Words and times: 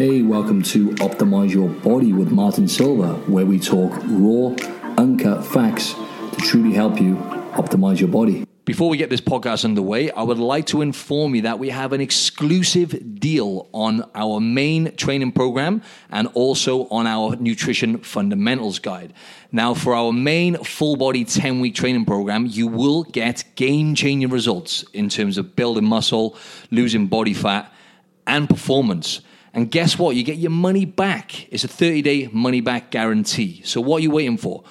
Hey, 0.00 0.22
welcome 0.22 0.62
to 0.62 0.92
Optimize 0.92 1.52
Your 1.52 1.68
Body 1.68 2.14
with 2.14 2.30
Martin 2.30 2.66
Silva, 2.66 3.16
where 3.30 3.44
we 3.44 3.58
talk 3.58 3.92
raw, 4.06 4.56
uncut 4.96 5.44
facts 5.44 5.92
to 5.92 6.36
truly 6.38 6.72
help 6.72 6.98
you 6.98 7.16
optimize 7.52 8.00
your 8.00 8.08
body. 8.08 8.46
Before 8.64 8.88
we 8.88 8.96
get 8.96 9.10
this 9.10 9.20
podcast 9.20 9.62
underway, 9.62 10.10
I 10.10 10.22
would 10.22 10.38
like 10.38 10.64
to 10.68 10.80
inform 10.80 11.34
you 11.34 11.42
that 11.42 11.58
we 11.58 11.68
have 11.68 11.92
an 11.92 12.00
exclusive 12.00 13.20
deal 13.20 13.68
on 13.72 14.08
our 14.14 14.40
main 14.40 14.96
training 14.96 15.32
program 15.32 15.82
and 16.08 16.28
also 16.28 16.88
on 16.88 17.06
our 17.06 17.36
nutrition 17.36 17.98
fundamentals 17.98 18.78
guide. 18.78 19.12
Now, 19.52 19.74
for 19.74 19.94
our 19.94 20.14
main 20.14 20.56
full 20.64 20.96
body 20.96 21.26
10 21.26 21.60
week 21.60 21.74
training 21.74 22.06
program, 22.06 22.46
you 22.46 22.68
will 22.68 23.02
get 23.02 23.44
game 23.54 23.94
changing 23.94 24.30
results 24.30 24.82
in 24.94 25.10
terms 25.10 25.36
of 25.36 25.54
building 25.56 25.84
muscle, 25.84 26.38
losing 26.70 27.06
body 27.06 27.34
fat, 27.34 27.70
and 28.26 28.48
performance. 28.48 29.20
And 29.52 29.70
guess 29.70 29.98
what? 29.98 30.16
You 30.16 30.22
get 30.22 30.36
your 30.36 30.50
money 30.50 30.84
back. 30.84 31.52
It's 31.52 31.64
a 31.64 31.68
30 31.68 32.02
day 32.02 32.28
money 32.32 32.60
back 32.60 32.90
guarantee. 32.90 33.62
So, 33.64 33.80
what 33.80 33.98
are 33.98 34.00
you 34.00 34.10
waiting 34.10 34.36
for? 34.36 34.62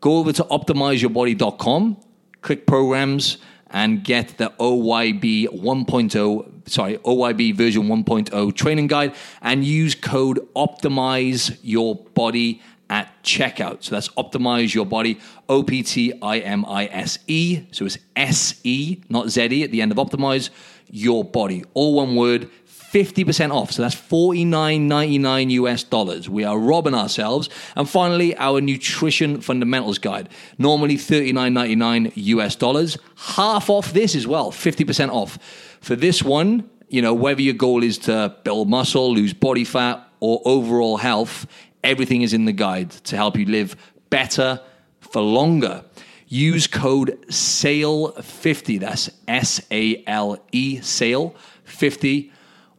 Go 0.00 0.18
over 0.18 0.32
to 0.32 0.44
optimizeyourbody.com, 0.44 1.96
click 2.42 2.66
programs, 2.66 3.38
and 3.70 4.04
get 4.04 4.38
the 4.38 4.52
OYB 4.60 5.48
1.0, 5.48 6.68
sorry, 6.68 6.98
OYB 6.98 7.54
version 7.54 7.84
1.0 7.84 8.54
training 8.54 8.86
guide 8.86 9.14
and 9.42 9.64
use 9.64 9.94
code 9.94 10.38
optimize 10.54 11.58
your 11.62 11.96
body 11.96 12.62
at 12.88 13.10
checkout. 13.24 13.82
So 13.82 13.94
that's 13.96 14.08
optimize 14.10 14.74
your 14.74 14.86
body, 14.86 15.18
O 15.48 15.62
P 15.62 15.82
T 15.82 16.12
I 16.22 16.38
M 16.38 16.64
I 16.66 16.86
S 16.86 17.18
E. 17.26 17.66
So 17.72 17.84
it's 17.84 17.98
S 18.14 18.60
E, 18.64 19.02
not 19.08 19.28
Z 19.30 19.48
E 19.50 19.64
at 19.64 19.70
the 19.70 19.82
end 19.82 19.92
of 19.92 19.98
optimize 19.98 20.50
your 20.88 21.24
body. 21.24 21.64
All 21.74 21.94
one 21.94 22.14
word, 22.14 22.48
50% 22.96 23.52
off. 23.52 23.72
So 23.72 23.82
that's 23.82 23.94
49.99 23.94 25.50
US 25.50 25.82
dollars. 25.82 26.30
We 26.30 26.44
are 26.44 26.58
robbing 26.58 26.94
ourselves. 26.94 27.50
And 27.74 27.86
finally, 27.86 28.34
our 28.38 28.62
nutrition 28.62 29.42
fundamentals 29.42 29.98
guide. 29.98 30.30
Normally 30.56 30.96
39.99 30.96 32.12
US 32.14 32.56
dollars. 32.56 32.96
Half 33.16 33.68
off 33.68 33.92
this 33.92 34.16
as 34.16 34.26
well, 34.26 34.50
50% 34.50 35.10
off. 35.10 35.38
For 35.82 35.94
this 35.94 36.22
one, 36.22 36.70
you 36.88 37.02
know, 37.02 37.12
whether 37.12 37.42
your 37.42 37.52
goal 37.52 37.82
is 37.82 37.98
to 37.98 38.34
build 38.44 38.70
muscle, 38.70 39.12
lose 39.12 39.34
body 39.34 39.64
fat, 39.64 40.02
or 40.20 40.40
overall 40.46 40.96
health, 40.96 41.46
everything 41.84 42.22
is 42.22 42.32
in 42.32 42.46
the 42.46 42.52
guide 42.52 42.90
to 42.90 43.16
help 43.16 43.36
you 43.36 43.44
live 43.44 43.76
better 44.08 44.58
for 45.00 45.20
longer. 45.20 45.84
Use 46.28 46.66
code 46.66 47.26
SALE50. 47.28 48.80
That's 48.80 49.10
S 49.28 49.60
A 49.70 50.02
L 50.06 50.38
E, 50.50 50.80
SALE 50.80 51.36
50 51.64 52.32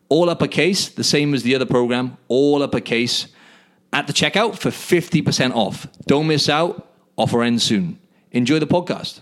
all 0.10 0.30
uppercase, 0.30 0.90
the 0.90 1.04
same 1.04 1.34
as 1.34 1.44
the 1.44 1.56
other 1.56 1.66
program, 1.66 2.18
all 2.28 2.64
uppercase 2.64 3.28
at 3.94 4.08
the 4.08 4.14
checkout 4.14 4.58
for 4.58 4.70
50% 4.70 5.56
off. 5.56 5.88
Don't 6.06 6.28
miss 6.28 6.50
out. 6.50 6.88
Offer 7.18 7.44
ends 7.44 7.64
soon. 7.64 8.00
Enjoy 8.32 8.60
the 8.60 8.68
podcast. 8.68 9.22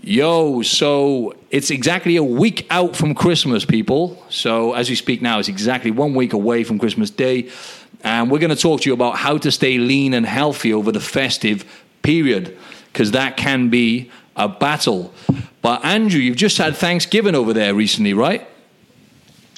Yo, 0.00 0.60
so 0.60 1.34
it's 1.50 1.70
exactly 1.70 2.16
a 2.16 2.22
week 2.22 2.66
out 2.70 2.94
from 2.94 3.14
Christmas, 3.14 3.64
people. 3.64 4.22
So 4.28 4.74
as 4.74 4.90
we 4.90 4.96
speak 4.96 5.22
now, 5.22 5.38
it's 5.38 5.48
exactly 5.48 5.90
one 5.90 6.14
week 6.14 6.34
away 6.34 6.62
from 6.62 6.78
Christmas 6.78 7.10
Day. 7.10 7.48
And 8.02 8.30
we're 8.30 8.38
going 8.38 8.54
to 8.54 8.56
talk 8.56 8.82
to 8.82 8.90
you 8.90 8.92
about 8.92 9.16
how 9.16 9.38
to 9.38 9.50
stay 9.50 9.78
lean 9.78 10.12
and 10.12 10.26
healthy 10.26 10.74
over 10.74 10.92
the 10.92 11.00
festive 11.00 11.64
period, 12.02 12.56
because 12.92 13.12
that 13.12 13.38
can 13.38 13.70
be 13.70 14.10
a 14.36 14.46
battle. 14.46 15.12
But 15.62 15.82
Andrew, 15.84 16.20
you've 16.20 16.36
just 16.36 16.58
had 16.58 16.76
Thanksgiving 16.76 17.34
over 17.34 17.54
there 17.54 17.74
recently, 17.74 18.12
right? 18.12 18.46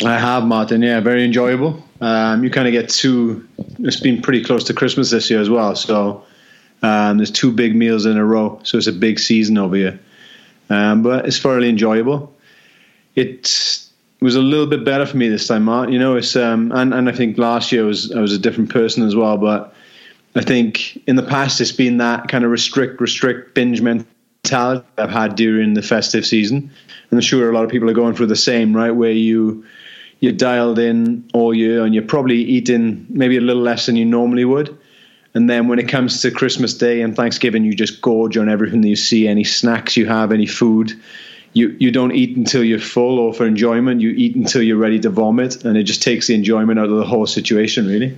I 0.05 0.19
have, 0.19 0.45
Martin. 0.45 0.83
Yeah, 0.83 1.01
very 1.01 1.25
enjoyable. 1.25 1.83
Um, 2.01 2.45
you 2.45 2.51
kind 2.51 2.69
of 2.69 2.73
get 2.73 2.89
two. 2.91 3.47
It's 3.79 4.01
been 4.01 4.21
pretty 4.21 4.45
close 4.45 4.65
to 4.65 4.75
Christmas 4.75 5.11
this 5.11 5.31
year 5.31 5.41
as 5.41 5.49
well, 5.49 5.75
so 5.75 6.25
um, 6.83 7.17
there's 7.17 7.31
two 7.31 7.51
big 7.51 7.75
meals 7.75 8.05
in 8.05 8.19
a 8.19 8.25
row. 8.25 8.61
So 8.63 8.77
it's 8.77 8.87
a 8.87 8.93
big 8.93 9.19
season 9.19 9.57
over 9.57 9.77
here, 9.77 9.99
um, 10.69 11.03
but 11.03 11.27
it's 11.27 11.39
fairly 11.39 11.69
enjoyable. 11.69 12.35
It 13.15 13.89
was 14.21 14.37
a 14.37 14.41
little 14.41 14.67
bit 14.67 14.85
better 14.85 15.07
for 15.07 15.17
me 15.17 15.29
this 15.29 15.47
time, 15.47 15.65
Martin. 15.65 15.95
You 15.95 15.99
know, 15.99 16.17
it's 16.17 16.37
um, 16.37 16.73
and 16.73 16.93
and 16.93 17.09
I 17.09 17.13
think 17.13 17.39
last 17.39 17.73
year 17.73 17.87
was 17.87 18.13
I 18.13 18.21
was 18.21 18.35
a 18.35 18.39
different 18.39 18.71
person 18.71 19.03
as 19.07 19.17
well, 19.17 19.39
but 19.39 19.75
I 20.35 20.43
think 20.43 21.03
in 21.07 21.17
the 21.17 21.23
past 21.23 21.61
it's 21.63 21.73
been 21.73 21.97
that 21.99 22.29
kind 22.29 22.45
of 22.45 22.51
restrict, 22.51 23.01
restrict, 23.01 23.55
binge 23.55 23.81
mentality 23.81 24.87
I've 24.99 25.09
had 25.09 25.37
during 25.37 25.73
the 25.73 25.83
festive 25.83 26.27
season, 26.27 26.59
and 26.59 27.19
I'm 27.19 27.21
sure 27.21 27.51
a 27.51 27.55
lot 27.55 27.65
of 27.65 27.71
people 27.71 27.89
are 27.89 27.95
going 27.95 28.15
through 28.15 28.27
the 28.27 28.37
same, 28.37 28.77
right? 28.77 28.91
Where 28.91 29.11
you 29.11 29.65
you're 30.21 30.33
dialed 30.33 30.79
in 30.79 31.29
all 31.35 31.55
year 31.55 31.85
and 31.85 31.95
you're 31.95 32.05
probably 32.05 32.39
eating 32.39 33.07
maybe 33.09 33.37
a 33.37 33.41
little 33.41 33.63
less 33.63 33.87
than 33.87 33.97
you 33.97 34.05
normally 34.05 34.45
would. 34.45 34.77
And 35.35 35.51
then 35.51 35.69
when 35.69 35.79
it 35.79 35.89
comes 35.89 36.23
to 36.23 36.31
Christmas 36.31 36.73
Day 36.73 37.03
and 37.03 37.15
Thanksgiving, 37.15 37.65
you 37.65 37.75
just 37.75 38.01
gorge 38.01 38.39
on 38.39 38.49
everything 38.49 38.81
that 38.81 38.89
you 38.89 38.97
see, 38.97 39.29
any 39.29 39.45
snacks 39.45 39.97
you 39.97 40.07
have, 40.07 40.33
any 40.33 40.47
food. 40.47 40.99
You, 41.53 41.77
you 41.79 41.91
don't 41.91 42.13
eat 42.13 42.37
until 42.37 42.65
you're 42.65 42.79
full 42.79 43.19
or 43.19 43.35
for 43.35 43.47
enjoyment. 43.47 44.01
You 44.01 44.11
eat 44.11 44.35
until 44.35 44.63
you're 44.63 44.79
ready 44.79 44.99
to 45.01 45.11
vomit, 45.11 45.65
and 45.65 45.77
it 45.77 45.83
just 45.83 46.03
takes 46.03 46.29
the 46.29 46.35
enjoyment 46.35 46.79
out 46.79 46.89
of 46.89 46.97
the 46.97 47.05
whole 47.05 47.27
situation, 47.27 47.87
really. 47.87 48.17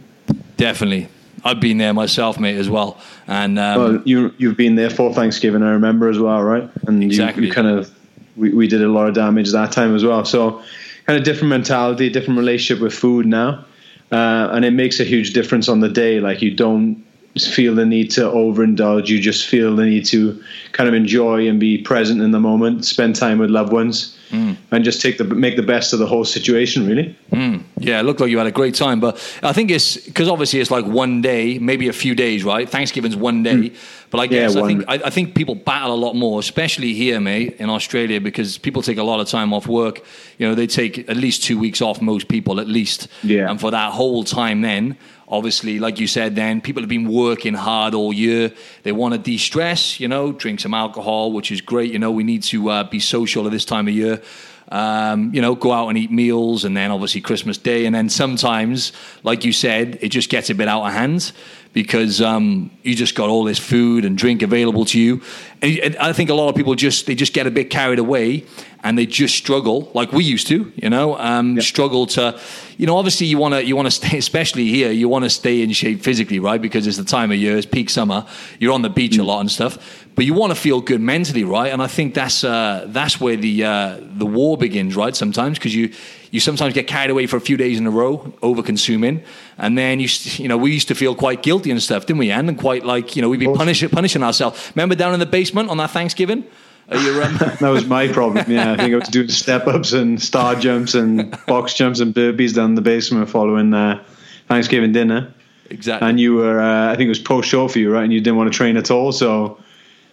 Definitely. 0.57 1.09
I've 1.45 1.61
been 1.61 1.79
there 1.79 1.93
myself, 1.93 2.39
mate, 2.39 2.57
as 2.57 2.69
well. 2.69 3.01
And 3.27 3.59
um, 3.59 3.81
well, 3.81 4.03
you 4.05 4.35
you've 4.39 4.57
been 4.57 4.77
there 4.77 4.91
for 4.91 5.13
Thanksgiving, 5.13 5.63
I 5.63 5.71
remember 5.71 6.09
as 6.09 6.19
well, 6.19 6.43
right? 6.43 6.69
And 6.87 7.03
exactly. 7.03 7.43
you, 7.43 7.49
you 7.49 7.55
kind 7.55 7.69
of 7.69 7.93
we, 8.37 8.53
we 8.53 8.69
did 8.69 8.83
a 8.83 8.89
lot 8.89 9.09
of 9.09 9.15
damage 9.15 9.51
that 9.53 9.73
time 9.73 9.95
as 9.95 10.05
well. 10.05 10.25
So 10.25 10.63
kind 11.09 11.19
of 11.19 11.25
different 11.25 11.49
mentality, 11.49 12.11
different 12.11 12.39
relationship 12.39 12.83
with 12.83 12.93
food 12.93 13.25
now, 13.25 13.65
uh, 14.13 14.51
and 14.53 14.63
it 14.63 14.73
makes 14.73 15.01
a 15.01 15.05
huge 15.05 15.33
difference 15.33 15.67
on 15.67 15.81
the 15.81 15.89
day. 15.89 16.21
Like 16.21 16.43
you 16.43 16.55
don't 16.55 17.03
feel 17.37 17.75
the 17.75 17.87
need 17.87 18.11
to 18.13 18.23
overindulge; 18.23 19.09
you 19.09 19.21
just 19.21 19.47
feel 19.47 19.77
the 19.77 19.85
need 19.85 20.05
to 20.07 20.43
kind 20.73 20.89
of 20.89 20.95
enjoy 20.95 21.49
and 21.49 21.59
be 21.61 21.79
present 21.79 22.21
in 22.21 22.31
the 22.31 22.41
moment, 22.41 22.85
spend 22.85 23.17
time 23.17 23.39
with 23.39 23.51
loved 23.51 23.73
ones. 23.73 24.15
Mm. 24.31 24.59
And 24.71 24.85
just 24.85 25.01
take 25.01 25.17
the 25.17 25.25
make 25.25 25.57
the 25.57 25.63
best 25.63 25.95
of 25.95 25.99
the 25.99 26.07
whole 26.07 26.25
situation, 26.25 26.87
really. 26.87 27.17
Mm. 27.33 27.63
Yeah, 27.79 28.01
it 28.01 28.03
looked 28.03 28.21
like 28.21 28.31
you 28.31 28.37
had 28.37 28.47
a 28.47 28.53
great 28.53 28.75
time, 28.75 29.01
but 29.01 29.17
I 29.43 29.55
think 29.55 29.71
it's 29.71 29.97
because 29.97 30.29
obviously 30.29 30.61
it's 30.61 30.71
like 30.71 30.85
one 30.85 31.23
day, 31.23 31.59
maybe 31.59 31.89
a 31.89 31.95
few 31.95 32.15
days, 32.15 32.45
right? 32.45 32.69
Thanksgiving's 32.69 33.17
one 33.17 33.43
day, 33.43 33.55
mm. 33.55 33.77
but 34.11 34.19
I 34.19 34.27
guess 34.27 34.55
yeah, 34.55 34.63
I 34.63 34.67
think 34.67 34.85
I, 34.87 34.95
I, 35.07 35.11
think 35.11 35.35
people 35.35 35.55
battle 35.55 35.95
a 35.95 35.97
lot 35.97 36.15
more, 36.15 36.41
especially 36.41 36.93
here, 36.93 37.21
mate, 37.21 37.57
in 37.59 37.71
Australia, 37.71 38.21
because 38.21 38.59
people 38.59 38.83
take 38.83 38.99
a 38.99 39.03
lot 39.03 39.19
of 39.19 39.29
time 39.29 39.55
off 39.55 39.67
work. 39.67 40.03
You 40.37 40.47
know, 40.47 40.55
they 40.55 40.67
take 40.67 41.09
at 41.09 41.17
least 41.17 41.43
two 41.43 41.59
weeks 41.59 41.81
off, 41.81 42.03
most 42.03 42.29
people 42.29 42.61
at 42.61 42.69
least. 42.69 43.09
Yeah, 43.23 43.51
and 43.51 43.59
for 43.59 43.71
that 43.71 43.93
whole 43.93 44.25
time, 44.25 44.61
then 44.61 44.99
obviously, 45.29 45.79
like 45.79 46.01
you 46.01 46.07
said, 46.07 46.35
then 46.35 46.61
people 46.61 46.83
have 46.83 46.89
been 46.89 47.09
working 47.09 47.55
hard 47.55 47.95
all 47.95 48.13
year. 48.13 48.53
They 48.83 48.93
want 48.93 49.15
to 49.15 49.19
de 49.19 49.39
stress, 49.39 50.01
you 50.01 50.09
know, 50.09 50.33
drink 50.33 50.61
some 50.61 50.75
alcohol, 50.75 51.33
which 51.33 51.51
is 51.51 51.61
great. 51.61 51.93
You 51.93 51.99
know, 51.99 52.11
we 52.11 52.25
need 52.25 52.43
to 52.45 52.71
uh, 52.71 52.85
be 52.85 53.01
social 53.01 53.47
at 53.47 53.53
this 53.53 53.65
time 53.65 53.89
of 53.89 53.95
year. 53.95 54.23
Um, 54.71 55.33
you 55.35 55.41
know, 55.41 55.55
go 55.55 55.73
out 55.73 55.89
and 55.89 55.97
eat 55.97 56.11
meals, 56.11 56.65
and 56.65 56.77
then 56.77 56.91
obviously 56.91 57.21
Christmas 57.21 57.57
Day, 57.57 57.87
and 57.87 57.95
then 57.95 58.09
sometimes, 58.09 58.93
like 59.23 59.45
you 59.45 59.53
said, 59.53 59.99
it 60.03 60.11
just 60.11 60.29
gets 60.29 60.51
a 60.51 60.55
bit 60.55 60.69
out 60.69 60.85
of 60.85 60.93
hand 60.93 61.33
because 61.73 62.21
um, 62.21 62.71
you 62.83 62.95
just 62.95 63.15
got 63.15 63.29
all 63.29 63.45
this 63.45 63.59
food 63.59 64.05
and 64.05 64.17
drink 64.17 64.43
available 64.43 64.85
to 64.87 64.99
you. 64.99 65.23
And 65.63 65.97
I 65.97 66.13
think 66.13 66.31
a 66.31 66.35
lot 66.35 66.49
of 66.49 66.55
people 66.55 66.75
just 66.75 67.07
they 67.07 67.15
just 67.15 67.33
get 67.33 67.47
a 67.47 67.51
bit 67.51 67.71
carried 67.71 67.99
away 67.99 68.45
and 68.83 68.97
they 68.97 69.07
just 69.07 69.37
struggle 69.37 69.91
like 69.95 70.13
we 70.13 70.25
used 70.25 70.47
to, 70.49 70.73
you 70.77 70.89
know, 70.89 71.17
um, 71.19 71.57
yep. 71.57 71.65
struggle 71.65 72.07
to, 72.07 72.39
you 72.77 72.87
know, 72.87 72.97
obviously 72.97 73.27
you 73.27 73.39
want 73.39 73.55
to 73.55 73.65
you 73.65 73.77
want 73.77 73.87
to 73.87 73.91
stay, 73.91 74.19
especially 74.19 74.67
here, 74.67 74.91
you 74.91 75.09
want 75.09 75.25
to 75.25 75.31
stay 75.31 75.63
in 75.63 75.73
shape 75.73 76.03
physically, 76.03 76.39
right? 76.39 76.61
Because 76.61 76.87
it's 76.87 76.97
the 76.97 77.05
time 77.05 77.31
of 77.31 77.39
year, 77.39 77.57
it's 77.57 77.67
peak 77.67 77.91
summer, 77.91 78.27
you're 78.59 78.73
on 78.73 78.83
the 78.83 78.91
beach 78.91 79.13
mm. 79.13 79.21
a 79.21 79.25
lot 79.25 79.41
and 79.41 79.51
stuff, 79.51 80.07
but 80.19 80.25
you 80.25 80.35
want 80.35 80.51
to 80.51 80.59
feel 80.59 80.81
good 80.81 81.01
mentally, 81.01 81.45
right? 81.45 81.73
And 81.73 81.81
I 81.81 81.87
think 81.87 82.13
that's 82.13 82.43
uh, 82.43 82.87
that's 82.89 83.21
where 83.21 83.37
the 83.37 83.63
uh, 83.63 84.01
the 84.01 84.27
war 84.27 84.59
begins, 84.59 84.97
right? 84.97 85.15
Sometimes 85.15 85.59
because 85.59 85.73
you 85.73 85.93
you 86.33 86.41
sometimes 86.41 86.75
get 86.75 86.89
carried 86.89 87.11
away 87.11 87.29
for 87.29 87.37
a 87.37 87.41
few 87.41 87.57
days 87.57 87.79
in 87.79 87.87
a 87.87 87.91
row, 87.91 88.35
over 88.43 88.61
consuming, 88.61 89.23
and 89.59 89.79
then 89.79 90.01
you 90.01 90.09
you 90.39 90.49
know 90.49 90.57
we 90.57 90.73
used 90.73 90.89
to 90.89 90.97
feel 90.97 91.15
quite 91.15 91.45
guilty 91.45 91.71
and 91.71 91.81
stuff, 91.81 92.07
didn't 92.07 92.19
we? 92.19 92.33
And, 92.33 92.49
and 92.49 92.59
quite 92.59 92.85
like 92.85 93.15
you 93.15 93.23
know 93.23 93.29
we'd 93.29 93.39
be 93.39 93.47
punishing 93.47 93.91
punishing 93.91 94.25
ourselves. 94.25 94.73
Remember 94.75 94.97
down 94.97 95.15
in 95.15 95.21
the 95.21 95.27
basement 95.27 95.71
on 95.71 95.77
that 95.77 95.93
Thanksgiving. 95.93 96.43
You, 96.91 97.23
um... 97.23 97.37
that 97.61 97.69
was 97.69 97.87
my 97.87 98.09
problem. 98.09 98.51
Yeah, 98.51 98.73
I 98.73 98.77
think 98.77 98.95
I 98.95 98.97
was 98.97 99.09
doing 99.11 99.29
the 99.29 99.33
step 99.33 99.69
ups 99.69 99.93
and 99.93 100.21
star 100.21 100.57
jumps 100.57 100.97
and 100.97 101.31
box 101.47 101.75
jumps 101.75 102.01
and 102.01 102.13
burpees 102.13 102.57
down 102.57 102.71
in 102.71 102.75
the 102.75 102.83
basement 102.83 103.31
following 103.31 103.73
uh, 103.73 104.03
Thanksgiving 104.49 104.91
dinner. 104.91 105.33
Exactly. 105.71 106.09
And 106.09 106.19
you 106.19 106.35
were, 106.35 106.59
uh, 106.59 106.91
I 106.91 106.97
think 106.97 107.07
it 107.07 107.11
was 107.11 107.21
post 107.21 107.49
show 107.49 107.69
for 107.69 107.79
you, 107.79 107.93
right? 107.93 108.03
And 108.03 108.13
you 108.13 108.21
didn't 108.21 108.37
want 108.37 108.51
to 108.51 108.57
train 108.57 108.77
at 108.79 108.91
all. 108.91 109.13
So 109.13 109.59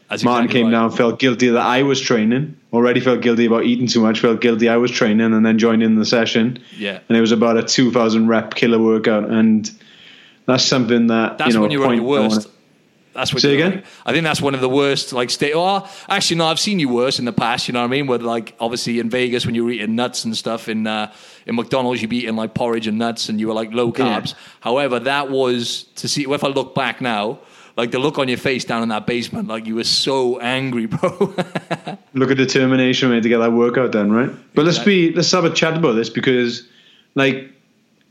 That's 0.10 0.24
Martin 0.24 0.46
exactly 0.46 0.60
came 0.62 0.66
right. 0.68 0.72
down, 0.72 0.92
felt 0.92 1.19
guilty 1.19 1.48
that 1.50 1.66
I 1.66 1.81
was 1.81 2.00
training. 2.00 2.56
Already 2.72 3.00
felt 3.00 3.22
guilty 3.22 3.46
about 3.46 3.63
eating 3.66 3.88
too 3.88 4.02
much. 4.02 4.19
Felt 4.19 4.40
guilty 4.40 4.69
I 4.69 4.78
was 4.78 4.92
training, 4.92 5.34
and 5.34 5.46
then 5.46 5.57
joined 5.57 5.81
in 5.81 5.96
the 5.96 6.06
session. 6.06 6.60
Yeah. 6.78 7.00
And 7.10 7.18
it 7.18 7.22
was 7.22 7.31
about 7.31 7.57
a 7.57 7.63
two 7.63 7.92
thousand 7.92 8.28
rep 8.28 8.54
killer 8.54 8.80
workout, 8.80 9.30
and 9.30 9.69
that's 10.46 10.63
something 10.63 11.07
that 11.07 11.38
that's 11.38 11.50
you 11.50 11.56
know. 11.56 11.62
when 11.62 11.72
you 11.72 11.80
were 11.80 11.88
at 11.88 11.96
your 11.96 12.04
worst 12.04 12.50
That's 13.13 13.34
what. 13.34 13.42
Say 13.42 13.57
you're 13.57 13.66
again? 13.68 13.78
like. 13.78 13.86
I 14.06 14.12
think 14.12 14.25
that's 14.25 14.42
one 14.42 14.54
of 14.54 14.62
the 14.62 14.69
worst. 14.69 15.13
Like, 15.13 15.30
stay. 15.31 15.54
Oh, 15.56 15.90
actually, 16.08 16.36
no. 16.36 16.46
I've 16.48 16.60
seen 16.60 16.80
you 16.80 16.90
worse 16.90 17.18
in 17.18 17.25
the 17.25 17.34
past. 17.34 17.68
You 17.68 17.74
know 17.74 17.80
what 17.80 17.88
I 17.88 17.90
mean? 17.90 18.08
Where 18.08 18.19
like, 18.19 18.56
obviously, 18.60 19.00
in 19.00 19.10
Vegas 19.10 19.46
when 19.46 19.56
you 19.56 19.63
were 19.63 19.72
eating 19.72 19.96
nuts 19.96 20.25
and 20.25 20.36
stuff 20.38 20.68
in 20.68 20.86
uh, 20.86 21.12
in 21.48 21.56
McDonald's, 21.56 22.01
you'd 22.01 22.10
be 22.10 22.18
eating 22.18 22.36
like 22.36 22.54
porridge 22.54 22.88
and 22.88 23.00
nuts, 23.00 23.30
and 23.30 23.40
you 23.40 23.48
were 23.48 23.54
like 23.54 23.72
low 23.74 23.88
Yeah. 23.88 24.19
carbs. 24.19 24.36
However, 24.60 25.00
that 25.00 25.31
was 25.31 25.86
to 25.96 26.08
see. 26.08 26.28
Well 26.28 26.36
if 26.36 26.44
I 26.44 26.50
look 26.50 26.75
back 26.75 27.01
now, 27.01 27.40
like 27.77 27.92
the 27.92 28.00
look 28.00 28.18
on 28.18 28.27
your 28.27 28.38
face 28.38 28.63
down 28.63 28.83
in 28.83 28.89
that 28.89 29.06
basement, 29.06 29.48
like 29.48 29.66
you 29.66 29.75
were 29.75 29.83
so 29.83 30.39
angry, 30.39 30.86
bro. 30.88 31.36
Look 32.13 32.31
at 32.31 32.38
determination, 32.38 33.10
mate, 33.10 33.24
to 33.24 33.30
get 33.30 33.39
that 33.39 33.51
workout 33.51 33.92
done, 33.92 34.12
right? 34.12 34.31
But 34.54 34.66
let's 34.66 34.80
be 34.80 35.12
let's 35.12 35.31
have 35.31 35.45
a 35.45 35.50
chat 35.50 35.77
about 35.77 35.94
this 35.94 36.10
because, 36.10 36.68
like, 37.16 37.51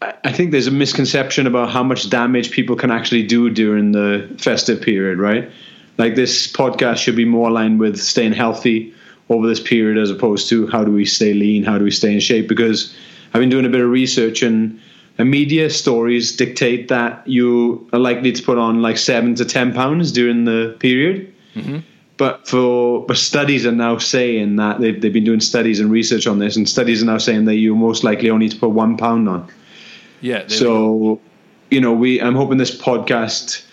I 0.02 0.14
I 0.25 0.32
think 0.32 0.50
there's 0.50 0.66
a 0.66 0.72
misconception 0.72 1.46
about 1.46 1.70
how 1.70 1.82
much 1.82 2.11
damage 2.11 2.50
people 2.50 2.76
can 2.76 2.90
actually 2.90 3.22
do 3.22 3.50
during 3.50 3.93
the 3.93 4.28
festive 4.38 4.82
period, 4.82 5.19
right? 5.19 5.50
Like 5.96 6.14
this 6.14 6.50
podcast 6.50 6.99
should 6.99 7.16
be 7.16 7.25
more 7.25 7.49
aligned 7.49 7.78
with 7.78 7.99
staying 7.99 8.32
healthy 8.32 8.93
over 9.28 9.46
this 9.46 9.61
period 9.61 9.96
as 9.96 10.11
opposed 10.11 10.49
to 10.50 10.66
how 10.66 10.84
do 10.84 10.93
we 10.93 11.05
stay 11.05 11.32
lean, 11.32 11.64
how 11.64 11.78
do 11.78 11.84
we 11.84 11.90
stay 11.90 12.12
in 12.12 12.20
shape? 12.20 12.49
Because 12.49 12.94
I've 13.32 13.40
been 13.40 13.49
doing 13.49 13.64
a 13.64 13.69
bit 13.69 13.81
of 13.81 13.88
research 13.88 14.43
and 14.43 14.81
media 15.22 15.70
stories 15.70 16.34
dictate 16.34 16.88
that 16.88 17.26
you 17.28 17.88
are 17.93 18.00
likely 18.00 18.32
to 18.32 18.43
put 18.43 18.58
on 18.58 18.82
like 18.82 18.99
seven 18.99 19.34
to 19.37 19.44
ten 19.44 19.72
pounds 19.72 20.11
during 20.11 20.44
the 20.44 20.76
period. 20.81 21.32
Mm-hmm. 21.55 21.78
But 22.16 22.49
for 22.49 23.05
but 23.06 23.16
studies 23.16 23.66
are 23.66 23.72
now 23.72 23.99
saying 23.99 24.56
that 24.56 24.81
they've, 24.81 25.00
they've 25.00 25.12
been 25.12 25.25
doing 25.25 25.40
studies 25.40 25.81
and 25.81 25.90
research 25.90 26.26
on 26.26 26.38
this, 26.38 26.56
and 26.56 26.69
studies 26.69 27.02
are 27.02 27.06
now 27.06 27.19
saying 27.19 27.44
that 27.44 27.56
you're 27.56 27.76
most 27.76 28.02
likely 28.02 28.31
only 28.31 28.49
to 28.49 28.56
put 28.56 28.70
one 28.70 28.96
pound 28.96 29.28
on. 29.28 29.49
yeah. 30.20 30.38
there 30.38 30.44
we 30.44 30.49
go. 30.49 30.55
So, 30.56 31.20
you 31.70 31.81
know, 31.81 31.93
we 31.93 32.20
I'm 32.20 32.34
hoping 32.34 32.58
this 32.58 32.76
podcast 32.76 33.64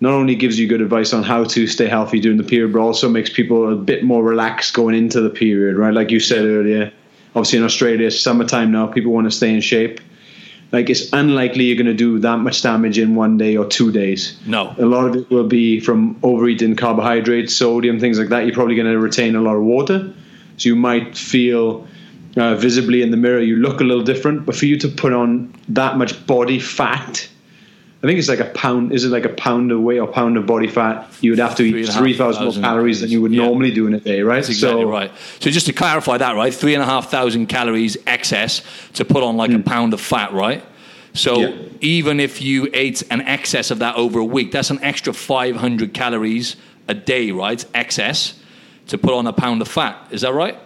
not 0.00 0.12
only 0.12 0.34
gives 0.34 0.58
you 0.58 0.66
good 0.66 0.80
advice 0.80 1.12
on 1.12 1.22
how 1.22 1.44
to 1.44 1.66
stay 1.66 1.86
healthy 1.86 2.20
during 2.20 2.38
the 2.38 2.44
period, 2.44 2.72
but 2.72 2.80
also 2.80 3.08
makes 3.08 3.30
people 3.30 3.70
a 3.72 3.76
bit 3.76 4.02
more 4.02 4.22
relaxed 4.24 4.72
going 4.72 4.94
into 4.94 5.20
the 5.20 5.30
period, 5.30 5.76
right? 5.76 5.92
Like 5.92 6.10
you 6.10 6.20
said 6.20 6.46
earlier, 6.46 6.90
obviously 7.34 7.58
in 7.58 7.64
Australia, 7.64 8.06
it's 8.06 8.18
summertime 8.18 8.72
now, 8.72 8.86
people 8.86 9.12
want 9.12 9.26
to 9.26 9.30
stay 9.30 9.52
in 9.52 9.60
shape. 9.60 10.00
Like 10.72 10.88
it's 10.88 11.12
unlikely 11.12 11.64
you're 11.64 11.76
going 11.76 11.86
to 11.86 11.94
do 11.94 12.18
that 12.20 12.38
much 12.38 12.62
damage 12.62 12.98
in 12.98 13.14
one 13.14 13.36
day 13.36 13.56
or 13.56 13.66
two 13.66 13.90
days. 13.90 14.38
No. 14.46 14.74
A 14.78 14.86
lot 14.86 15.06
of 15.06 15.16
it 15.16 15.30
will 15.30 15.46
be 15.46 15.80
from 15.80 16.16
overeating 16.22 16.76
carbohydrates, 16.76 17.54
sodium, 17.54 17.98
things 17.98 18.18
like 18.18 18.28
that. 18.28 18.44
You're 18.44 18.54
probably 18.54 18.76
going 18.76 18.90
to 18.90 18.98
retain 18.98 19.34
a 19.34 19.40
lot 19.40 19.56
of 19.56 19.62
water. 19.62 20.14
So 20.58 20.68
you 20.68 20.76
might 20.76 21.16
feel 21.16 21.88
uh, 22.36 22.54
visibly 22.54 23.02
in 23.02 23.10
the 23.10 23.16
mirror, 23.16 23.40
you 23.40 23.56
look 23.56 23.80
a 23.80 23.84
little 23.84 24.04
different. 24.04 24.46
But 24.46 24.54
for 24.54 24.66
you 24.66 24.78
to 24.78 24.88
put 24.88 25.12
on 25.12 25.52
that 25.70 25.96
much 25.96 26.26
body 26.26 26.60
fat, 26.60 27.28
I 28.02 28.06
think 28.06 28.18
it's 28.18 28.28
like 28.28 28.40
a 28.40 28.46
pound, 28.46 28.92
is 28.92 29.04
it 29.04 29.10
like 29.10 29.26
a 29.26 29.30
pound 29.30 29.70
of 29.72 29.80
weight 29.80 29.98
or 29.98 30.06
pound 30.06 30.38
of 30.38 30.46
body 30.46 30.68
fat? 30.68 31.06
You 31.20 31.32
would 31.32 31.38
have 31.38 31.54
to 31.56 31.70
Three 31.70 31.82
eat 31.82 31.88
and 31.88 31.90
a 31.90 31.92
half 31.92 32.00
3,000 32.00 32.42
more 32.42 32.46
thousand 32.46 32.62
calories 32.62 33.00
than 33.02 33.10
you 33.10 33.20
would 33.20 33.32
yeah. 33.32 33.44
normally 33.44 33.70
do 33.72 33.86
in 33.86 33.92
a 33.92 34.00
day, 34.00 34.22
right? 34.22 34.36
That's 34.36 34.48
exactly 34.48 34.84
so, 34.84 34.88
right. 34.88 35.12
So 35.38 35.50
just 35.50 35.66
to 35.66 35.74
clarify 35.74 36.16
that, 36.16 36.34
right, 36.34 36.52
three 36.52 36.72
and 36.74 36.82
a 36.82 36.86
half 36.86 37.10
thousand 37.10 37.48
calories 37.48 37.98
excess 38.06 38.62
to 38.94 39.04
put 39.04 39.22
on 39.22 39.36
like 39.36 39.50
a 39.50 39.58
pound 39.58 39.92
of 39.92 40.00
fat, 40.00 40.32
right? 40.32 40.64
So 41.12 41.34
Hmm. 41.34 41.42
Yeah. 41.42 41.68
even 41.82 42.20
if 42.20 42.40
you 42.40 42.70
ate 42.72 43.02
an 43.10 43.20
excess 43.22 43.70
of 43.70 43.80
that 43.80 43.96
over 43.96 44.18
a 44.18 44.24
week, 44.24 44.52
that's 44.52 44.70
an 44.70 44.78
extra 44.82 45.12
500 45.12 45.92
calories 45.92 46.56
a 46.88 46.94
day, 46.94 47.32
right? 47.32 47.62
Excess 47.74 48.34
to 48.86 48.96
put 48.96 49.12
on 49.12 49.26
a 49.26 49.32
pound 49.32 49.60
of 49.60 49.68
fat. 49.68 50.08
Is 50.10 50.22
that 50.22 50.32
right? 50.32 50.58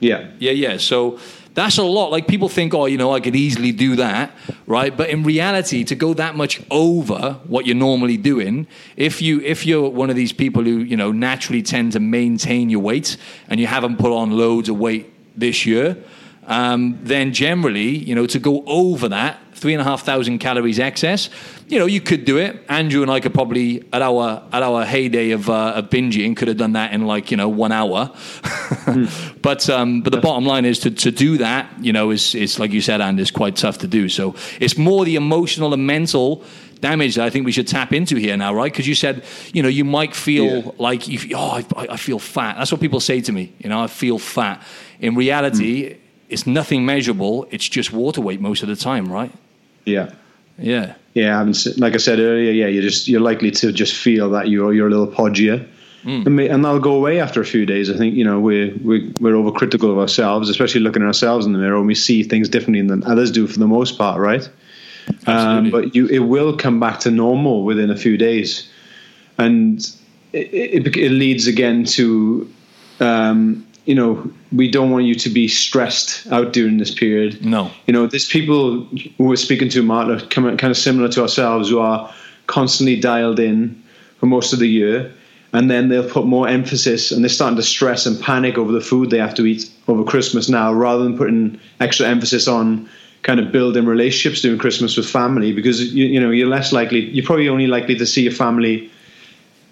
Yeah. 0.00 0.30
Yeah, 0.38 0.52
yeah. 0.52 0.76
So 0.78 1.18
that's 1.56 1.78
a 1.78 1.82
lot. 1.82 2.12
Like 2.12 2.28
people 2.28 2.50
think, 2.50 2.74
oh, 2.74 2.84
you 2.84 2.98
know, 2.98 3.14
I 3.14 3.20
could 3.20 3.34
easily 3.34 3.72
do 3.72 3.96
that, 3.96 4.30
right? 4.66 4.94
But 4.94 5.08
in 5.08 5.22
reality, 5.22 5.84
to 5.84 5.94
go 5.94 6.12
that 6.12 6.36
much 6.36 6.60
over 6.70 7.40
what 7.46 7.64
you're 7.64 7.74
normally 7.74 8.18
doing, 8.18 8.66
if 8.94 9.22
you 9.22 9.40
if 9.40 9.64
you're 9.64 9.88
one 9.88 10.10
of 10.10 10.16
these 10.16 10.34
people 10.34 10.62
who 10.62 10.80
you 10.80 10.98
know 10.98 11.12
naturally 11.12 11.62
tend 11.62 11.92
to 11.92 12.00
maintain 12.00 12.68
your 12.68 12.80
weight 12.80 13.16
and 13.48 13.58
you 13.58 13.66
haven't 13.66 13.96
put 13.96 14.12
on 14.12 14.32
loads 14.32 14.68
of 14.68 14.78
weight 14.78 15.10
this 15.34 15.64
year, 15.64 15.96
um, 16.46 16.98
then 17.02 17.32
generally, 17.32 17.88
you 17.96 18.14
know, 18.14 18.26
to 18.26 18.38
go 18.38 18.62
over 18.66 19.08
that 19.08 19.38
three 19.54 19.72
and 19.72 19.80
a 19.80 19.84
half 19.84 20.02
thousand 20.02 20.38
calories 20.38 20.78
excess, 20.78 21.30
you 21.66 21.78
know, 21.78 21.86
you 21.86 22.00
could 22.00 22.24
do 22.26 22.36
it. 22.36 22.62
Andrew 22.68 23.00
and 23.02 23.10
I 23.10 23.20
could 23.20 23.32
probably 23.34 23.82
at 23.92 24.02
our 24.02 24.42
at 24.52 24.62
our 24.62 24.84
heyday 24.84 25.30
of, 25.30 25.48
uh, 25.48 25.72
of 25.76 25.90
binging 25.90 26.36
could 26.36 26.48
have 26.48 26.56
done 26.58 26.72
that 26.74 26.92
in 26.92 27.06
like 27.06 27.30
you 27.30 27.36
know 27.36 27.48
one 27.48 27.72
hour. 27.72 28.12
But 29.42 29.68
um, 29.70 30.02
but 30.02 30.10
the 30.12 30.20
bottom 30.20 30.44
line 30.44 30.64
is 30.64 30.80
to, 30.80 30.90
to 30.90 31.10
do 31.10 31.38
that, 31.38 31.70
you 31.80 31.92
know, 31.92 32.10
is 32.10 32.34
is 32.34 32.58
like 32.58 32.72
you 32.72 32.80
said, 32.80 33.00
and 33.00 33.18
is 33.20 33.30
quite 33.30 33.56
tough 33.56 33.78
to 33.78 33.86
do. 33.86 34.08
So 34.08 34.34
it's 34.60 34.76
more 34.76 35.04
the 35.04 35.16
emotional 35.16 35.72
and 35.72 35.86
mental 35.86 36.42
damage 36.80 37.14
that 37.14 37.24
I 37.24 37.30
think 37.30 37.46
we 37.46 37.52
should 37.52 37.68
tap 37.68 37.92
into 37.92 38.16
here 38.16 38.36
now, 38.36 38.54
right? 38.54 38.70
Because 38.72 38.86
you 38.86 38.94
said, 38.94 39.24
you 39.52 39.62
know, 39.62 39.68
you 39.68 39.84
might 39.84 40.14
feel 40.14 40.44
Yeah. 40.44 40.70
like 40.78 41.08
you, 41.08 41.18
oh, 41.36 41.62
I, 41.76 41.86
I 41.92 41.96
feel 41.96 42.18
fat. 42.18 42.56
That's 42.58 42.70
what 42.70 42.80
people 42.80 43.00
say 43.00 43.20
to 43.22 43.32
me. 43.32 43.52
You 43.58 43.70
know, 43.70 43.80
I 43.82 43.86
feel 43.86 44.18
fat. 44.18 44.62
In 45.00 45.14
reality, 45.14 45.96
it's 46.28 46.46
nothing 46.46 46.84
measurable. 46.84 47.46
It's 47.50 47.68
just 47.68 47.92
water 47.92 48.20
weight 48.20 48.40
most 48.40 48.62
of 48.62 48.68
the 48.68 48.76
time, 48.76 49.12
right? 49.12 49.32
Yeah. 49.84 50.12
Yeah. 50.58 50.94
Yeah, 51.14 51.34
I 51.34 51.38
haven't, 51.38 51.78
like 51.78 51.94
I 51.94 51.96
said 51.96 52.18
earlier, 52.18 52.52
yeah, 52.52 52.66
you're 52.66 52.82
just 52.82 53.08
you're 53.08 53.22
likely 53.22 53.50
to 53.52 53.72
just 53.72 53.94
feel 53.94 54.28
that 54.30 54.48
you're 54.48 54.74
you're 54.74 54.88
a 54.88 54.90
little 54.90 55.06
podgier, 55.06 55.66
and, 56.26 56.36
may, 56.36 56.46
and 56.48 56.62
that'll 56.62 56.78
go 56.78 56.92
away 56.92 57.20
after 57.20 57.40
a 57.40 57.44
few 57.44 57.64
days. 57.64 57.88
I 57.90 57.96
think 57.96 58.14
you 58.14 58.22
know 58.22 58.38
we're 58.38 58.74
we're, 58.82 59.10
we're 59.18 59.32
overcritical 59.32 59.90
of 59.90 59.98
ourselves, 59.98 60.50
especially 60.50 60.82
looking 60.82 61.02
at 61.02 61.06
ourselves 61.06 61.46
in 61.46 61.52
the 61.52 61.58
mirror, 61.58 61.78
and 61.78 61.86
we 61.86 61.94
see 61.94 62.22
things 62.22 62.50
differently 62.50 62.86
than 62.86 63.02
others 63.04 63.30
do 63.30 63.46
for 63.46 63.58
the 63.58 63.66
most 63.66 63.96
part, 63.96 64.20
right? 64.20 64.46
Um, 65.26 65.70
but 65.70 65.94
you, 65.94 66.06
it 66.08 66.18
will 66.18 66.56
come 66.56 66.80
back 66.80 67.00
to 67.00 67.10
normal 67.10 67.64
within 67.64 67.90
a 67.90 67.96
few 67.96 68.18
days, 68.18 68.68
and 69.38 69.78
it, 70.34 70.52
it, 70.52 70.96
it 70.96 71.10
leads 71.10 71.46
again 71.46 71.84
to, 71.84 72.52
um, 73.00 73.65
you 73.86 73.94
know, 73.94 74.30
we 74.52 74.68
don't 74.68 74.90
want 74.90 75.04
you 75.04 75.14
to 75.14 75.30
be 75.30 75.48
stressed 75.48 76.26
out 76.32 76.52
during 76.52 76.76
this 76.78 76.92
period 76.92 77.44
No. 77.44 77.70
you 77.86 77.92
know, 77.94 78.06
there's 78.06 78.28
people 78.28 78.84
who 79.16 79.24
we're 79.24 79.36
speaking 79.36 79.68
to, 79.70 79.82
Mark, 79.82 80.08
are 80.08 80.26
kind 80.26 80.62
of 80.62 80.76
similar 80.76 81.08
to 81.10 81.22
ourselves, 81.22 81.70
who 81.70 81.78
are 81.78 82.12
constantly 82.48 83.00
dialed 83.00 83.38
in 83.40 83.82
for 84.18 84.26
most 84.26 84.52
of 84.52 84.58
the 84.58 84.68
year, 84.68 85.12
and 85.52 85.70
then 85.70 85.88
they'll 85.88 86.08
put 86.08 86.26
more 86.26 86.48
emphasis 86.48 87.12
and 87.12 87.22
they're 87.22 87.28
starting 87.28 87.56
to 87.56 87.62
stress 87.62 88.06
and 88.06 88.20
panic 88.20 88.58
over 88.58 88.72
the 88.72 88.80
food 88.80 89.10
they 89.10 89.18
have 89.18 89.34
to 89.36 89.46
eat 89.46 89.70
over 89.88 90.02
Christmas 90.04 90.48
now, 90.48 90.72
rather 90.72 91.04
than 91.04 91.16
putting 91.16 91.58
extra 91.80 92.06
emphasis 92.06 92.48
on 92.48 92.88
kind 93.22 93.40
of 93.40 93.50
building 93.52 93.86
relationships 93.86 94.42
during 94.42 94.58
Christmas 94.58 94.96
with 94.96 95.08
family, 95.08 95.52
because 95.52 95.94
you, 95.94 96.06
you 96.06 96.20
know 96.20 96.30
you're 96.30 96.48
less 96.48 96.72
likely, 96.72 97.00
you're 97.10 97.24
probably 97.24 97.48
only 97.48 97.68
likely 97.68 97.94
to 97.96 98.06
see 98.06 98.22
your 98.22 98.32
family 98.32 98.90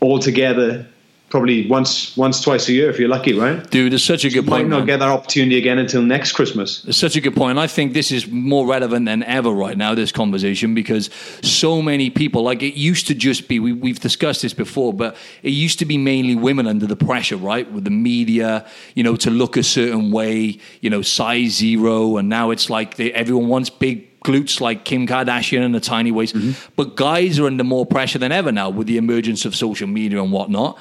all 0.01 0.19
together. 0.19 0.87
Probably 1.35 1.67
once, 1.67 2.17
once, 2.17 2.41
twice 2.41 2.69
a 2.69 2.73
year 2.73 2.89
if 2.91 3.01
you're 3.01 3.09
lucky, 3.09 3.33
right? 3.33 3.69
Dude, 3.69 3.93
it's 3.93 4.05
such 4.05 4.25
a 4.25 4.29
good 4.29 4.45
You 4.45 4.51
might 4.53 4.59
point. 4.59 4.69
not 4.69 4.79
man. 4.79 4.87
get 4.87 4.99
that 5.01 5.09
opportunity 5.09 5.59
again 5.59 5.81
until 5.81 6.01
next 6.01 6.31
Christmas. 6.31 6.85
It's 6.85 6.97
such 6.97 7.17
a 7.17 7.21
good 7.21 7.35
point. 7.35 7.59
I 7.59 7.67
think 7.67 7.93
this 7.93 8.13
is 8.13 8.29
more 8.29 8.69
relevant 8.69 9.07
than 9.07 9.25
ever 9.25 9.51
right 9.51 9.77
now, 9.77 9.97
this 9.97 10.13
conversation, 10.13 10.75
because 10.75 11.11
so 11.43 11.83
many 11.83 12.09
people, 12.09 12.45
like 12.45 12.63
it 12.63 12.75
used 12.75 13.09
to 13.09 13.17
just 13.17 13.49
be, 13.49 13.59
we, 13.59 13.73
we've 13.73 13.99
discussed 13.99 14.43
this 14.43 14.55
before, 14.55 14.95
but 14.95 15.17
it 15.43 15.51
used 15.51 15.81
to 15.81 15.85
be 15.85 15.99
mainly 15.99 16.37
women 16.37 16.69
under 16.69 16.87
the 16.87 16.95
pressure, 16.95 17.37
right? 17.37 17.69
With 17.69 17.83
the 17.83 17.91
media, 17.91 18.65
you 18.95 19.03
know, 19.03 19.17
to 19.17 19.29
look 19.29 19.57
a 19.57 19.65
certain 19.65 20.13
way, 20.13 20.61
you 20.83 20.89
know, 20.89 21.03
size 21.03 21.51
zero. 21.57 22.17
And 22.17 22.29
now 22.29 22.53
it's 22.53 22.71
like 22.71 22.95
they, 22.95 23.13
everyone 23.13 23.49
wants 23.49 23.71
big 23.71 24.21
glutes 24.21 24.61
like 24.61 24.85
Kim 24.85 25.05
Kardashian 25.09 25.65
and 25.65 25.75
a 25.75 25.81
tiny 25.81 26.13
waist. 26.13 26.37
Mm-hmm. 26.37 26.53
But 26.77 26.95
guys 26.95 27.41
are 27.41 27.47
under 27.49 27.65
more 27.65 27.87
pressure 27.87 28.21
than 28.21 28.31
ever 28.31 28.53
now 28.53 28.71
with 28.71 28.87
the 28.87 28.99
emergence 28.99 29.45
of 29.45 29.57
social 29.57 29.89
media 29.89 30.23
and 30.23 30.31
whatnot. 30.31 30.79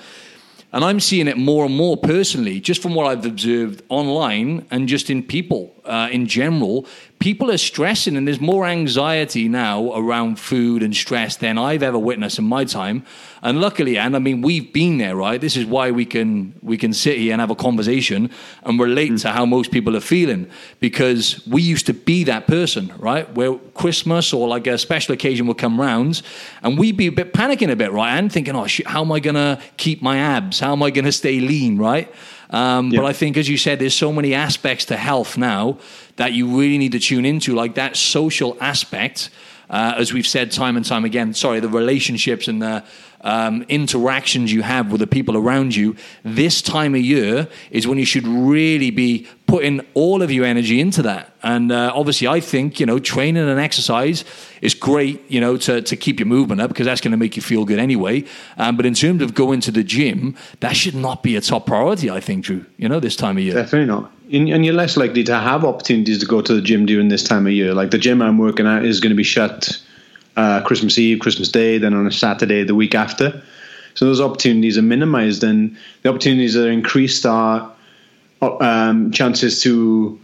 And 0.73 0.83
I'm 0.83 0.99
seeing 0.99 1.27
it 1.27 1.37
more 1.37 1.65
and 1.65 1.75
more 1.75 1.95
personally, 1.95 2.59
just 2.59 2.81
from 2.81 2.95
what 2.95 3.05
I've 3.05 3.25
observed 3.25 3.83
online 3.89 4.65
and 4.71 4.87
just 4.87 5.11
in 5.11 5.21
people 5.21 5.71
uh, 5.85 6.09
in 6.11 6.25
general. 6.25 6.87
People 7.23 7.49
are 7.49 7.57
stressing, 7.57 8.17
and 8.17 8.27
there's 8.27 8.41
more 8.41 8.65
anxiety 8.65 9.47
now 9.47 9.93
around 9.93 10.37
food 10.37 10.83
and 10.83 10.93
stress 10.93 11.37
than 11.37 11.57
I've 11.57 11.81
ever 11.81 11.97
witnessed 11.97 12.37
in 12.37 12.43
my 12.43 12.65
time. 12.65 13.05
And 13.41 13.61
luckily, 13.61 13.97
and 13.97 14.13
I 14.13 14.19
mean, 14.19 14.41
we've 14.41 14.73
been 14.73 14.97
there, 14.97 15.15
right? 15.15 15.39
This 15.39 15.55
is 15.55 15.65
why 15.65 15.91
we 15.91 16.05
can 16.05 16.53
we 16.61 16.77
can 16.77 16.91
sit 16.91 17.17
here 17.17 17.31
and 17.31 17.39
have 17.39 17.49
a 17.49 17.55
conversation 17.55 18.29
and 18.63 18.77
relate 18.77 19.17
to 19.19 19.29
how 19.29 19.45
most 19.45 19.71
people 19.71 19.95
are 19.95 20.01
feeling 20.01 20.49
because 20.81 21.47
we 21.47 21.61
used 21.61 21.85
to 21.85 21.93
be 21.93 22.25
that 22.25 22.45
person, 22.45 22.91
right? 22.97 23.33
Where 23.33 23.53
Christmas 23.73 24.33
or 24.33 24.49
like 24.49 24.67
a 24.67 24.77
special 24.77 25.13
occasion 25.13 25.47
would 25.47 25.57
come 25.57 25.79
round, 25.79 26.23
and 26.61 26.77
we'd 26.77 26.97
be 26.97 27.07
a 27.07 27.11
bit 27.13 27.31
panicking 27.31 27.71
a 27.71 27.77
bit, 27.77 27.93
right? 27.93 28.17
And 28.17 28.29
thinking, 28.29 28.53
oh 28.53 28.67
shit, 28.67 28.87
how 28.87 28.99
am 28.99 29.13
I 29.13 29.21
gonna 29.21 29.61
keep 29.77 30.01
my 30.01 30.17
abs? 30.17 30.59
How 30.59 30.73
am 30.73 30.83
I 30.83 30.89
gonna 30.89 31.13
stay 31.13 31.39
lean, 31.39 31.77
right? 31.77 32.13
Um, 32.53 32.91
But 32.91 33.05
I 33.05 33.13
think, 33.13 33.35
as 33.37 33.49
you 33.49 33.57
said, 33.57 33.79
there's 33.79 33.95
so 33.95 34.13
many 34.13 34.33
aspects 34.33 34.85
to 34.85 34.95
health 34.95 35.37
now 35.37 35.77
that 36.15 36.33
you 36.33 36.47
really 36.59 36.77
need 36.77 36.91
to 36.91 36.99
tune 36.99 37.25
into, 37.25 37.53
like 37.55 37.73
that 37.75 37.97
social 37.97 38.55
aspect. 38.61 39.29
Uh, 39.69 39.95
as 39.97 40.13
we've 40.13 40.27
said 40.27 40.51
time 40.51 40.77
and 40.77 40.85
time 40.85 41.03
again, 41.03 41.33
sorry, 41.33 41.59
the 41.59 41.69
relationships 41.69 42.47
and 42.47 42.61
the 42.61 42.83
um, 43.23 43.63
interactions 43.69 44.51
you 44.51 44.61
have 44.61 44.91
with 44.91 44.99
the 44.99 45.07
people 45.07 45.37
around 45.37 45.75
you, 45.75 45.95
this 46.23 46.61
time 46.61 46.93
of 46.93 47.01
year 47.01 47.47
is 47.71 47.87
when 47.87 47.97
you 47.97 48.05
should 48.05 48.27
really 48.27 48.91
be 48.91 49.27
putting 49.47 49.85
all 49.93 50.21
of 50.21 50.31
your 50.31 50.45
energy 50.45 50.79
into 50.79 51.01
that. 51.03 51.33
And 51.41 51.71
uh, 51.71 51.91
obviously, 51.93 52.27
I 52.27 52.39
think 52.39 52.79
you 52.79 52.85
know 52.85 52.99
training 52.99 53.47
and 53.47 53.59
exercise 53.59 54.23
is 54.61 54.73
great, 54.73 55.29
you 55.29 55.41
know, 55.41 55.57
to, 55.57 55.81
to 55.81 55.95
keep 55.95 56.19
your 56.19 56.27
movement 56.27 56.61
up 56.61 56.69
because 56.69 56.85
that's 56.85 57.01
going 57.01 57.11
to 57.11 57.17
make 57.17 57.35
you 57.35 57.41
feel 57.41 57.65
good 57.65 57.79
anyway. 57.79 58.23
Um, 58.57 58.77
but 58.77 58.85
in 58.85 58.93
terms 58.93 59.21
of 59.21 59.33
going 59.33 59.61
to 59.61 59.71
the 59.71 59.83
gym, 59.83 60.35
that 60.59 60.75
should 60.75 60.95
not 60.95 61.23
be 61.23 61.35
a 61.35 61.41
top 61.41 61.65
priority. 61.65 62.09
I 62.09 62.19
think, 62.19 62.45
Drew. 62.45 62.65
You 62.77 62.89
know, 62.89 62.99
this 62.99 63.15
time 63.15 63.37
of 63.37 63.43
year. 63.43 63.53
Definitely 63.53 63.87
not. 63.87 64.11
And 64.31 64.65
you're 64.65 64.73
less 64.73 64.97
likely 64.97 65.23
to 65.25 65.35
have 65.35 65.63
opportunities 65.63 66.17
to 66.19 66.25
go 66.25 66.41
to 66.41 66.53
the 66.55 66.61
gym 66.61 66.85
during 66.85 67.09
this 67.09 67.23
time 67.23 67.45
of 67.45 67.53
year. 67.53 67.73
Like 67.73 67.91
the 67.91 67.99
gym 67.99 68.21
I'm 68.21 68.37
working 68.37 68.65
at 68.65 68.83
is 68.83 68.99
going 68.99 69.11
to 69.11 69.15
be 69.15 69.23
shut 69.23 69.79
uh, 70.35 70.61
Christmas 70.61 70.97
Eve, 70.97 71.19
Christmas 71.19 71.49
Day, 71.49 71.77
then 71.77 71.93
on 71.93 72.07
a 72.07 72.11
Saturday 72.11 72.63
the 72.63 72.75
week 72.75 72.95
after. 72.95 73.41
So 73.95 74.05
those 74.05 74.21
opportunities 74.21 74.77
are 74.77 74.83
minimized, 74.83 75.43
and 75.43 75.77
the 76.01 76.09
opportunities 76.09 76.55
that 76.55 76.67
are 76.67 76.71
increased 76.71 77.25
are 77.25 77.71
um, 78.41 79.11
chances 79.11 79.61
to 79.61 80.19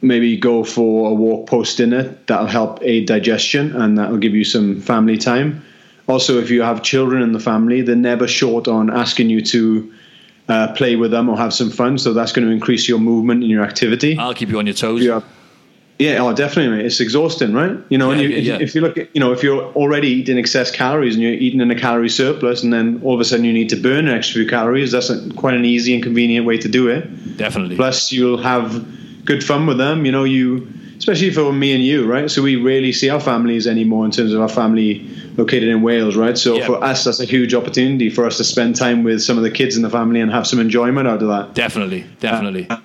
maybe 0.00 0.36
go 0.36 0.64
for 0.64 1.10
a 1.10 1.14
walk 1.14 1.48
post 1.48 1.76
dinner. 1.76 2.16
That'll 2.26 2.46
help 2.46 2.80
aid 2.82 3.06
digestion, 3.06 3.74
and 3.74 3.98
that'll 3.98 4.18
give 4.18 4.34
you 4.34 4.44
some 4.44 4.80
family 4.80 5.16
time. 5.16 5.64
Also, 6.08 6.38
if 6.38 6.50
you 6.50 6.62
have 6.62 6.82
children 6.82 7.22
in 7.22 7.32
the 7.32 7.40
family, 7.40 7.82
they're 7.82 7.94
never 7.94 8.26
short 8.26 8.66
on 8.66 8.90
asking 8.90 9.30
you 9.30 9.42
to 9.42 9.92
uh, 10.48 10.72
play 10.72 10.96
with 10.96 11.10
them 11.10 11.28
or 11.28 11.36
have 11.36 11.52
some 11.52 11.70
fun. 11.70 11.98
So 11.98 12.14
that's 12.14 12.32
going 12.32 12.46
to 12.46 12.52
increase 12.52 12.88
your 12.88 12.98
movement 12.98 13.42
and 13.42 13.50
your 13.50 13.62
activity. 13.62 14.16
I'll 14.18 14.34
keep 14.34 14.48
you 14.48 14.58
on 14.58 14.66
your 14.66 14.74
toes. 14.74 15.04
Yeah. 15.04 15.20
Yeah, 15.98 16.22
oh, 16.22 16.32
definitely. 16.32 16.84
It's 16.84 17.00
exhausting, 17.00 17.52
right? 17.52 17.76
You 17.88 17.98
know, 17.98 18.12
yeah, 18.12 18.20
you, 18.20 18.28
yeah. 18.28 18.58
if 18.60 18.74
you 18.74 18.80
look 18.80 18.96
at, 18.96 19.14
you 19.14 19.20
know, 19.20 19.32
if 19.32 19.42
you're 19.42 19.64
already 19.74 20.08
eating 20.08 20.38
excess 20.38 20.70
calories 20.70 21.14
and 21.14 21.22
you're 21.22 21.32
eating 21.32 21.60
in 21.60 21.70
a 21.70 21.78
calorie 21.78 22.08
surplus, 22.08 22.62
and 22.62 22.72
then 22.72 23.00
all 23.02 23.14
of 23.14 23.20
a 23.20 23.24
sudden 23.24 23.44
you 23.44 23.52
need 23.52 23.68
to 23.70 23.76
burn 23.76 24.06
an 24.06 24.14
extra 24.14 24.42
few 24.42 24.48
calories, 24.48 24.92
that's 24.92 25.10
a, 25.10 25.28
quite 25.34 25.54
an 25.54 25.64
easy 25.64 25.94
and 25.94 26.02
convenient 26.02 26.46
way 26.46 26.56
to 26.58 26.68
do 26.68 26.88
it. 26.88 27.36
Definitely. 27.36 27.76
Plus, 27.76 28.12
you'll 28.12 28.38
have 28.38 29.24
good 29.24 29.42
fun 29.42 29.66
with 29.66 29.78
them. 29.78 30.06
You 30.06 30.12
know, 30.12 30.24
you 30.24 30.68
especially 30.98 31.30
for 31.30 31.52
me 31.52 31.74
and 31.74 31.84
you, 31.84 32.06
right? 32.06 32.30
So 32.30 32.42
we 32.42 32.56
rarely 32.56 32.92
see 32.92 33.08
our 33.08 33.20
families 33.20 33.66
anymore 33.66 34.04
in 34.04 34.10
terms 34.10 34.32
of 34.32 34.40
our 34.40 34.48
family 34.48 35.08
located 35.36 35.68
in 35.68 35.80
Wales, 35.82 36.16
right? 36.16 36.36
So 36.36 36.60
for 36.62 36.82
us, 36.82 37.04
that's 37.04 37.20
a 37.20 37.24
huge 37.24 37.54
opportunity 37.54 38.10
for 38.10 38.26
us 38.26 38.36
to 38.38 38.44
spend 38.44 38.76
time 38.76 39.04
with 39.04 39.22
some 39.22 39.36
of 39.36 39.44
the 39.44 39.50
kids 39.50 39.76
in 39.76 39.82
the 39.82 39.90
family 39.90 40.20
and 40.20 40.30
have 40.30 40.46
some 40.46 40.58
enjoyment 40.58 41.08
out 41.08 41.22
of 41.22 41.28
that. 41.28 41.54
Definitely, 41.54 42.04
definitely. 42.20 42.66
Uh, 42.68 42.78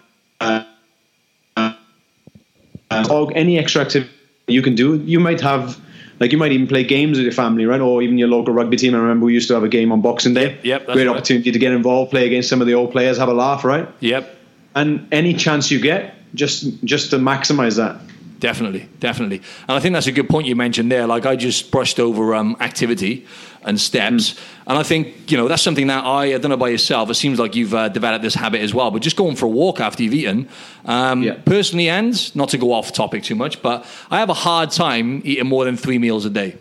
or 3.10 3.32
any 3.36 3.58
extra 3.58 3.82
activity 3.82 4.12
you 4.48 4.62
can 4.62 4.76
do. 4.76 4.96
You 4.96 5.20
might 5.20 5.42
have, 5.42 5.80
like, 6.20 6.32
you 6.32 6.38
might 6.38 6.52
even 6.52 6.68
play 6.68 6.84
games 6.84 7.18
with 7.18 7.24
your 7.24 7.34
family, 7.34 7.66
right? 7.66 7.82
Or 7.82 8.02
even 8.02 8.18
your 8.18 8.28
local 8.28 8.54
rugby 8.54 8.78
team. 8.78 8.94
I 8.96 8.98
remember 8.98 9.26
we 9.26 9.34
used 9.34 9.48
to 9.48 9.54
have 9.54 9.64
a 9.64 9.70
game 9.70 9.92
on 9.92 10.02
Boxing 10.02 10.34
Day. 10.34 10.56
Yep, 10.56 10.64
yep 10.64 10.86
great 10.86 11.08
right. 11.08 11.16
opportunity 11.16 11.52
to 11.52 11.60
get 11.60 11.72
involved, 11.72 12.12
play 12.12 12.26
against 12.26 12.50
some 12.50 12.62
of 12.62 12.68
the 12.68 12.74
old 12.74 12.92
players, 12.92 13.18
have 13.18 13.30
a 13.30 13.34
laugh, 13.34 13.64
right? 13.64 13.88
Yep. 14.00 14.38
And 14.76 15.08
any 15.12 15.34
chance 15.34 15.72
you 15.72 15.80
get, 15.80 16.16
just 16.34 16.84
just 16.84 17.12
to 17.12 17.18
maximize 17.18 17.78
that. 17.78 18.02
Definitely, 18.40 18.90
definitely, 19.00 19.38
and 19.70 19.78
I 19.78 19.80
think 19.80 19.94
that's 19.94 20.08
a 20.08 20.12
good 20.12 20.28
point 20.28 20.48
you 20.48 20.56
mentioned 20.56 20.92
there. 20.92 21.08
Like 21.08 21.26
I 21.26 21.38
just 21.38 21.72
brushed 21.72 21.98
over 21.98 22.36
um, 22.36 22.58
activity 22.60 23.26
and 23.66 23.80
steps, 23.80 24.32
mm. 24.32 24.40
and 24.68 24.78
I 24.78 24.84
think 24.84 25.32
you 25.32 25.38
know 25.38 25.48
that's 25.48 25.62
something 25.62 25.88
that 25.88 26.04
I, 26.04 26.34
I 26.34 26.38
don't 26.38 26.50
know 26.50 26.58
by 26.58 26.70
yourself. 26.70 27.10
It 27.10 27.16
seems 27.16 27.40
like 27.40 27.56
you've 27.56 27.74
uh, 27.74 27.90
developed 27.90 28.24
this 28.24 28.36
habit 28.36 28.62
as 28.62 28.74
well. 28.74 28.92
But 28.92 29.02
just 29.02 29.16
going 29.16 29.36
for 29.36 29.46
a 29.46 29.50
walk 29.50 29.80
after 29.80 30.04
you've 30.04 30.14
eaten, 30.14 30.50
um, 30.86 31.24
yeah. 31.24 31.36
personally, 31.46 31.90
and 31.90 32.36
not 32.36 32.50
to 32.50 32.58
go 32.58 32.74
off 32.74 32.92
topic 32.92 33.24
too 33.24 33.36
much, 33.36 33.62
but 33.62 33.86
I 34.12 34.20
have 34.20 34.30
a 34.30 34.36
hard 34.36 34.72
time 34.72 35.22
eating 35.26 35.48
more 35.48 35.66
than 35.66 35.78
three 35.78 35.98
meals 35.98 36.26
a 36.26 36.30
day. 36.30 36.58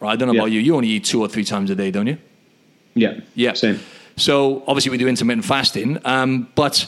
Right? 0.00 0.12
I 0.12 0.16
don't 0.16 0.28
know 0.28 0.34
yeah. 0.34 0.40
about 0.40 0.52
you. 0.52 0.60
You 0.60 0.76
only 0.76 0.88
eat 0.88 1.04
two 1.04 1.20
or 1.20 1.28
three 1.28 1.44
times 1.44 1.70
a 1.70 1.74
day, 1.74 1.90
don't 1.90 2.06
you? 2.06 2.18
Yeah. 2.94 3.20
Yeah. 3.34 3.54
Same. 3.54 3.80
So 4.16 4.62
obviously 4.66 4.90
we 4.90 4.98
do 4.98 5.08
intermittent 5.08 5.44
fasting, 5.44 5.98
um, 6.04 6.48
but 6.54 6.86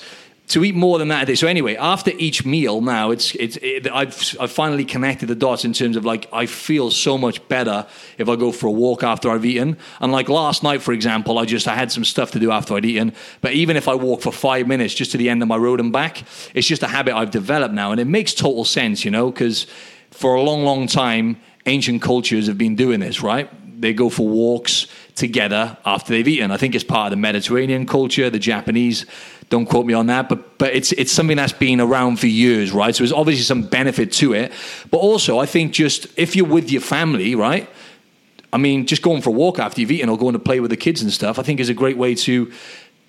to 0.49 0.65
eat 0.65 0.75
more 0.75 0.99
than 0.99 1.09
that 1.09 1.25
a 1.25 1.27
day. 1.27 1.35
So 1.35 1.47
anyway, 1.47 1.77
after 1.77 2.11
each 2.13 2.45
meal, 2.47 2.81
now 2.81 3.11
it's 3.11 3.35
it's 3.35 3.59
it, 3.59 3.87
I've 3.91 4.37
I've 4.41 4.51
finally 4.51 4.85
connected 4.85 5.27
the 5.27 5.35
dots 5.35 5.65
in 5.65 5.75
terms 5.75 5.97
of 5.97 6.05
like 6.05 6.27
I 6.33 6.47
feel 6.47 6.91
so 6.91 7.19
much 7.19 7.47
better 7.49 7.87
if 8.17 8.29
I 8.29 8.37
go 8.37 8.51
for 8.51 8.67
a 8.67 8.71
walk 8.71 9.03
after 9.03 9.31
I've 9.31 9.45
eaten. 9.45 9.77
And 10.01 10.11
like 10.11 10.29
last 10.29 10.63
night, 10.63 10.81
for 10.81 10.93
example, 10.93 11.39
I 11.39 11.45
just 11.45 11.69
I 11.69 11.75
had 11.75 11.93
some 11.93 12.05
stuff 12.05 12.31
to 12.33 12.39
do 12.39 12.51
after 12.51 12.75
I'd 12.75 12.87
eaten. 12.87 13.13
But 13.43 13.53
even 13.53 13.77
if 13.77 13.89
I 13.89 13.95
walk 13.95 14.23
for 14.23 14.33
five 14.33 14.67
minutes 14.67 14.95
just 14.95 15.13
to 15.13 15.19
the 15.19 15.29
end 15.29 15.43
of 15.43 15.49
my 15.49 15.57
road 15.57 15.81
and 15.81 15.93
back, 15.93 16.25
it's 16.55 16.67
just 16.67 16.83
a 16.83 16.89
habit 16.89 17.15
I've 17.15 17.31
developed 17.31 17.75
now, 17.75 17.93
and 17.93 18.01
it 18.01 18.07
makes 18.07 18.33
total 18.33 18.65
sense, 18.65 19.05
you 19.05 19.11
know, 19.11 19.31
because 19.31 19.67
for 20.11 20.35
a 20.35 20.43
long, 20.43 20.65
long 20.65 20.87
time, 20.87 21.37
ancient 21.67 22.01
cultures 22.01 22.47
have 22.47 22.57
been 22.57 22.75
doing 22.75 23.01
this, 23.01 23.23
right? 23.23 23.51
They 23.81 23.93
go 23.93 24.09
for 24.09 24.27
walks 24.27 24.87
together 25.15 25.77
after 25.85 26.13
they've 26.13 26.27
eaten. 26.27 26.51
I 26.51 26.57
think 26.57 26.75
it's 26.75 26.85
part 26.85 27.09
of 27.09 27.11
the 27.11 27.17
Mediterranean 27.17 27.87
culture, 27.87 28.31
the 28.31 28.39
Japanese 28.39 29.05
don't 29.51 29.67
quote 29.67 29.87
me 29.87 29.95
on 29.95 30.07
that, 30.07 30.29
but 30.29 30.59
but 30.59 30.75
it's 30.75 30.93
it's 30.93 31.13
something 31.13 31.37
that's 31.37 31.53
been 31.53 31.81
around 31.81 32.19
for 32.21 32.27
years, 32.27 32.73
right? 32.73 32.95
So 32.95 33.03
there's 33.03 33.13
obviously 33.13 33.45
some 33.45 33.63
benefit 33.63 34.13
to 34.13 34.35
it, 34.35 34.53
but 34.91 34.99
also 34.99 35.39
I 35.39 35.47
think 35.47 35.73
just 35.73 36.07
if 36.17 36.37
you're 36.37 36.47
with 36.47 36.71
your 36.71 36.83
family, 36.83 37.35
right? 37.35 37.69
I 38.53 38.57
mean, 38.57 38.87
just 38.87 39.03
going 39.03 39.21
for 39.21 39.31
a 39.31 39.33
walk 39.33 39.59
after 39.59 39.81
you've 39.81 39.91
eaten 39.91 40.09
or 40.09 40.17
going 40.17 40.33
to 40.33 40.39
play 40.39 40.61
with 40.61 40.71
the 40.71 40.77
kids 40.77 41.03
and 41.03 41.13
stuff, 41.13 41.39
I 41.39 41.43
think 41.43 41.61
is 41.61 41.69
a 41.69 41.75
great 41.75 41.99
way 41.99 42.15
to 42.15 42.51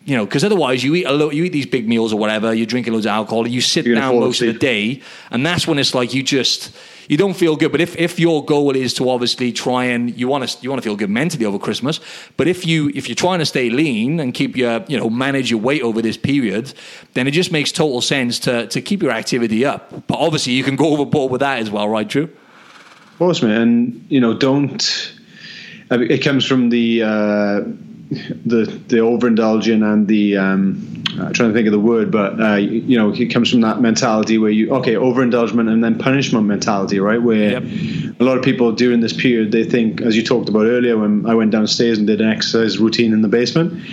you 0.05 0.15
know, 0.15 0.25
because 0.25 0.43
otherwise 0.43 0.84
you 0.84 0.96
eat 0.96 1.03
a 1.03 1.12
lot, 1.12 1.36
you 1.36 1.43
eat 1.43 1.51
these 1.51 1.65
big 1.65 1.88
meals 1.88 2.13
or 2.13 2.19
whatever, 2.19 2.53
you're 2.53 2.65
drinking 2.65 2.93
loads 2.93 3.05
of 3.05 3.12
alcohol, 3.12 3.48
you 3.48 3.62
sit 3.62 3.84
down 3.86 4.19
most 4.19 4.41
of 4.41 4.48
the 4.48 4.58
day, 4.58 5.01
and 5.29 5.46
that's 5.46 5.67
when 5.67 5.77
it's 5.77 5.93
like 5.93 6.13
you 6.13 6.24
just 6.24 6.75
you 7.10 7.18
don't 7.18 7.34
feel 7.34 7.58
good. 7.58 7.72
But 7.72 7.82
if, 7.82 7.98
if 7.98 8.20
your 8.20 8.46
goal 8.46 8.75
is 8.75 8.94
to 8.94 9.10
obviously 9.10 9.51
try 9.51 9.86
and 9.86 10.16
you 10.18 10.28
want 10.28 10.48
to 10.48 10.58
you 10.62 10.70
want 10.70 10.82
to 10.82 10.88
feel 10.88 10.96
good 10.96 11.10
mentally 11.10 11.44
over 11.44 11.60
Christmas, 11.60 12.00
but 12.38 12.48
if 12.48 12.66
you 12.66 12.89
if 12.96 13.10
you're 13.10 13.16
trying 13.16 13.39
to 13.39 13.46
stay 13.46 13.70
lean 13.70 14.20
and 14.20 14.34
keep 14.34 14.56
your 14.56 14.86
you 14.88 14.98
know 14.98 15.10
manage 15.10 15.51
your 15.51 15.60
weight 15.60 15.82
over 15.82 16.01
this 16.01 16.18
period, 16.18 16.72
then 17.16 17.28
it 17.28 17.32
just 17.32 17.51
makes 17.51 17.72
total 17.72 18.00
sense 18.00 18.39
to 18.39 18.68
to 18.68 18.80
keep 18.80 19.01
your 19.01 19.12
activity 19.12 19.66
up. 19.66 20.08
But 20.08 20.20
obviously 20.20 20.54
you 20.54 20.63
can 20.63 20.75
go 20.75 20.94
overboard 20.94 21.32
with 21.32 21.42
that 21.42 21.60
as 21.60 21.70
well, 21.70 21.89
right, 21.89 22.08
Drew? 22.08 22.25
Of 22.25 23.18
course, 23.18 23.42
man. 23.42 23.62
And 23.62 24.06
you 24.10 24.22
know, 24.22 24.34
don't. 24.38 25.13
It 25.92 26.24
comes 26.24 26.46
from 26.46 26.70
the. 26.70 27.04
Uh, 27.04 27.62
the 28.10 28.66
the 28.88 28.98
overindulging 28.98 29.84
and 29.84 30.08
the 30.08 30.36
um, 30.36 30.99
I'm 31.18 31.34
trying 31.34 31.50
to 31.50 31.54
think 31.54 31.68
of 31.68 31.72
the 31.72 31.80
word, 31.80 32.12
but 32.12 32.39
uh, 32.39 32.56
you, 32.56 32.82
you, 32.82 32.98
know, 32.98 33.13
it 33.13 33.28
comes 33.28 33.50
from 33.50 33.62
that 33.62 33.82
mentality 33.82 34.38
where 34.38 34.51
you 34.51 34.72
okay 34.75 34.96
overindulgence 34.96 35.58
and 35.58 35.84
then 35.84 35.98
punishment 35.98 36.46
mentality, 36.46 37.00
right? 37.00 37.22
Where 37.22 37.62
yep. 37.62 37.63
a 38.20 38.24
lot 38.24 38.38
of 38.38 38.44
people 38.44 38.72
during 38.72 39.00
this 39.00 39.13
period 39.13 39.51
they 39.51 39.63
think, 39.63 40.01
as 40.01 40.16
you 40.16 40.24
talked 40.24 40.50
about 40.50 40.66
earlier, 40.66 40.98
when 40.98 41.25
I 41.25 41.36
went 41.36 41.51
downstairs 41.51 41.98
and 41.98 42.06
did 42.06 42.22
an 42.22 42.30
exercise 42.30 42.78
routine 42.78 43.13
in 43.13 43.22
the 43.22 43.28
basement. 43.28 43.84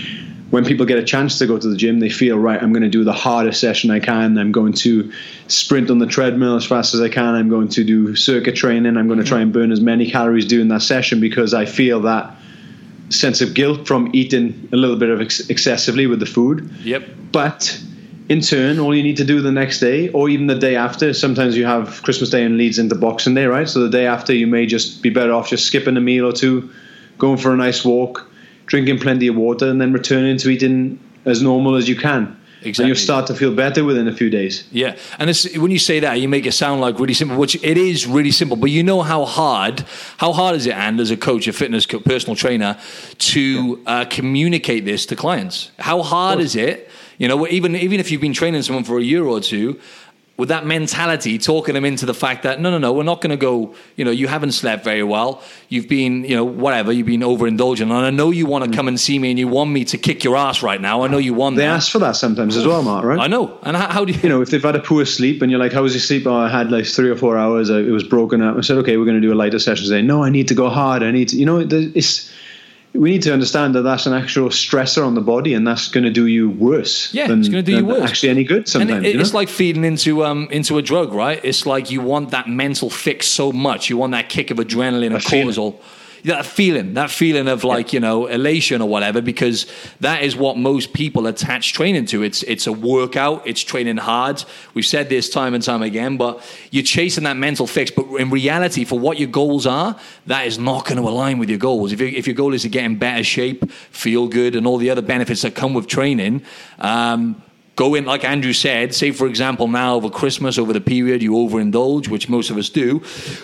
When 0.50 0.64
people 0.64 0.87
get 0.87 0.99
a 0.99 1.02
chance 1.02 1.38
to 1.38 1.46
go 1.46 1.58
to 1.58 1.68
the 1.68 1.76
gym, 1.76 1.99
they 1.99 2.08
feel 2.08 2.38
right. 2.38 2.62
I'm 2.62 2.73
going 2.73 2.85
to 2.85 2.88
do 2.88 3.02
the 3.02 3.12
hardest 3.12 3.61
session 3.61 3.90
I 3.90 3.99
can. 3.99 4.38
I'm 4.38 4.52
going 4.52 4.75
to 4.75 5.11
sprint 5.49 5.90
on 5.90 5.99
the 5.99 6.06
treadmill 6.06 6.54
as 6.54 6.64
fast 6.64 6.94
as 6.94 7.00
I 7.00 7.08
can. 7.08 7.35
I'm 7.35 7.49
going 7.49 7.66
to 7.70 7.82
do 7.82 8.14
circuit 8.14 8.54
training. 8.54 8.96
I'm 8.96 9.08
going 9.08 9.18
to 9.18 9.25
try 9.25 9.40
and 9.40 9.52
burn 9.52 9.73
as 9.73 9.80
many 9.80 10.08
calories 10.08 10.46
during 10.46 10.68
that 10.68 10.82
session 10.82 11.18
because 11.18 11.52
I 11.52 11.64
feel 11.64 12.02
that 12.02 12.36
sense 13.08 13.40
of 13.40 13.54
guilt 13.54 13.86
from 13.86 14.10
eating 14.12 14.68
a 14.72 14.76
little 14.76 14.96
bit 14.96 15.10
of 15.10 15.20
ex- 15.20 15.48
excessively 15.48 16.06
with 16.06 16.20
the 16.20 16.26
food. 16.26 16.70
Yep. 16.82 17.08
But 17.32 17.80
in 18.28 18.40
turn, 18.40 18.78
all 18.78 18.94
you 18.94 19.02
need 19.02 19.18
to 19.18 19.25
do 19.25 19.40
the 19.40 19.52
next 19.52 19.80
day 19.80 20.08
or 20.08 20.28
even 20.28 20.46
the 20.46 20.58
day 20.58 20.76
after, 20.76 21.12
sometimes 21.14 21.56
you 21.56 21.64
have 21.64 22.02
Christmas 22.02 22.30
Day 22.30 22.44
and 22.44 22.56
leads 22.56 22.78
into 22.78 22.94
Boxing 22.94 23.34
Day, 23.34 23.46
right? 23.46 23.68
So 23.68 23.80
the 23.80 23.90
day 23.90 24.06
after, 24.06 24.34
you 24.34 24.46
may 24.46 24.66
just 24.66 25.02
be 25.02 25.10
better 25.10 25.32
off 25.32 25.48
just 25.48 25.66
skipping 25.66 25.96
a 25.96 26.00
meal 26.00 26.26
or 26.26 26.32
two, 26.32 26.70
going 27.18 27.36
for 27.36 27.52
a 27.52 27.56
nice 27.56 27.84
walk, 27.84 28.28
drinking 28.66 28.98
plenty 28.98 29.28
of 29.28 29.36
water, 29.36 29.68
and 29.68 29.80
then 29.80 29.92
returning 29.92 30.38
to 30.38 30.50
eating 30.50 30.98
as 31.25 31.40
normal 31.40 31.76
as 31.76 31.88
you 31.88 31.96
can. 31.96 32.36
Exactly. 32.66 32.85
And 32.85 32.88
you'll 32.88 33.02
start 33.02 33.26
to 33.28 33.35
feel 33.35 33.54
better 33.54 33.85
within 33.85 34.08
a 34.08 34.12
few 34.12 34.28
days. 34.28 34.64
Yeah. 34.73 34.96
And 35.18 35.30
when 35.56 35.70
you 35.70 35.78
say 35.78 36.00
that, 36.00 36.14
you 36.14 36.28
make 36.28 36.46
it 36.46 36.52
sound 36.52 36.80
like 36.80 36.99
really 36.99 37.14
simple, 37.14 37.37
which 37.37 37.54
it 37.62 37.78
is 37.78 38.06
really 38.06 38.32
simple. 38.32 38.56
But 38.56 38.70
you 38.70 38.82
know 38.82 39.02
how 39.02 39.25
hard, 39.25 39.85
how 40.18 40.32
hard 40.32 40.56
is 40.56 40.66
it, 40.66 40.75
and 40.75 40.99
as 41.00 41.11
a 41.11 41.16
coach, 41.16 41.46
a 41.46 41.52
fitness 41.52 41.87
personal 41.87 42.37
trainer, 42.37 42.78
to 43.18 43.40
yeah. 43.40 43.90
uh, 43.90 44.04
communicate 44.06 44.85
this 44.85 45.06
to 45.06 45.16
clients? 45.16 45.70
How 45.78 46.02
hard 46.02 46.40
is 46.40 46.56
it? 46.56 46.90
You 47.18 47.28
know, 47.28 47.46
even 47.46 47.75
even 47.76 47.99
if 47.99 48.11
you've 48.11 48.20
been 48.20 48.35
training 48.35 48.62
someone 48.62 48.85
for 48.85 48.99
a 48.99 49.02
year 49.02 49.25
or 49.25 49.40
two, 49.40 49.80
with 50.37 50.50
that 50.50 50.66
mentality, 50.66 51.38
talking 51.38 51.75
them 51.75 51.85
into 51.85 52.05
the 52.05 52.12
fact 52.12 52.43
that 52.43 52.61
no, 52.61 52.71
no, 52.71 52.78
no, 52.78 52.93
we're 52.93 53.02
not 53.02 53.21
going 53.21 53.31
to 53.31 53.37
go. 53.37 53.75
You 53.97 54.05
know, 54.05 54.11
you 54.11 54.28
haven't 54.28 54.52
slept 54.52 54.85
very 54.85 55.02
well. 55.02 55.43
You've 55.69 55.88
been, 55.88 56.25
you 56.25 56.37
know, 56.37 56.45
whatever. 56.45 56.93
You've 56.93 57.07
been 57.07 57.21
overindulgent, 57.21 57.83
and 57.83 57.93
I 57.93 58.11
know 58.11 58.31
you 58.31 58.47
want 58.47 58.71
to 58.71 58.76
come 58.76 58.88
and 58.88 59.00
see 59.00 59.19
me, 59.19 59.31
and 59.31 59.38
you 59.38 59.49
want 59.49 59.71
me 59.71 59.85
to 59.87 59.99
kick 59.99 60.25
your 60.25 60.37
ass 60.37 60.62
right 60.62 60.81
now. 60.81 61.02
I 61.02 61.09
know 61.09 61.19
you 61.19 61.33
want. 61.33 61.57
They 61.57 61.62
that. 61.62 61.76
ask 61.76 61.90
for 61.90 61.99
that 62.00 62.16
sometimes 62.16 62.57
as 62.57 62.66
well, 62.66 62.83
Mark. 62.83 63.05
Right? 63.05 63.19
I 63.19 63.28
know. 63.28 63.59
And 63.62 63.76
how, 63.76 63.88
how, 63.88 64.05
do 64.05 64.12
you? 64.12 64.21
You 64.26 64.28
know, 64.28 64.43
if 64.43 64.50
they've 64.50 64.62
had 64.62 64.76
a 64.76 64.81
poor 64.81 65.07
sleep, 65.07 65.40
and 65.40 65.50
you're 65.50 65.61
like, 65.61 65.73
"How 65.73 65.83
was 65.83 65.95
your 65.95 66.00
sleep?" 66.00 66.26
Oh, 66.26 66.37
I 66.37 66.50
had 66.50 66.71
like 66.71 66.87
three 66.87 67.11
or 67.11 67.16
four 67.16 67.38
hours. 67.38 67.71
Uh, 67.71 67.78
it 67.78 67.90
was 67.90 68.05
broken 68.05 68.43
up. 68.43 68.57
I 68.57 68.61
said, 68.61 68.76
"Okay, 68.78 68.97
we're 68.97 69.05
going 69.05 69.21
to 69.21 69.26
do 69.26 69.33
a 69.33 69.37
lighter 69.37 69.59
session 69.59 69.87
today." 69.87 70.02
No, 70.02 70.23
I 70.23 70.31
need 70.31 70.49
to 70.49 70.55
go 70.55 70.69
hard. 70.69 71.02
I 71.02 71.11
need 71.12 71.28
to. 71.28 71.37
You 71.37 71.47
know, 71.47 71.59
it's 71.61 72.31
we 72.96 73.10
need 73.10 73.22
to 73.22 73.32
understand 73.32 73.74
that 73.74 73.82
that's 73.82 74.06
an 74.06 74.12
actual 74.12 74.48
stressor 74.48 75.06
on 75.06 75.14
the 75.14 75.20
body, 75.20 75.54
and 75.54 75.66
that's 75.66 75.88
going 75.88 76.04
to 76.04 76.10
do 76.10 76.26
you 76.26 76.50
worse. 76.50 77.12
Yeah, 77.12 77.26
than, 77.26 77.40
it's 77.40 77.48
going 77.48 77.64
to 77.64 77.70
do 77.70 77.76
you 77.76 77.84
worse. 77.84 78.02
Actually, 78.02 78.30
any 78.30 78.44
good 78.44 78.68
sometimes. 78.68 79.06
It, 79.06 79.16
it's 79.16 79.32
know? 79.32 79.38
like 79.38 79.48
feeding 79.48 79.84
into 79.84 80.24
um 80.24 80.48
into 80.50 80.78
a 80.78 80.82
drug, 80.82 81.12
right? 81.12 81.40
It's 81.44 81.66
like 81.66 81.90
you 81.90 82.00
want 82.00 82.30
that 82.30 82.48
mental 82.48 82.90
fix 82.90 83.26
so 83.26 83.52
much. 83.52 83.90
You 83.90 83.96
want 83.96 84.12
that 84.12 84.28
kick 84.28 84.50
of 84.50 84.58
adrenaline 84.58 85.14
and 85.14 85.22
cortisol. 85.22 85.76
That 86.26 86.45
feeling, 86.45 86.95
that 86.95 87.11
feeling 87.11 87.49
of 87.49 87.64
like 87.64 87.92
you 87.92 88.00
know 88.00 88.26
elation 88.26 88.83
or 88.83 88.88
whatever, 88.88 89.21
because 89.21 89.66
that 90.00 90.23
is 90.23 90.37
what 90.37 90.56
most 90.56 90.92
people 90.92 91.26
attach 91.26 91.73
training 91.73 92.06
to. 92.06 92.23
It's 92.23 92.42
it's 92.42 92.66
a 92.66 92.73
workout, 92.73 93.47
it's 93.47 93.62
training 93.62 93.97
hard. 93.97 94.45
We've 94.75 94.87
said 94.87 95.09
this 95.09 95.30
time 95.30 95.54
and 95.54 95.62
time 95.62 95.83
again, 95.83 96.16
but 96.16 96.42
you're 96.71 96.85
chasing 96.85 97.25
that 97.25 97.37
mental 97.37 97.66
fix. 97.66 97.90
But 97.90 98.06
in 98.16 98.30
reality, 98.30 98.85
for 98.85 98.99
what 98.99 99.18
your 99.18 99.28
goals 99.28 99.66
are, 99.66 99.99
that 100.26 100.47
is 100.47 100.59
not 100.59 100.85
going 100.85 100.99
to 100.99 101.09
align 101.09 101.38
with 101.38 101.49
your 101.49 101.59
goals. 101.59 101.92
If, 101.92 102.00
you, 102.00 102.09
if 102.09 102.26
your 102.26 102.35
goal 102.37 102.54
is 102.54 102.62
to 102.62 102.68
get 102.68 102.85
in 102.85 102.97
better 102.99 103.25
shape, 103.25 103.71
feel 103.71 104.28
good, 104.28 104.56
and 104.56 104.66
all 104.66 104.78
the 104.78 104.90
other 104.90 105.02
benefits 105.02 105.42
that 105.42 105.54
come 105.54 105.75
with 105.75 105.87
training. 105.87 106.42
Um, 106.78 107.42
go 107.76 107.95
in, 107.95 108.06
like 108.06 108.25
Andrew 108.25 108.54
said, 108.54 108.95
say 108.95 109.11
for 109.11 109.26
example, 109.26 109.68
now 109.68 109.95
over 109.95 110.09
Christmas, 110.09 110.59
over 110.59 110.73
the 110.73 110.80
period, 110.80 111.23
you 111.23 111.33
overindulge, 111.33 112.09
which 112.09 112.28
most 112.28 112.49
of 112.50 112.56
us 112.56 112.71
do, 112.71 113.02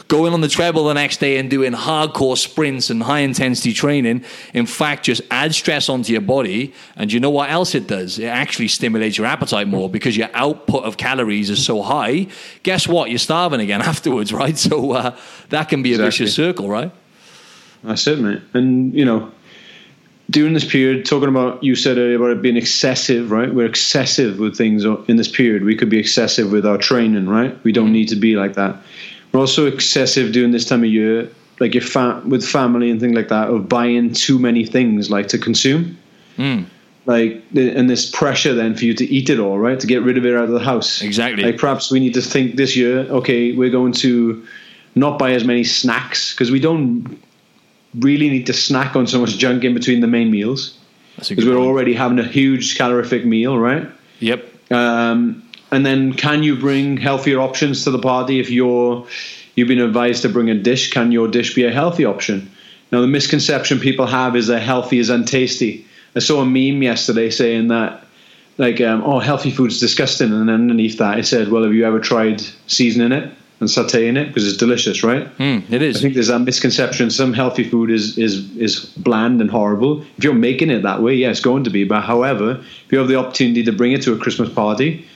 go 0.09 0.25
in 0.25 0.33
on 0.33 0.41
the 0.41 0.49
treble 0.49 0.85
the 0.85 0.95
next 0.95 1.21
day 1.21 1.37
and 1.37 1.51
doing 1.51 1.73
hardcore 1.73 2.37
sprints 2.37 2.89
and 2.89 3.03
high 3.03 3.21
intensity 3.21 3.75
training, 3.75 4.25
in 4.55 4.65
fact, 4.65 5.05
just 5.05 5.21
add 5.31 5.55
stress 5.55 5.91
onto 5.91 6.13
your 6.13 6.23
body. 6.23 6.73
And 6.97 7.13
you 7.13 7.21
know 7.21 7.31
what 7.31 7.51
else 7.51 7.75
it 7.75 7.87
does? 7.87 8.19
It 8.19 8.25
actually 8.25 8.69
stimulates 8.69 9.19
your 9.19 9.27
appetite 9.27 9.69
more 9.69 9.91
because 9.91 10.17
your 10.17 10.31
output 10.33 10.85
of 10.85 10.97
calories 10.97 11.51
is 11.51 11.65
so 11.65 11.83
high. 11.83 12.27
Guess 12.63 12.89
what? 12.89 13.11
You're 13.11 13.19
starving 13.19 13.61
again 13.61 13.83
afterwards, 13.93 14.33
right? 14.33 14.57
So 14.57 14.93
uh, 14.93 15.17
that 15.51 15.69
can 15.69 15.83
be 15.83 15.91
a 15.91 15.95
exactly. 15.97 16.25
vicious 16.25 16.35
circle, 16.35 16.69
right? 16.71 16.91
That's 17.85 18.07
it, 18.07 18.19
mate. 18.19 18.41
And, 18.55 18.95
you 18.95 19.05
know, 19.05 19.33
during 20.33 20.55
this 20.55 20.65
period, 20.65 21.05
talking 21.05 21.29
about 21.29 21.63
you 21.63 21.77
said 21.77 21.99
earlier 21.99 22.17
about 22.17 22.31
it 22.31 22.43
being 22.43 22.57
excessive, 22.57 23.31
right? 23.31 23.55
We're 23.55 23.67
excessive 23.67 24.39
with 24.39 24.57
things 24.57 24.85
in 24.85 25.17
this 25.17 25.31
period. 25.31 25.63
We 25.63 25.77
could 25.77 25.91
be 25.91 25.99
excessive 25.99 26.51
with 26.51 26.65
our 26.67 26.79
training, 26.79 27.29
right? 27.29 27.63
We 27.65 27.73
don't 27.73 27.91
mm. 27.91 27.93
need 27.93 28.09
to 28.09 28.17
be 28.17 28.35
like 28.35 28.55
that. 28.55 28.77
We're 29.33 29.41
also 29.41 29.67
excessive 29.67 30.33
during 30.33 30.51
this 30.51 30.65
time 30.65 30.85
of 30.85 30.91
year, 30.91 31.31
like 31.61 31.75
your 31.75 32.21
with 32.21 32.45
family 32.45 32.91
and 32.91 32.99
things 32.99 33.15
like 33.15 33.29
that, 33.29 33.51
of 33.51 33.69
buying 33.69 34.13
too 34.15 34.39
many 34.39 34.65
things, 34.65 35.11
like 35.11 35.29
to 35.29 35.39
consume. 35.39 35.99
Mm. 36.39 36.67
Like 37.05 37.43
and 37.55 37.91
this 37.91 38.11
pressure 38.11 38.55
then 38.55 38.75
for 38.75 38.85
you 38.85 38.95
to 38.95 39.05
eat 39.05 39.29
it 39.29 39.39
all, 39.39 39.59
right? 39.59 39.79
To 39.79 39.87
get 39.87 40.03
rid 40.03 40.17
of 40.17 40.25
it 40.25 40.35
out 40.35 40.45
of 40.45 40.51
the 40.51 40.61
house. 40.61 41.03
Exactly. 41.03 41.45
Like 41.45 41.59
perhaps 41.59 41.91
we 41.91 42.01
need 42.01 42.15
to 42.15 42.23
think 42.23 42.57
this 42.57 42.75
year, 42.75 43.01
okay, 43.01 43.53
we're 43.53 43.71
going 43.71 43.93
to 43.95 44.47
not 44.95 45.19
buy 45.19 45.33
as 45.33 45.45
many 45.45 45.65
snacks 45.65 46.33
because 46.33 46.51
we 46.51 46.61
don't 46.61 47.21
really 47.99 48.29
need 48.29 48.47
to 48.47 48.53
snack 48.53 48.97
on 48.97 49.07
so 49.07 49.21
much 49.21 49.37
junk 49.39 49.65
in 49.65 49.75
between 49.75 50.01
the 50.01 50.07
main 50.07 50.31
meals 50.31 50.79
because 51.17 51.45
we're 51.45 51.55
point. 51.57 51.67
already 51.67 51.95
having 51.95 52.19
a 52.19 52.25
huge 52.25 52.77
calorific 52.77 53.25
meal, 53.25 53.59
right? 53.59 53.89
Yep. 54.21 54.73
Um, 54.73 55.43
and 55.71 55.85
then, 55.87 56.13
can 56.13 56.43
you 56.43 56.57
bring 56.57 56.97
healthier 56.97 57.41
options 57.41 57.85
to 57.85 57.91
the 57.91 57.99
party 57.99 58.41
if 58.41 58.51
you're 58.51 59.07
you've 59.55 59.69
been 59.69 59.81
advised 59.81 60.23
to 60.23 60.29
bring 60.29 60.51
a 60.51 60.55
dish? 60.55 60.91
Can 60.91 61.13
your 61.13 61.29
dish 61.29 61.55
be 61.55 61.65
a 61.65 61.73
healthy 61.73 62.05
option? 62.05 62.51
Now, 62.91 63.01
the 63.01 63.07
misconception 63.07 63.81
people 63.81 64.07
have 64.07 64.37
is 64.37 64.49
that 64.49 64.61
healthy 64.61 64.99
is 64.99 65.09
untasty. 65.09 65.85
I 66.15 66.19
saw 66.19 66.43
a 66.43 66.45
meme 66.45 66.83
yesterday 66.83 67.31
saying 67.31 67.69
that, 67.69 68.05
like, 68.59 68.83
um, 68.83 69.03
oh, 69.03 69.19
healthy 69.19 69.51
food's 69.51 69.81
disgusting, 69.81 70.31
and 70.31 70.51
underneath 70.51 70.99
that 70.99 71.19
it 71.19 71.27
said, 71.27 71.49
well, 71.49 71.63
have 71.63 71.73
you 71.73 71.87
ever 71.87 72.01
tried 72.01 72.43
seasoning 72.67 73.13
it? 73.13 73.33
And 73.63 73.71
sauteing 73.71 74.19
it 74.19 74.27
because 74.27 74.47
it's 74.47 74.57
delicious, 74.57 75.05
right? 75.05 75.25
Mm, 75.39 75.71
it 75.71 75.83
is. 75.83 75.97
I 75.97 76.01
think 76.01 76.15
there's 76.15 76.27
that 76.27 76.41
misconception. 76.41 77.11
Some 77.11 77.33
healthy 77.33 77.63
food 77.63 77.91
is 77.91 78.19
is 78.19 78.55
is 78.57 78.85
bland 78.97 79.41
and 79.41 79.49
horrible. 79.49 80.03
If 80.19 80.25
you're 80.25 80.35
making 80.35 80.69
it 80.71 80.83
that 80.83 81.01
way, 81.01 81.15
yeah, 81.15 81.31
it's 81.31 81.41
going 81.41 81.63
to 81.65 81.71
be. 81.71 81.85
But 81.85 82.01
however, 82.01 82.59
if 82.61 82.87
you 82.91 82.99
have 82.99 83.07
the 83.07 83.15
opportunity 83.15 83.63
to 83.63 83.73
bring 83.73 83.93
it 83.93 84.03
to 84.03 84.13
a 84.13 84.19
Christmas 84.19 84.53
party, 84.53 85.07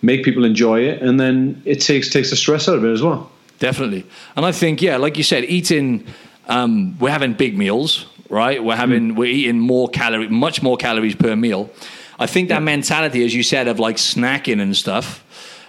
make 0.00 0.24
people 0.24 0.46
enjoy 0.46 0.80
it, 0.80 1.02
and 1.02 1.20
then 1.20 1.60
it 1.66 1.82
takes 1.82 2.08
takes 2.08 2.30
the 2.30 2.36
stress 2.36 2.66
out 2.66 2.76
of 2.76 2.84
it 2.84 2.90
as 2.90 3.02
well. 3.02 3.30
Definitely, 3.58 4.06
and 4.36 4.46
I 4.46 4.52
think 4.52 4.80
yeah, 4.80 4.96
like 4.96 5.18
you 5.18 5.24
said, 5.24 5.44
eating. 5.44 6.06
Um, 6.48 6.98
we're 6.98 7.10
having 7.10 7.34
big 7.34 7.56
meals, 7.56 8.06
right? 8.28 8.64
We're 8.64 8.74
having 8.76 9.12
mm. 9.12 9.16
we're 9.16 9.30
eating 9.30 9.60
more 9.60 9.88
calorie, 9.88 10.28
much 10.28 10.62
more 10.62 10.76
calories 10.76 11.14
per 11.14 11.36
meal. 11.36 11.70
I 12.18 12.26
think 12.26 12.48
that 12.48 12.56
yeah. 12.56 12.74
mentality, 12.74 13.24
as 13.24 13.34
you 13.34 13.42
said, 13.42 13.68
of 13.68 13.78
like 13.78 13.96
snacking 13.96 14.60
and 14.60 14.74
stuff 14.76 15.24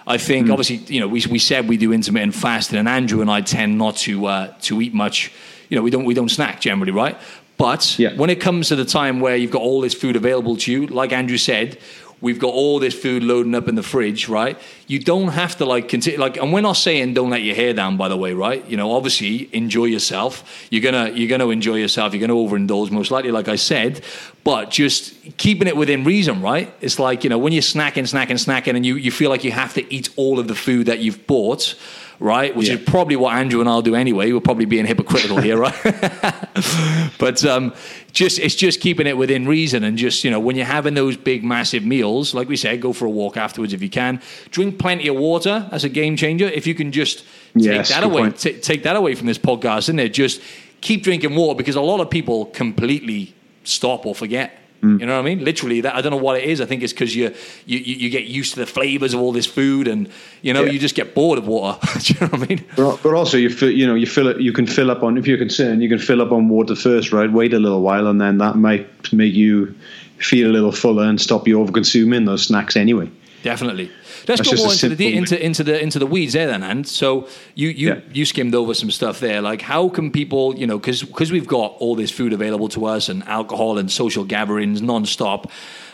I 0.06 0.18
think 0.18 0.48
mm. 0.48 0.52
obviously 0.52 0.76
you 0.94 1.00
know 1.00 1.08
we 1.08 1.24
we 1.30 1.38
said 1.38 1.68
we 1.68 1.76
do 1.76 1.92
intermittent 1.92 2.34
fasting, 2.34 2.78
and 2.78 2.88
Andrew 2.88 3.20
and 3.20 3.30
I 3.30 3.40
tend 3.40 3.78
not 3.78 3.96
to 3.98 4.26
uh, 4.26 4.54
to 4.62 4.80
eat 4.80 4.94
much. 4.94 5.32
You 5.68 5.76
know, 5.76 5.82
we 5.82 5.90
don't 5.90 6.04
we 6.04 6.14
don't 6.14 6.30
snack 6.30 6.60
generally, 6.60 6.92
right? 6.92 7.16
But 7.56 7.98
yeah. 7.98 8.14
when 8.16 8.30
it 8.30 8.40
comes 8.40 8.68
to 8.68 8.76
the 8.76 8.84
time 8.84 9.20
where 9.20 9.36
you've 9.36 9.50
got 9.50 9.62
all 9.62 9.80
this 9.80 9.94
food 9.94 10.16
available 10.16 10.56
to 10.56 10.72
you, 10.72 10.86
like 10.88 11.12
Andrew 11.12 11.36
said, 11.36 11.78
we've 12.24 12.38
got 12.38 12.54
all 12.54 12.78
this 12.78 12.94
food 12.94 13.22
loading 13.22 13.54
up 13.54 13.68
in 13.68 13.74
the 13.74 13.82
fridge, 13.82 14.30
right? 14.30 14.58
You 14.86 14.98
don't 14.98 15.28
have 15.28 15.56
to 15.58 15.66
like 15.66 15.88
continue 15.90 16.18
like 16.18 16.38
and 16.38 16.52
we're 16.54 16.62
not 16.62 16.78
saying 16.78 17.12
don't 17.12 17.28
let 17.28 17.42
your 17.42 17.54
hair 17.54 17.74
down 17.74 17.98
by 17.98 18.08
the 18.08 18.16
way, 18.16 18.32
right? 18.32 18.66
You 18.66 18.78
know, 18.78 18.92
obviously 18.92 19.54
enjoy 19.54 19.84
yourself. 19.84 20.66
You're 20.70 20.90
to 20.90 21.12
you're 21.14 21.38
to 21.38 21.50
enjoy 21.50 21.76
yourself. 21.76 22.14
You're 22.14 22.26
to 22.26 22.34
overindulge 22.34 22.90
most 22.90 23.10
likely 23.10 23.30
like 23.30 23.48
I 23.48 23.56
said, 23.56 24.02
but 24.42 24.70
just 24.70 25.36
keeping 25.36 25.68
it 25.68 25.76
within 25.76 26.02
reason, 26.02 26.40
right? 26.40 26.72
It's 26.80 26.98
like, 26.98 27.24
you 27.24 27.30
know, 27.30 27.38
when 27.38 27.52
you're 27.52 27.62
snacking, 27.62 28.08
snacking, 28.08 28.40
snacking 28.42 28.74
and 28.74 28.86
you 28.86 28.96
you 28.96 29.10
feel 29.10 29.28
like 29.28 29.44
you 29.44 29.52
have 29.52 29.74
to 29.74 29.94
eat 29.94 30.08
all 30.16 30.38
of 30.38 30.48
the 30.48 30.54
food 30.54 30.86
that 30.86 31.00
you've 31.00 31.26
bought, 31.26 31.76
right? 32.20 32.54
Which 32.54 32.68
yeah. 32.68 32.74
is 32.74 32.84
probably 32.84 33.16
what 33.16 33.34
Andrew 33.34 33.60
and 33.60 33.68
I'll 33.68 33.82
do 33.82 33.94
anyway. 33.94 34.32
We're 34.32 34.40
probably 34.40 34.64
being 34.64 34.86
hypocritical 34.86 35.40
here, 35.40 35.58
right? 35.58 35.74
but 37.18 37.44
um, 37.44 37.74
just 38.12 38.38
it's 38.38 38.54
just 38.54 38.80
keeping 38.80 39.06
it 39.06 39.16
within 39.16 39.46
reason 39.46 39.84
and 39.84 39.98
just 39.98 40.24
you 40.24 40.30
know 40.30 40.40
when 40.40 40.56
you're 40.56 40.66
having 40.66 40.94
those 40.94 41.16
big 41.16 41.44
massive 41.44 41.84
meals, 41.84 42.34
like 42.34 42.48
we 42.48 42.56
said, 42.56 42.80
go 42.80 42.92
for 42.92 43.06
a 43.06 43.10
walk 43.10 43.36
afterwards 43.36 43.72
if 43.72 43.82
you 43.82 43.90
can. 43.90 44.20
Drink 44.50 44.78
plenty 44.78 45.08
of 45.08 45.16
water. 45.16 45.66
That's 45.70 45.84
a 45.84 45.88
game 45.88 46.16
changer. 46.16 46.46
If 46.46 46.66
you 46.66 46.74
can 46.74 46.92
just 46.92 47.18
take 47.54 47.64
yes, 47.64 47.88
that 47.90 48.04
away, 48.04 48.30
t- 48.30 48.58
take 48.58 48.82
that 48.84 48.96
away 48.96 49.14
from 49.14 49.26
this 49.26 49.38
podcast, 49.38 49.80
isn't 49.80 49.98
it? 49.98 50.14
Just 50.14 50.40
keep 50.80 51.02
drinking 51.02 51.34
water 51.34 51.56
because 51.56 51.76
a 51.76 51.80
lot 51.80 52.00
of 52.00 52.10
people 52.10 52.46
completely 52.46 53.34
stop 53.64 54.06
or 54.06 54.14
forget 54.14 54.63
Mm. 54.84 55.00
You 55.00 55.06
know 55.06 55.14
what 55.14 55.20
I 55.20 55.34
mean? 55.34 55.44
Literally, 55.44 55.80
that 55.80 55.94
I 55.94 56.02
don't 56.02 56.10
know 56.10 56.18
what 56.18 56.36
it 56.36 56.44
is. 56.44 56.60
I 56.60 56.66
think 56.66 56.82
it's 56.82 56.92
because 56.92 57.16
you, 57.16 57.34
you 57.64 57.78
you 57.78 58.10
get 58.10 58.24
used 58.24 58.54
to 58.54 58.60
the 58.60 58.66
flavors 58.66 59.14
of 59.14 59.20
all 59.20 59.32
this 59.32 59.46
food, 59.46 59.88
and 59.88 60.10
you 60.42 60.52
know 60.52 60.62
yeah. 60.62 60.72
you 60.72 60.78
just 60.78 60.94
get 60.94 61.14
bored 61.14 61.38
of 61.38 61.46
water. 61.46 61.78
Do 62.00 62.12
you 62.12 62.20
know 62.20 62.26
what 62.28 62.42
I 62.42 62.46
mean? 62.46 62.64
But, 62.76 63.02
but 63.02 63.14
also, 63.14 63.36
you 63.36 63.50
fill, 63.50 63.70
you 63.70 63.86
know 63.86 63.94
you 63.94 64.06
fill 64.06 64.28
it. 64.28 64.40
You 64.40 64.52
can 64.52 64.66
fill 64.66 64.90
up 64.90 65.02
on 65.02 65.16
if 65.16 65.26
you're 65.26 65.38
concerned, 65.38 65.82
you 65.82 65.88
can 65.88 65.98
fill 65.98 66.20
up 66.20 66.32
on 66.32 66.48
water 66.48 66.76
first, 66.76 67.12
right? 67.12 67.30
Wait 67.30 67.54
a 67.54 67.58
little 67.58 67.80
while, 67.80 68.06
and 68.06 68.20
then 68.20 68.38
that 68.38 68.56
might 68.56 69.12
make 69.12 69.34
you 69.34 69.74
feel 70.18 70.50
a 70.50 70.52
little 70.52 70.72
fuller 70.72 71.04
and 71.04 71.20
stop 71.20 71.48
you 71.48 71.60
over 71.60 71.72
consuming 71.72 72.24
those 72.24 72.44
snacks 72.46 72.76
anyway. 72.76 73.10
Definitely. 73.44 73.90
Let's 74.26 74.40
That's 74.40 74.54
go 74.54 74.56
more 74.56 74.72
into 74.72 74.88
the, 74.88 75.14
into, 75.14 75.44
into 75.44 75.62
the 75.62 75.78
into 75.78 75.98
the 75.98 76.06
weeds 76.06 76.32
there 76.32 76.46
then, 76.46 76.62
and 76.62 76.88
so 76.88 77.28
you 77.54 77.68
you 77.68 77.88
yeah. 77.88 78.00
you 78.10 78.24
skimmed 78.24 78.54
over 78.54 78.72
some 78.72 78.90
stuff 78.90 79.20
there. 79.20 79.42
Like, 79.42 79.60
how 79.60 79.90
can 79.90 80.10
people, 80.10 80.56
you 80.56 80.66
know, 80.66 80.78
because 80.78 81.02
because 81.02 81.30
we've 81.30 81.46
got 81.46 81.72
all 81.78 81.94
this 81.94 82.10
food 82.10 82.32
available 82.32 82.70
to 82.70 82.86
us 82.86 83.10
and 83.10 83.22
alcohol 83.24 83.76
and 83.76 83.92
social 83.92 84.24
gatherings 84.24 84.80
nonstop. 84.80 85.50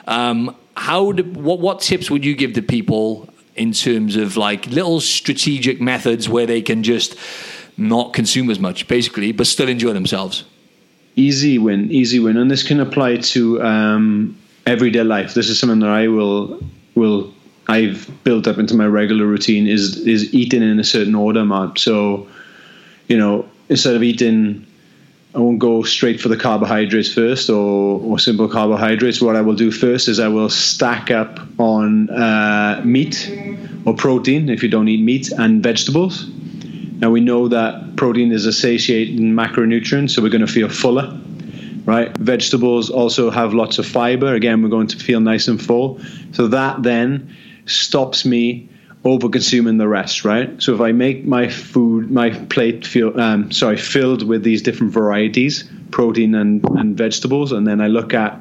Um, 0.06 0.54
how 0.76 1.10
do, 1.10 1.24
what 1.24 1.58
what 1.58 1.80
tips 1.80 2.08
would 2.08 2.24
you 2.24 2.36
give 2.36 2.52
to 2.52 2.62
people 2.62 3.28
in 3.56 3.72
terms 3.72 4.14
of 4.14 4.36
like 4.36 4.68
little 4.68 5.00
strategic 5.00 5.80
methods 5.80 6.28
where 6.28 6.46
they 6.46 6.62
can 6.62 6.84
just 6.84 7.16
not 7.76 8.12
consume 8.12 8.48
as 8.50 8.60
much, 8.60 8.86
basically, 8.86 9.32
but 9.32 9.48
still 9.48 9.68
enjoy 9.68 9.92
themselves? 9.92 10.44
Easy 11.16 11.58
win, 11.58 11.90
easy 11.90 12.20
win, 12.20 12.36
and 12.36 12.48
this 12.48 12.62
can 12.62 12.78
apply 12.78 13.16
to 13.16 13.60
um, 13.60 14.38
everyday 14.66 15.02
life. 15.02 15.34
This 15.34 15.48
is 15.48 15.58
something 15.58 15.80
that 15.80 15.90
I 15.90 16.06
will 16.06 16.60
will 16.94 17.34
I've 17.70 18.10
built 18.24 18.48
up 18.48 18.58
into 18.58 18.74
my 18.74 18.86
regular 18.86 19.26
routine 19.26 19.68
is 19.68 19.96
is 19.98 20.34
eating 20.34 20.60
in 20.60 20.80
a 20.80 20.84
certain 20.84 21.14
order, 21.14 21.44
man. 21.44 21.76
So, 21.76 22.26
you 23.06 23.16
know, 23.16 23.48
instead 23.68 23.94
of 23.94 24.02
eating, 24.02 24.66
I 25.36 25.38
won't 25.38 25.60
go 25.60 25.84
straight 25.84 26.20
for 26.20 26.28
the 26.28 26.36
carbohydrates 26.36 27.12
first 27.12 27.48
or, 27.48 28.00
or 28.00 28.18
simple 28.18 28.48
carbohydrates. 28.48 29.22
What 29.22 29.36
I 29.36 29.42
will 29.42 29.54
do 29.54 29.70
first 29.70 30.08
is 30.08 30.18
I 30.18 30.26
will 30.26 30.50
stack 30.50 31.12
up 31.12 31.38
on 31.60 32.10
uh, 32.10 32.82
meat 32.84 33.30
or 33.86 33.94
protein 33.94 34.48
if 34.48 34.64
you 34.64 34.68
don't 34.68 34.88
eat 34.88 35.00
meat 35.00 35.30
and 35.30 35.62
vegetables. 35.62 36.28
Now 36.98 37.10
we 37.10 37.20
know 37.20 37.46
that 37.46 37.94
protein 37.94 38.32
is 38.32 38.46
a 38.46 38.52
satiating 38.52 39.32
macronutrient, 39.32 40.10
so 40.10 40.22
we're 40.22 40.28
going 40.36 40.46
to 40.46 40.52
feel 40.52 40.68
fuller 40.68 41.16
right? 41.86 42.14
Vegetables 42.18 42.90
also 42.90 43.30
have 43.30 43.54
lots 43.54 43.78
of 43.78 43.86
fiber. 43.86 44.34
Again, 44.34 44.62
we're 44.62 44.68
going 44.68 44.86
to 44.88 44.98
feel 44.98 45.18
nice 45.18 45.48
and 45.48 45.60
full. 45.60 45.98
So 46.32 46.46
that 46.48 46.82
then 46.82 47.34
stops 47.70 48.24
me 48.24 48.68
over 49.04 49.28
consuming 49.28 49.78
the 49.78 49.88
rest, 49.88 50.24
right? 50.24 50.62
So 50.62 50.74
if 50.74 50.80
I 50.80 50.92
make 50.92 51.24
my 51.24 51.48
food, 51.48 52.10
my 52.10 52.30
plate 52.30 52.86
feel, 52.86 53.18
um, 53.18 53.50
sorry, 53.50 53.78
filled 53.78 54.22
with 54.26 54.42
these 54.42 54.60
different 54.62 54.92
varieties, 54.92 55.64
protein 55.90 56.34
and, 56.34 56.62
and 56.78 56.96
vegetables, 56.96 57.52
and 57.52 57.66
then 57.66 57.80
I 57.80 57.86
look 57.86 58.12
at 58.12 58.38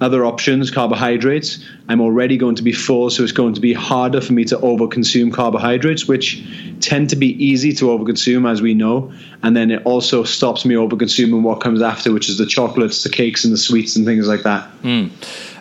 other 0.00 0.24
options, 0.24 0.70
carbohydrates, 0.70 1.64
I'm 1.88 2.00
already 2.00 2.36
going 2.36 2.54
to 2.54 2.62
be 2.62 2.72
full, 2.72 3.10
so 3.10 3.22
it's 3.22 3.32
going 3.32 3.54
to 3.54 3.60
be 3.60 3.72
harder 3.72 4.20
for 4.20 4.32
me 4.32 4.44
to 4.46 4.56
overconsume 4.56 5.32
carbohydrates, 5.32 6.08
which 6.08 6.42
tend 6.80 7.10
to 7.10 7.16
be 7.16 7.32
easy 7.44 7.72
to 7.74 7.86
overconsume, 7.86 8.50
as 8.50 8.62
we 8.62 8.72
know. 8.72 9.12
And 9.42 9.54
then 9.54 9.70
it 9.70 9.84
also 9.84 10.24
stops 10.24 10.64
me 10.64 10.74
overconsuming 10.74 11.42
what 11.42 11.60
comes 11.60 11.82
after, 11.82 12.12
which 12.12 12.28
is 12.28 12.38
the 12.38 12.46
chocolates, 12.46 13.02
the 13.02 13.10
cakes, 13.10 13.44
and 13.44 13.52
the 13.52 13.58
sweets, 13.58 13.96
and 13.96 14.06
things 14.06 14.26
like 14.26 14.42
that. 14.44 14.70
Mm. 14.82 15.10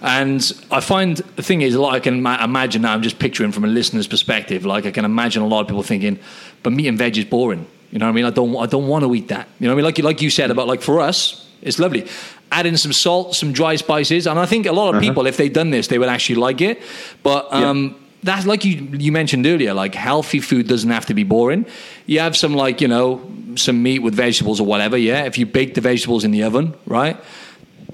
And 0.01 0.53
I 0.71 0.79
find 0.79 1.17
the 1.17 1.43
thing 1.43 1.61
is, 1.61 1.75
like 1.75 1.95
I 1.95 1.99
can 1.99 2.21
ma- 2.21 2.41
imagine 2.41 2.83
now, 2.83 2.93
I'm 2.93 3.01
just 3.01 3.19
picturing 3.19 3.51
from 3.51 3.65
a 3.65 3.67
listener's 3.67 4.07
perspective, 4.07 4.65
like 4.65 4.85
I 4.85 4.91
can 4.91 5.03
imagine 5.03 5.41
a 5.41 5.47
lot 5.47 5.61
of 5.61 5.67
people 5.67 5.83
thinking, 5.83 6.17
but 6.63 6.71
meat 6.71 6.87
and 6.87 6.97
veg 6.97 7.17
is 7.17 7.25
boring. 7.25 7.67
You 7.91 7.99
know 7.99 8.05
what 8.05 8.11
I 8.11 8.15
mean? 8.15 8.25
I 8.25 8.29
don't 8.29 8.55
I 8.55 8.67
don't 8.67 8.87
want 8.87 9.03
to 9.03 9.13
eat 9.15 9.29
that. 9.29 9.47
You 9.59 9.67
know 9.67 9.73
what 9.73 9.83
I 9.83 9.83
mean? 9.83 9.85
Like 9.85 9.99
like 9.99 10.21
you 10.21 10.29
said 10.29 10.51
about 10.51 10.67
like 10.67 10.81
for 10.81 11.01
us, 11.01 11.47
it's 11.61 11.79
lovely. 11.79 12.07
Add 12.51 12.65
in 12.65 12.77
some 12.77 12.93
salt, 12.93 13.35
some 13.35 13.51
dry 13.53 13.75
spices, 13.77 14.25
and 14.27 14.39
I 14.39 14.45
think 14.47 14.65
a 14.65 14.71
lot 14.71 14.89
of 14.89 14.95
Uh-huh. 14.95 15.01
people, 15.07 15.27
if 15.27 15.37
they'd 15.37 15.53
done 15.53 15.69
this, 15.69 15.87
they 15.87 15.99
would 15.99 16.09
actually 16.09 16.35
like 16.47 16.61
it. 16.61 16.81
But 17.23 17.53
um, 17.53 17.95
that's 18.23 18.45
like 18.45 18.65
you 18.65 18.87
you 18.97 19.11
mentioned 19.11 19.45
earlier. 19.45 19.73
Like 19.73 19.93
healthy 19.95 20.39
food 20.39 20.67
doesn't 20.67 20.89
have 20.89 21.05
to 21.05 21.13
be 21.13 21.23
boring. 21.23 21.65
You 22.07 22.19
have 22.21 22.35
some 22.35 22.55
like 22.55 22.81
you 22.81 22.87
know 22.87 23.21
some 23.55 23.81
meat 23.83 23.99
with 23.99 24.15
vegetables 24.15 24.59
or 24.59 24.65
whatever. 24.65 24.97
Yeah, 24.97 25.25
if 25.27 25.37
you 25.37 25.45
bake 25.45 25.73
the 25.75 25.81
vegetables 25.81 26.23
in 26.23 26.31
the 26.31 26.43
oven, 26.43 26.73
right? 26.85 27.17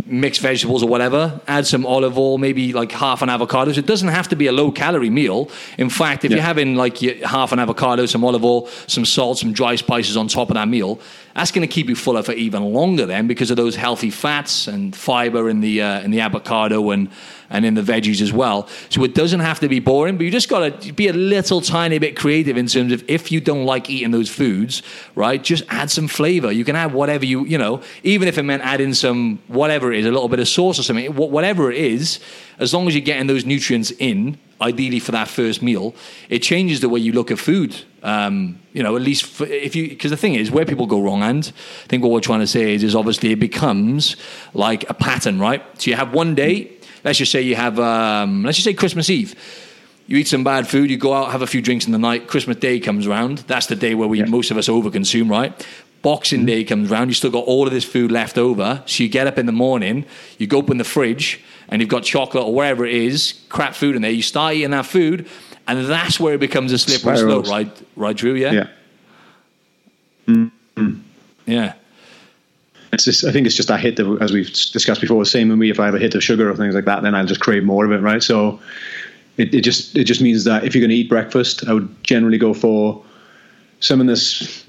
mixed 0.08 0.42
vegetables 0.42 0.84
or 0.84 0.90
whatever, 0.90 1.40
add 1.48 1.66
some 1.66 1.84
olive 1.86 2.18
oil, 2.18 2.38
maybe 2.38 2.74
like 2.74 2.92
half 2.92 3.22
an 3.24 3.30
avocado. 3.30 3.72
So 3.72 3.80
it 3.80 3.88
doesn't 3.88 4.10
have 4.10 4.28
to 4.28 4.36
be 4.36 4.46
a 4.48 4.52
low 4.52 4.70
calorie 4.72 5.10
meal. 5.10 5.50
In 5.80 5.90
fact, 5.90 6.24
if 6.26 6.30
Yeah. 6.32 6.38
you're 6.38 6.46
having 6.46 6.76
like 6.76 6.98
half 7.24 7.52
an 7.54 7.60
avocado, 7.60 8.06
some 8.06 8.24
olive 8.24 8.44
oil, 8.44 8.68
some 8.88 9.06
salt, 9.06 9.40
some 9.40 9.52
dry 9.54 9.76
spices 9.78 10.16
on 10.18 10.28
top 10.28 10.50
of 10.50 10.56
that 10.56 10.68
meal, 10.68 11.00
that's 11.36 11.52
going 11.52 11.68
to 11.68 11.72
keep 11.72 11.90
you 11.90 11.96
fuller 11.96 12.24
for 12.24 12.32
even 12.32 12.64
longer 12.64 13.06
then 13.06 13.28
because 13.28 13.52
of 13.52 13.58
those 13.58 13.76
healthy 13.76 14.10
fats 14.10 14.68
and 14.68 14.96
fiber 14.96 15.50
in 15.50 15.60
the 15.60 15.82
uh, 15.82 16.00
in 16.00 16.12
the 16.12 16.22
avocado 16.22 16.92
and 16.92 17.10
and 17.50 17.66
in 17.66 17.74
the 17.74 17.82
veggies 17.82 18.22
as 18.22 18.32
well. 18.32 18.68
So 18.90 19.04
it 19.04 19.14
doesn't 19.14 19.42
have 19.42 19.60
to 19.60 19.68
be 19.68 19.80
boring, 19.80 20.18
but 20.18 20.24
you 20.24 20.32
just 20.32 20.50
got 20.50 20.82
to 20.82 20.94
be 20.94 21.08
a 21.08 21.14
little 21.14 21.62
tiny 21.62 22.00
bit 22.00 22.16
creative 22.16 22.58
in 22.58 22.68
terms 22.68 22.94
of 22.94 23.04
if 23.10 23.32
you 23.32 23.42
don't 23.42 23.66
like 23.66 23.90
eating 23.90 24.12
those 24.12 24.30
foods, 24.30 24.82
right? 25.14 25.44
Just 25.44 25.64
add 25.70 25.92
some 25.92 26.08
flavor. 26.08 26.52
You 26.52 26.64
can 26.64 26.76
add 26.76 26.94
whatever 26.94 27.26
you, 27.26 27.46
you 27.46 27.58
know, 27.58 27.82
even 28.04 28.28
if 28.28 28.38
it 28.38 28.44
meant 28.44 28.64
adding 28.64 28.94
some 28.94 29.40
whatever 29.48 29.92
it 29.92 30.00
is, 30.00 30.06
a 30.06 30.12
little 30.12 30.30
bit 30.30 30.40
of 30.40 30.48
sauce 30.48 30.80
or 30.80 30.84
something, 30.84 31.14
whatever 31.16 31.72
it 31.72 31.78
is, 31.78 32.20
as 32.60 32.74
long 32.74 32.88
as 32.88 32.96
you're 32.96 33.04
getting 33.04 33.28
those 33.28 33.46
nutrients 33.46 33.92
in, 34.00 34.38
ideally 34.70 35.00
for 35.00 35.12
that 35.12 35.28
first 35.28 35.62
meal, 35.62 35.94
it 36.30 36.40
changes 36.42 36.80
the 36.80 36.90
way 36.90 37.00
you 37.00 37.14
look 37.14 37.32
at 37.32 37.40
food. 37.40 37.72
Um, 38.04 38.60
you 38.74 38.84
know, 38.84 38.96
at 38.96 39.02
least 39.02 39.24
for, 39.26 39.46
if 39.46 39.76
you, 39.76 39.90
because 39.90 40.12
the 40.12 40.18
thing 40.18 40.36
is, 40.36 40.52
where 40.52 40.66
people 40.66 40.86
go 40.88 41.02
wrong, 41.02 41.22
and 41.24 41.44
I 41.84 41.88
think 41.88 42.04
what 42.04 42.12
we're 42.12 42.20
trying 42.32 42.42
to 42.42 42.48
say 42.48 42.74
is, 42.76 42.84
is 42.84 42.96
obviously 42.96 43.32
it 43.32 43.40
becomes 43.40 44.16
like 44.54 44.90
a 44.90 44.94
pattern, 44.94 45.40
right? 45.40 45.62
So 45.82 45.90
you 45.92 45.98
have 45.98 46.14
one 46.14 46.36
day, 46.36 46.72
let's 47.04 47.18
just 47.18 47.32
say 47.32 47.42
you 47.42 47.56
have, 47.56 47.80
um, 47.80 48.44
let's 48.44 48.58
just 48.58 48.66
say 48.66 48.74
Christmas 48.74 49.10
Eve. 49.10 49.34
You 50.08 50.18
eat 50.18 50.28
some 50.28 50.44
bad 50.44 50.68
food, 50.68 50.92
you 50.92 50.98
go 50.98 51.14
out, 51.14 51.32
have 51.32 51.42
a 51.42 51.48
few 51.48 51.62
drinks 51.64 51.86
in 51.88 51.92
the 51.92 51.98
night. 51.98 52.28
Christmas 52.28 52.58
Day 52.58 52.80
comes 52.80 53.08
around. 53.08 53.40
That's 53.48 53.66
the 53.66 53.76
day 53.76 53.96
where 53.96 54.08
we 54.08 54.20
Yeah. 54.20 54.26
most 54.26 54.52
of 54.52 54.58
us 54.58 54.68
overconsume, 54.68 55.30
right? 55.32 55.52
Boxing 56.04 56.46
Day 56.46 56.64
comes 56.64 56.92
around. 56.92 57.08
You 57.08 57.16
still 57.16 57.32
got 57.32 57.46
all 57.46 57.66
of 57.66 57.74
this 57.74 57.84
food 57.84 58.12
left 58.12 58.38
over. 58.38 58.84
So 58.86 59.02
you 59.02 59.10
get 59.10 59.26
up 59.26 59.40
in 59.40 59.48
the 59.48 59.52
morning, 59.66 60.06
you 60.38 60.46
go 60.46 60.58
open 60.60 60.78
the 60.78 60.84
fridge, 60.84 61.40
and 61.70 61.82
you've 61.82 61.90
got 61.90 62.04
chocolate 62.04 62.46
or 62.46 62.54
whatever 62.54 62.86
it 62.86 62.94
is, 62.94 63.42
crap 63.50 63.76
food 63.76 63.96
in 63.96 64.02
there. 64.02 64.12
You 64.12 64.22
start 64.22 64.56
eating 64.56 64.72
that 64.72 64.86
food, 64.86 65.28
and 65.68 65.86
that's 65.86 66.20
where 66.20 66.34
it 66.36 66.40
becomes 66.40 66.72
a 66.72 66.78
slippery 66.78 67.18
slope, 67.18 67.48
right? 67.48 67.82
Right, 67.96 68.16
Drew? 68.16 68.34
Yeah. 68.34 68.52
Yeah. 68.52 68.68
Mm-hmm. 70.28 71.00
Yeah. 71.46 71.74
It's 72.94 73.04
just, 73.04 73.26
I 73.26 73.32
think 73.32 73.46
it's 73.46 73.56
just 73.56 73.68
that 73.68 73.80
hit 73.82 73.98
that, 73.98 74.18
as 74.22 74.32
we've 74.32 74.48
discussed 74.48 75.02
before, 75.02 75.20
the 75.22 75.26
same 75.26 75.50
with 75.50 75.58
me. 75.58 75.70
If 75.70 75.80
I 75.80 75.86
have 75.86 75.96
a 75.96 76.00
hit 76.00 76.16
of 76.16 76.24
sugar 76.24 76.50
or 76.50 76.56
things 76.56 76.76
like 76.76 76.86
that, 76.86 77.04
then 77.04 77.14
I'll 77.14 77.26
just 77.26 77.42
crave 77.42 77.64
more 77.64 77.84
of 77.84 77.92
it, 77.92 77.98
right? 77.98 78.24
So 78.24 78.60
it, 79.38 79.54
it 79.54 79.62
just 79.62 79.98
it 79.98 80.06
just 80.06 80.22
means 80.22 80.46
that 80.46 80.64
if 80.64 80.74
you're 80.74 80.82
going 80.82 80.92
to 80.92 80.96
eat 80.96 81.10
breakfast, 81.10 81.68
I 81.68 81.74
would 81.74 82.04
generally 82.04 82.38
go 82.38 82.54
for 82.54 83.04
something 83.82 84.08
that's 84.08 84.64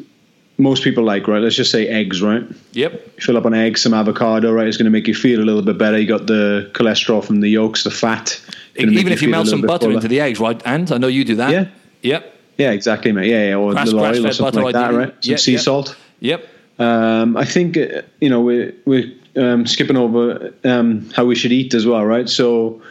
most 0.59 0.83
people 0.83 1.05
like, 1.05 1.29
right? 1.29 1.43
Let's 1.43 1.57
just 1.57 1.71
say 1.71 1.87
eggs, 1.89 2.23
right? 2.23 2.45
Yep. 2.73 3.21
Fill 3.21 3.37
up 3.37 3.45
on 3.45 3.55
eggs, 3.55 3.83
some 3.83 3.93
avocado, 3.95 4.53
right? 4.53 4.67
It's 4.67 4.77
going 4.77 4.87
to 4.87 4.91
make 4.91 5.07
you 5.07 5.15
feel 5.15 5.41
a 5.41 5.45
little 5.45 5.63
bit 5.63 5.79
better. 5.79 5.99
You 5.99 6.09
got 6.09 6.27
the 6.27 6.71
cholesterol 6.73 7.25
from 7.25 7.41
the 7.41 7.49
yolks, 7.49 7.85
the 7.85 7.91
fat. 7.91 8.41
Even 8.77 9.13
if 9.13 9.23
you 9.23 9.29
melt 9.29 9.49
some 9.49 9.63
butter 9.63 9.91
into 9.91 10.09
the 10.09 10.21
eggs, 10.21 10.41
right? 10.41 10.61
And 10.65 10.91
I 10.91 10.99
know 10.99 11.09
you 11.09 11.25
do 11.25 11.37
that. 11.37 11.51
Yeah. 11.51 11.69
Yep. 12.03 12.35
Yeah, 12.59 12.71
exactly, 12.71 13.13
mate. 13.13 13.29
Yeah, 13.31 13.49
yeah. 13.49 13.55
or 13.57 13.73
Grass- 13.73 13.87
little 13.87 14.01
oil 14.01 14.27
or 14.27 14.33
something 14.33 14.63
like 14.63 14.75
that, 14.75 14.95
right? 14.95 15.13
Some 15.23 15.31
Yeah, 15.31 15.37
sea 15.37 15.53
yeah. 15.53 15.59
salt. 15.59 15.97
Yep. 16.21 16.49
Um, 16.79 17.37
I 17.37 17.45
think 17.45 17.77
uh, 17.77 18.03
you 18.21 18.29
know 18.29 18.41
we're 18.41 18.75
we're 18.85 19.13
um, 19.37 19.67
skipping 19.67 19.97
over 19.97 20.53
um, 20.65 21.09
how 21.15 21.25
we 21.25 21.35
should 21.35 21.53
eat 21.53 21.75
as 21.75 21.87
well, 21.87 22.05
right? 22.05 22.29
So, 22.29 22.83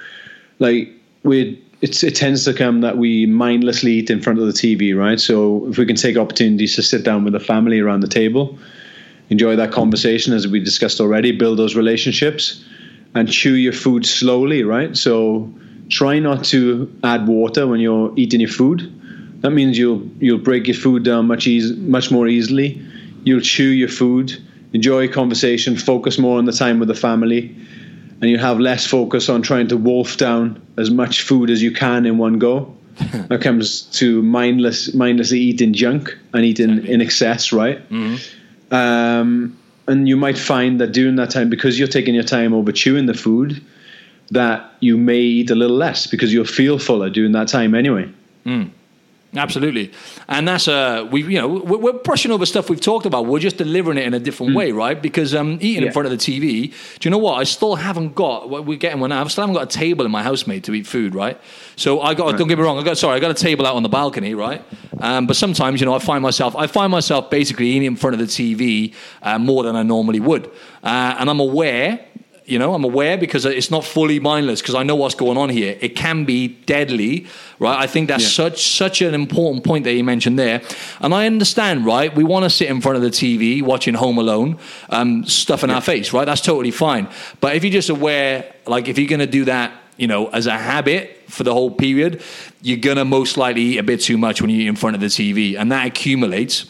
like 0.60 0.90
we, 1.24 1.64
it's 1.86 2.04
it 2.04 2.16
tends 2.16 2.44
to 2.46 2.54
come 2.54 2.82
that 2.82 2.98
we 2.98 3.28
mindlessly 3.28 3.92
eat 3.94 4.10
in 4.10 4.20
front 4.20 4.40
of 4.40 4.48
the 4.48 4.54
TV, 4.54 4.98
right? 4.98 5.20
So 5.20 5.68
if 5.70 5.78
we 5.78 5.86
can 5.86 5.96
take 5.96 6.18
opportunities 6.18 6.76
to 6.78 6.82
sit 6.82 7.04
down 7.04 7.24
with 7.24 7.34
the 7.34 7.40
family 7.40 7.80
around 7.80 8.00
the 8.00 8.08
table, 8.08 8.58
enjoy 9.30 9.56
that 9.58 9.72
conversation 9.72 10.34
as 10.34 10.48
we 10.48 10.60
discussed 10.60 11.00
already, 11.00 11.32
build 11.32 11.60
those 11.60 11.76
relationships, 11.76 12.66
and 13.14 13.32
chew 13.32 13.54
your 13.54 13.72
food 13.72 14.04
slowly, 14.04 14.64
right? 14.64 14.98
So 14.98 15.54
try 15.90 16.18
not 16.18 16.44
to 16.46 16.92
add 17.04 17.28
water 17.28 17.68
when 17.68 17.80
you're 17.80 18.12
eating 18.16 18.40
your 18.40 18.50
food. 18.50 18.82
That 19.42 19.52
means 19.52 19.78
you'll 19.78 20.02
you'll 20.20 20.46
break 20.50 20.66
your 20.66 20.78
food 20.86 21.04
down 21.04 21.28
much 21.28 21.46
eas- 21.46 21.76
much 21.98 22.10
more 22.10 22.28
easily. 22.28 22.82
You'll 23.26 23.48
chew 23.54 23.70
your 23.84 23.90
food, 24.02 24.36
enjoy 24.74 25.08
conversation, 25.08 25.78
focus 25.78 26.18
more 26.18 26.40
on 26.40 26.46
the 26.46 26.58
time 26.64 26.80
with 26.80 26.88
the 26.88 27.02
family, 27.08 27.56
and 28.22 28.30
you 28.30 28.38
have 28.38 28.60
less 28.60 28.86
focus 28.86 29.30
on 29.30 29.42
trying 29.42 29.68
to 29.68 29.78
wolf 29.78 30.18
down 30.18 30.62
as 30.78 30.90
much 30.90 31.22
food 31.22 31.50
as 31.50 31.62
you 31.62 31.72
can 31.72 32.06
in 32.06 32.18
one 32.18 32.40
go. 32.40 32.74
when 33.12 33.32
it 33.32 33.42
comes 33.42 33.82
to 33.82 34.22
mindless 34.22 34.94
mindlessly 34.94 35.38
eating 35.38 35.74
junk 35.74 36.18
and 36.34 36.46
eating 36.46 36.86
in 36.86 37.02
excess, 37.02 37.52
right? 37.52 37.82
Um, 38.72 39.58
and 39.88 40.08
you 40.08 40.16
might 40.16 40.38
find 40.38 40.80
that 40.80 40.94
during 40.94 41.18
that 41.18 41.30
time, 41.30 41.50
because 41.50 41.78
you're 41.78 41.90
taking 41.90 42.16
your 42.16 42.24
time 42.24 42.54
over 42.54 42.72
chewing 42.72 43.06
the 43.06 43.14
food, 43.14 43.62
that 44.32 44.74
you 44.80 44.98
may 44.98 45.20
eat 45.20 45.50
a 45.50 45.56
little 45.56 45.76
less 45.76 46.08
because 46.08 46.34
you'll 46.34 46.46
feel 46.46 46.80
fuller 46.80 47.10
during 47.10 47.34
that 47.34 47.48
time 47.48 47.76
anyway. 47.76 48.10
Absolutely, 49.36 49.92
and 50.28 50.48
that's 50.48 50.68
uh, 50.68 51.08
we 51.12 51.24
you 51.24 51.40
know 51.42 51.48
we're, 51.48 51.78
we're 51.78 51.94
brushing 51.94 52.32
over 52.32 52.46
stuff 52.46 52.70
we've 52.70 52.80
talked 52.80 53.06
about. 53.06 53.26
We're 53.26 53.40
just 53.40 53.58
delivering 53.58 53.98
it 53.98 54.06
in 54.06 54.14
a 54.14 54.20
different 54.20 54.56
way, 54.56 54.72
right? 54.72 55.02
Because 55.02 55.36
um, 55.36 55.58
eating 55.62 55.84
in 55.84 55.88
Hmm. 55.90 55.94
Front 55.94 56.06
of 56.08 56.12
the 56.12 56.18
TV. 56.18 56.72
Do 57.00 57.08
you 57.08 57.12
know 57.12 57.18
what? 57.18 57.36
I 57.40 57.44
still 57.44 57.76
haven't 57.76 58.16
got. 58.16 58.50
what 58.50 58.66
We're 58.66 58.78
getting 58.78 59.00
one 59.00 59.10
now. 59.10 59.24
I 59.24 59.28
still 59.28 59.44
haven't 59.44 59.56
got 59.56 59.64
a 59.76 59.78
table 59.78 60.06
in 60.06 60.12
my 60.12 60.24
house, 60.24 60.48
mate, 60.48 60.64
to 60.66 60.74
eat 60.74 60.88
food, 60.88 61.14
right? 61.14 61.40
So 61.76 62.02
I 62.02 62.14
got. 62.14 62.38
Don't 62.38 62.48
get 62.48 62.58
me 62.58 62.64
wrong. 62.64 62.78
I 62.80 62.84
got 62.84 62.98
sorry. 62.98 63.16
I 63.18 63.20
got 63.20 63.32
a 63.32 63.34
table 63.34 63.66
out 63.66 63.76
on 63.76 63.84
the 63.84 63.90
balcony, 63.90 64.34
right? 64.36 64.64
Um, 65.00 65.28
but 65.28 65.36
sometimes 65.36 65.80
you 65.82 65.86
know 65.86 65.94
I 65.96 66.00
find 66.00 66.22
myself. 66.24 66.56
I 66.56 66.68
find 66.68 66.92
myself 66.92 67.30
basically 67.30 67.68
eating 67.68 67.84
in 67.84 67.96
front 67.98 68.14
of 68.14 68.20
the 68.20 68.26
TV 68.28 68.94
uh, 69.22 69.38
more 69.38 69.64
than 69.64 69.76
I 69.76 69.84
normally 69.84 70.20
would, 70.22 70.48
uh, 70.84 71.16
and 71.20 71.30
I'm 71.30 71.40
aware 71.42 72.00
you 72.46 72.60
know, 72.60 72.76
I'm 72.76 72.84
aware 72.84 73.18
because 73.18 73.46
it's 73.46 73.72
not 73.72 73.84
fully 73.84 74.20
mindless 74.20 74.62
because 74.62 74.76
I 74.76 74.84
know 74.84 74.96
what's 74.96 75.16
going 75.16 75.38
on 75.38 75.50
here. 75.50 75.78
It 75.82 75.96
can 75.96 76.26
be 76.26 76.48
deadly, 76.48 77.26
right? 77.58 77.80
I 77.80 77.88
think 77.88 78.08
that's 78.08 78.24
Yeah. 78.24 78.30
such 78.50 78.68
such 78.68 79.02
an 79.02 79.16
important 79.16 79.64
point 79.64 79.84
that 79.86 79.94
you 79.94 80.04
mentioned 80.04 80.38
there, 80.38 80.62
and 81.02 81.14
I 81.14 81.26
understand, 81.26 81.86
right? 81.86 82.16
We 82.16 82.24
want 82.24 82.44
to 82.44 82.50
sit 82.52 82.70
in 82.70 82.82
front 82.82 82.98
of 82.98 83.02
the 83.02 83.10
TV 83.10 83.62
watching 83.64 83.96
Home 83.96 84.20
Alone, 84.20 84.58
um, 84.92 85.26
stuff 85.26 85.64
in 85.64 85.72
our 85.72 85.82
face, 85.82 86.14
right? 86.14 86.26
That's 86.26 86.42
totally 86.42 86.72
fine. 86.72 87.08
But 87.42 87.56
if 87.56 87.64
you're 87.64 87.74
just 87.74 87.90
aware, 87.90 88.46
like 88.68 88.88
if 88.88 89.00
you're 89.00 89.08
going 89.10 89.20
to 89.22 89.26
do 89.28 89.46
that, 89.46 89.72
you 89.98 90.08
know, 90.08 90.28
as 90.28 90.46
a 90.46 90.52
habit 90.58 91.18
for 91.30 91.44
the 91.44 91.54
whole 91.54 91.72
period, 91.72 92.22
you're 92.62 92.78
going 92.78 92.98
to 92.98 93.06
most 93.06 93.38
likely 93.38 93.62
eat 93.64 93.78
a 93.78 93.84
bit 93.84 94.02
too 94.02 94.18
much 94.18 94.40
when 94.42 94.52
you're 94.52 94.70
in 94.70 94.76
front 94.76 94.96
of 94.96 95.02
the 95.02 95.08
TV, 95.08 95.56
and 95.58 95.72
that 95.72 95.88
accumulates. 95.88 96.66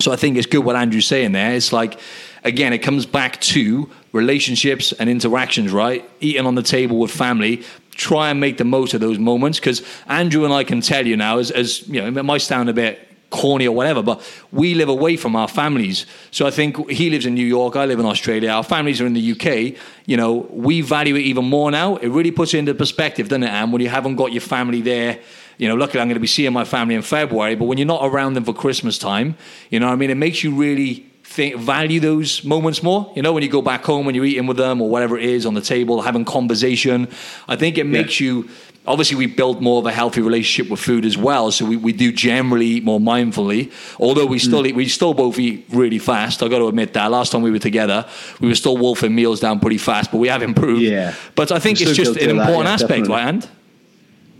So 0.00 0.12
I 0.12 0.16
think 0.16 0.38
it's 0.38 0.46
good 0.46 0.64
what 0.64 0.76
Andrew's 0.76 1.06
saying 1.06 1.32
there. 1.32 1.52
It's 1.52 1.74
like, 1.74 1.98
again, 2.42 2.72
it 2.72 2.78
comes 2.78 3.04
back 3.04 3.38
to 3.42 3.90
relationships 4.12 4.92
and 4.92 5.08
interactions, 5.08 5.72
right? 5.72 6.08
Eating 6.20 6.46
on 6.46 6.54
the 6.54 6.62
table 6.62 6.98
with 6.98 7.10
family. 7.10 7.62
Try 7.92 8.30
and 8.30 8.40
make 8.40 8.58
the 8.58 8.64
most 8.64 8.94
of 8.94 9.00
those 9.00 9.18
moments 9.18 9.58
because 9.58 9.82
Andrew 10.06 10.44
and 10.44 10.52
I 10.52 10.64
can 10.64 10.80
tell 10.80 11.06
you 11.06 11.16
now, 11.16 11.38
as, 11.38 11.50
as 11.50 11.86
you 11.88 12.00
know, 12.00 12.20
it 12.20 12.24
might 12.24 12.42
sound 12.42 12.68
a 12.68 12.72
bit 12.72 13.06
corny 13.30 13.66
or 13.66 13.74
whatever, 13.74 14.02
but 14.02 14.20
we 14.52 14.74
live 14.74 14.88
away 14.88 15.16
from 15.16 15.34
our 15.36 15.48
families. 15.48 16.04
So 16.30 16.46
I 16.46 16.50
think 16.50 16.90
he 16.90 17.10
lives 17.10 17.26
in 17.26 17.34
New 17.34 17.46
York, 17.46 17.76
I 17.76 17.86
live 17.86 18.00
in 18.00 18.06
Australia, 18.06 18.50
our 18.50 18.64
families 18.64 19.00
are 19.00 19.06
in 19.06 19.14
the 19.14 19.32
UK. 19.32 19.80
You 20.06 20.16
know, 20.16 20.48
we 20.50 20.80
value 20.80 21.14
it 21.14 21.20
even 21.20 21.44
more 21.44 21.70
now. 21.70 21.96
It 21.96 22.08
really 22.08 22.32
puts 22.32 22.54
it 22.54 22.58
into 22.58 22.74
perspective, 22.74 23.28
doesn't 23.28 23.44
it, 23.44 23.50
Am, 23.50 23.72
when 23.72 23.80
you 23.80 23.88
haven't 23.88 24.16
got 24.16 24.32
your 24.32 24.40
family 24.40 24.82
there. 24.82 25.20
You 25.58 25.68
know, 25.68 25.74
luckily 25.74 26.00
I'm 26.00 26.08
going 26.08 26.14
to 26.14 26.20
be 26.20 26.26
seeing 26.26 26.52
my 26.52 26.64
family 26.64 26.94
in 26.94 27.02
February, 27.02 27.54
but 27.54 27.66
when 27.66 27.78
you're 27.78 27.86
not 27.86 28.04
around 28.04 28.34
them 28.34 28.44
for 28.44 28.54
Christmas 28.54 28.98
time, 28.98 29.36
you 29.70 29.78
know 29.78 29.88
I 29.88 29.96
mean? 29.96 30.10
It 30.10 30.16
makes 30.16 30.42
you 30.42 30.54
really 30.54 31.09
think, 31.30 31.56
value 31.56 32.00
those 32.00 32.44
moments 32.44 32.82
more. 32.82 33.12
You 33.14 33.22
know, 33.22 33.32
when 33.32 33.42
you 33.42 33.48
go 33.48 33.62
back 33.62 33.84
home, 33.84 34.04
when 34.04 34.14
you're 34.14 34.24
eating 34.24 34.46
with 34.46 34.56
them 34.56 34.82
or 34.82 34.88
whatever 34.88 35.16
it 35.16 35.24
is 35.24 35.46
on 35.46 35.54
the 35.54 35.60
table, 35.60 36.02
having 36.02 36.24
conversation. 36.24 37.08
I 37.48 37.56
think 37.56 37.78
it 37.78 37.84
makes 37.84 38.20
you 38.20 38.48
obviously 38.86 39.16
we 39.16 39.26
build 39.26 39.60
more 39.60 39.78
of 39.78 39.86
a 39.86 39.92
healthy 39.92 40.22
relationship 40.22 40.70
with 40.70 40.80
food 40.80 41.04
as 41.04 41.16
well 41.16 41.52
so 41.52 41.66
we, 41.66 41.76
we 41.76 41.92
do 41.92 42.10
generally 42.10 42.66
eat 42.66 42.82
more 42.82 42.98
mindfully 42.98 43.70
although 44.00 44.24
we 44.24 44.38
mm. 44.38 44.40
still 44.40 44.66
eat 44.66 44.74
we 44.74 44.88
still 44.88 45.12
both 45.12 45.38
eat 45.38 45.66
really 45.70 45.98
fast 45.98 46.42
i 46.42 46.48
got 46.48 46.58
to 46.58 46.66
admit 46.66 46.94
that 46.94 47.10
last 47.10 47.30
time 47.30 47.42
we 47.42 47.50
were 47.50 47.58
together 47.58 48.06
we 48.40 48.48
were 48.48 48.54
still 48.54 48.78
wolfing 48.78 49.14
meals 49.14 49.38
down 49.38 49.60
pretty 49.60 49.76
fast 49.76 50.10
but 50.10 50.16
we 50.16 50.28
have 50.28 50.42
improved 50.42 50.80
Yeah. 50.80 51.14
but 51.34 51.52
i 51.52 51.58
think 51.58 51.78
I'm 51.78 51.88
it's 51.88 51.96
just 51.96 52.16
an 52.16 52.36
that, 52.36 52.40
important 52.40 52.64
yeah, 52.64 52.72
aspect 52.72 53.04
definitely. 53.06 53.14
right 53.14 53.28
and 53.28 53.48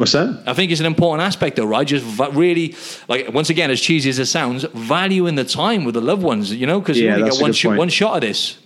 What's 0.00 0.12
that? 0.12 0.44
I 0.46 0.54
think 0.54 0.72
it's 0.72 0.80
an 0.80 0.86
important 0.86 1.26
aspect, 1.26 1.56
though, 1.56 1.66
right? 1.66 1.86
Just 1.86 2.06
va- 2.06 2.30
really, 2.30 2.74
like, 3.06 3.34
once 3.34 3.50
again, 3.50 3.70
as 3.70 3.82
cheesy 3.82 4.08
as 4.08 4.18
it 4.18 4.24
sounds, 4.24 4.64
valuing 4.72 5.34
the 5.34 5.44
time 5.44 5.84
with 5.84 5.92
the 5.92 6.00
loved 6.00 6.22
ones, 6.22 6.54
you 6.54 6.66
know, 6.66 6.80
because 6.80 6.98
you 6.98 7.04
Yeah, 7.04 7.16
only 7.16 7.24
that's 7.24 7.36
get 7.36 7.42
one, 7.42 7.52
sh- 7.52 7.64
one 7.66 7.88
shot 7.90 8.14
of 8.14 8.20
this. 8.22 8.56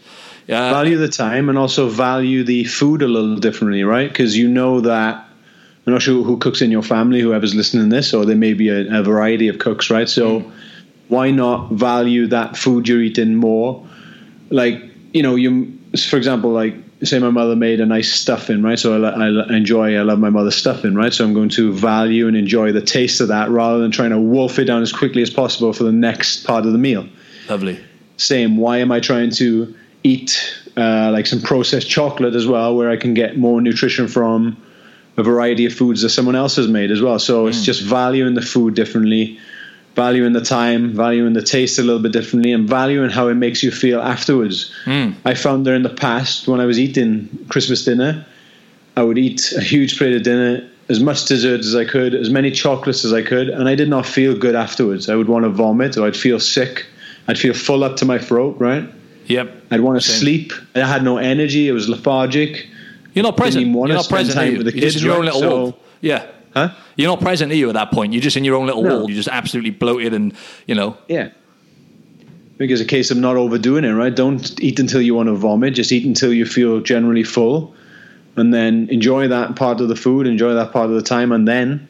Uh, 0.48 0.52
value 0.70 0.96
the 0.96 1.08
time 1.08 1.48
and 1.48 1.58
also 1.58 1.88
value 1.88 2.44
the 2.44 2.62
food 2.62 3.02
a 3.02 3.08
little 3.08 3.34
differently, 3.34 3.82
right? 3.82 4.08
Because 4.08 4.38
you 4.38 4.46
know 4.46 4.80
that 4.82 5.26
I'm 5.84 5.92
not 5.92 6.02
sure 6.02 6.22
who 6.22 6.36
cooks 6.36 6.62
in 6.62 6.70
your 6.70 6.84
family, 6.84 7.20
whoever's 7.20 7.56
listening 7.56 7.90
to 7.90 7.96
this, 7.96 8.14
or 8.14 8.24
there 8.24 8.36
may 8.36 8.54
be 8.54 8.68
a, 8.68 9.00
a 9.00 9.02
variety 9.02 9.48
of 9.48 9.58
cooks, 9.58 9.90
right? 9.90 10.08
So 10.08 10.52
why 11.08 11.32
not 11.32 11.72
value 11.72 12.28
that 12.28 12.56
food 12.56 12.86
you're 12.86 13.02
eating 13.02 13.34
more? 13.34 13.84
Like, 14.50 14.80
you 15.12 15.24
know, 15.24 15.34
you, 15.34 15.76
for 16.08 16.16
example, 16.16 16.50
like, 16.50 16.76
say 17.06 17.18
my 17.18 17.30
mother 17.30 17.56
made 17.56 17.80
a 17.80 17.86
nice 17.86 18.12
stuffing, 18.12 18.62
right? 18.62 18.78
So 18.78 19.02
I, 19.02 19.26
I 19.26 19.56
enjoy, 19.56 19.96
I 19.96 20.02
love 20.02 20.18
my 20.18 20.30
mother's 20.30 20.56
stuffing, 20.56 20.94
right? 20.94 21.12
So 21.12 21.24
I'm 21.24 21.34
going 21.34 21.48
to 21.50 21.72
value 21.72 22.28
and 22.28 22.36
enjoy 22.36 22.72
the 22.72 22.82
taste 22.82 23.20
of 23.20 23.28
that 23.28 23.50
rather 23.50 23.78
than 23.78 23.90
trying 23.90 24.10
to 24.10 24.18
wolf 24.18 24.58
it 24.58 24.64
down 24.64 24.82
as 24.82 24.92
quickly 24.92 25.22
as 25.22 25.30
possible 25.30 25.72
for 25.72 25.84
the 25.84 25.92
next 25.92 26.44
part 26.44 26.66
of 26.66 26.72
the 26.72 26.78
meal. 26.78 27.08
Lovely. 27.48 27.82
Same. 28.16 28.56
Why 28.56 28.78
am 28.78 28.92
I 28.92 29.00
trying 29.00 29.30
to 29.32 29.74
eat 30.02 30.56
uh, 30.76 31.10
like 31.12 31.26
some 31.26 31.40
processed 31.40 31.88
chocolate 31.88 32.34
as 32.34 32.46
well, 32.46 32.76
where 32.76 32.90
I 32.90 32.96
can 32.96 33.14
get 33.14 33.36
more 33.36 33.60
nutrition 33.60 34.08
from 34.08 34.62
a 35.16 35.22
variety 35.22 35.66
of 35.66 35.72
foods 35.72 36.02
that 36.02 36.10
someone 36.10 36.36
else 36.36 36.56
has 36.56 36.68
made 36.68 36.90
as 36.90 37.00
well? 37.00 37.18
So 37.18 37.44
mm. 37.44 37.48
it's 37.48 37.64
just 37.64 37.82
valuing 37.82 38.34
the 38.34 38.42
food 38.42 38.74
differently 38.74 39.38
valuing 39.94 40.32
the 40.32 40.40
time, 40.40 40.94
valuing 40.94 41.32
the 41.32 41.42
taste 41.42 41.78
a 41.78 41.82
little 41.82 42.02
bit 42.02 42.12
differently, 42.12 42.52
and 42.52 42.68
valuing 42.68 43.10
how 43.10 43.28
it 43.28 43.34
makes 43.34 43.62
you 43.62 43.70
feel 43.70 44.00
afterwards. 44.00 44.72
Mm. 44.84 45.14
I 45.24 45.34
found 45.34 45.66
that 45.66 45.74
in 45.74 45.82
the 45.82 45.88
past, 45.88 46.48
when 46.48 46.60
I 46.60 46.66
was 46.66 46.78
eating 46.78 47.46
Christmas 47.48 47.84
dinner, 47.84 48.26
I 48.96 49.02
would 49.02 49.18
eat 49.18 49.52
a 49.52 49.60
huge 49.60 49.98
plate 49.98 50.14
of 50.14 50.22
dinner, 50.22 50.68
as 50.88 51.00
much 51.00 51.24
dessert 51.26 51.60
as 51.60 51.74
I 51.74 51.84
could, 51.84 52.14
as 52.14 52.28
many 52.28 52.50
chocolates 52.50 53.04
as 53.04 53.12
I 53.12 53.22
could, 53.22 53.48
and 53.48 53.68
I 53.68 53.74
did 53.74 53.88
not 53.88 54.04
feel 54.06 54.36
good 54.36 54.54
afterwards. 54.54 55.08
I 55.08 55.14
would 55.14 55.28
want 55.28 55.44
to 55.44 55.48
vomit, 55.48 55.96
or 55.96 56.06
I'd 56.06 56.16
feel 56.16 56.38
sick. 56.38 56.86
I'd 57.26 57.38
feel 57.38 57.54
full 57.54 57.84
up 57.84 57.96
to 57.96 58.04
my 58.04 58.18
throat, 58.18 58.56
right? 58.58 58.88
Yep. 59.26 59.62
I'd 59.70 59.80
want 59.80 60.00
to 60.00 60.06
Same. 60.06 60.20
sleep. 60.20 60.52
I 60.74 60.80
had 60.80 61.02
no 61.02 61.16
energy. 61.16 61.68
It 61.68 61.72
was 61.72 61.88
lethargic. 61.88 62.66
You're 63.14 63.22
not 63.22 63.36
present. 63.36 63.66
You're 63.66 63.88
not 63.88 64.08
present. 64.08 64.36
Time 64.36 64.58
with 64.58 64.66
the 64.66 64.72
kids, 64.72 65.02
You're 65.02 65.16
in 65.16 65.24
your 65.24 65.34
own 65.34 65.40
little 65.40 65.72
so. 65.72 65.78
Huh? 66.54 66.70
You're 66.96 67.10
not 67.10 67.20
present, 67.20 67.50
are 67.52 67.56
you, 67.56 67.68
at 67.68 67.74
that 67.74 67.90
point? 67.90 68.12
You're 68.12 68.22
just 68.22 68.36
in 68.36 68.44
your 68.44 68.54
own 68.56 68.66
little 68.66 68.82
no. 68.82 68.90
world. 68.90 69.10
You're 69.10 69.16
just 69.16 69.28
absolutely 69.28 69.72
bloated 69.72 70.14
and, 70.14 70.32
you 70.66 70.74
know. 70.74 70.96
Yeah. 71.08 71.30
I 71.30 72.56
think 72.56 72.70
it's 72.70 72.80
a 72.80 72.86
case 72.86 73.10
of 73.10 73.16
not 73.16 73.36
overdoing 73.36 73.84
it, 73.84 73.92
right? 73.92 74.14
Don't 74.14 74.62
eat 74.62 74.78
until 74.78 75.02
you 75.02 75.14
want 75.14 75.28
to 75.28 75.34
vomit. 75.34 75.74
Just 75.74 75.90
eat 75.90 76.06
until 76.06 76.32
you 76.32 76.46
feel 76.46 76.80
generally 76.80 77.24
full. 77.24 77.74
And 78.36 78.54
then 78.54 78.88
enjoy 78.90 79.28
that 79.28 79.56
part 79.56 79.80
of 79.80 79.88
the 79.88 79.96
food, 79.96 80.26
enjoy 80.26 80.54
that 80.54 80.72
part 80.72 80.88
of 80.88 80.94
the 80.94 81.02
time. 81.02 81.32
And 81.32 81.48
then 81.48 81.88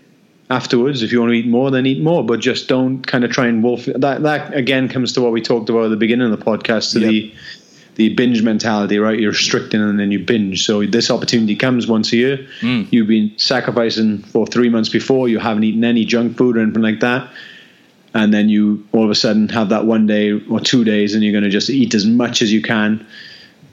afterwards, 0.48 1.02
if 1.02 1.12
you 1.12 1.20
want 1.20 1.32
to 1.32 1.36
eat 1.36 1.46
more, 1.46 1.70
then 1.70 1.84
eat 1.84 2.02
more. 2.02 2.24
But 2.24 2.40
just 2.40 2.66
don't 2.66 3.06
kind 3.06 3.24
of 3.24 3.30
try 3.30 3.46
and 3.46 3.62
wolf. 3.62 3.84
That, 3.84 4.22
that 4.22 4.54
again 4.54 4.88
comes 4.88 5.12
to 5.14 5.20
what 5.20 5.32
we 5.32 5.42
talked 5.42 5.68
about 5.68 5.84
at 5.84 5.90
the 5.90 5.96
beginning 5.96 6.32
of 6.32 6.38
the 6.38 6.44
podcast 6.44 6.92
to 6.92 7.00
yep. 7.00 7.10
the 7.10 7.34
the 7.94 8.14
binge 8.14 8.42
mentality, 8.42 8.98
right? 8.98 9.18
You're 9.18 9.30
restricting 9.30 9.80
and 9.80 9.98
then 9.98 10.10
you 10.10 10.18
binge. 10.18 10.64
So 10.64 10.84
this 10.84 11.10
opportunity 11.10 11.56
comes 11.56 11.86
once 11.86 12.12
a 12.12 12.16
year. 12.16 12.46
Mm. 12.60 12.88
You've 12.90 13.06
been 13.06 13.32
sacrificing 13.36 14.18
for 14.18 14.46
three 14.46 14.68
months 14.68 14.88
before. 14.88 15.28
You 15.28 15.38
haven't 15.38 15.64
eaten 15.64 15.84
any 15.84 16.04
junk 16.04 16.36
food 16.36 16.56
or 16.56 16.60
anything 16.60 16.82
like 16.82 17.00
that. 17.00 17.30
And 18.12 18.32
then 18.32 18.48
you 18.48 18.86
all 18.92 19.04
of 19.04 19.10
a 19.10 19.14
sudden 19.14 19.48
have 19.48 19.70
that 19.70 19.86
one 19.86 20.06
day 20.06 20.32
or 20.32 20.60
two 20.60 20.84
days 20.84 21.14
and 21.14 21.22
you're 21.22 21.32
going 21.32 21.44
to 21.44 21.50
just 21.50 21.70
eat 21.70 21.94
as 21.94 22.06
much 22.06 22.42
as 22.42 22.52
you 22.52 22.62
can 22.62 23.06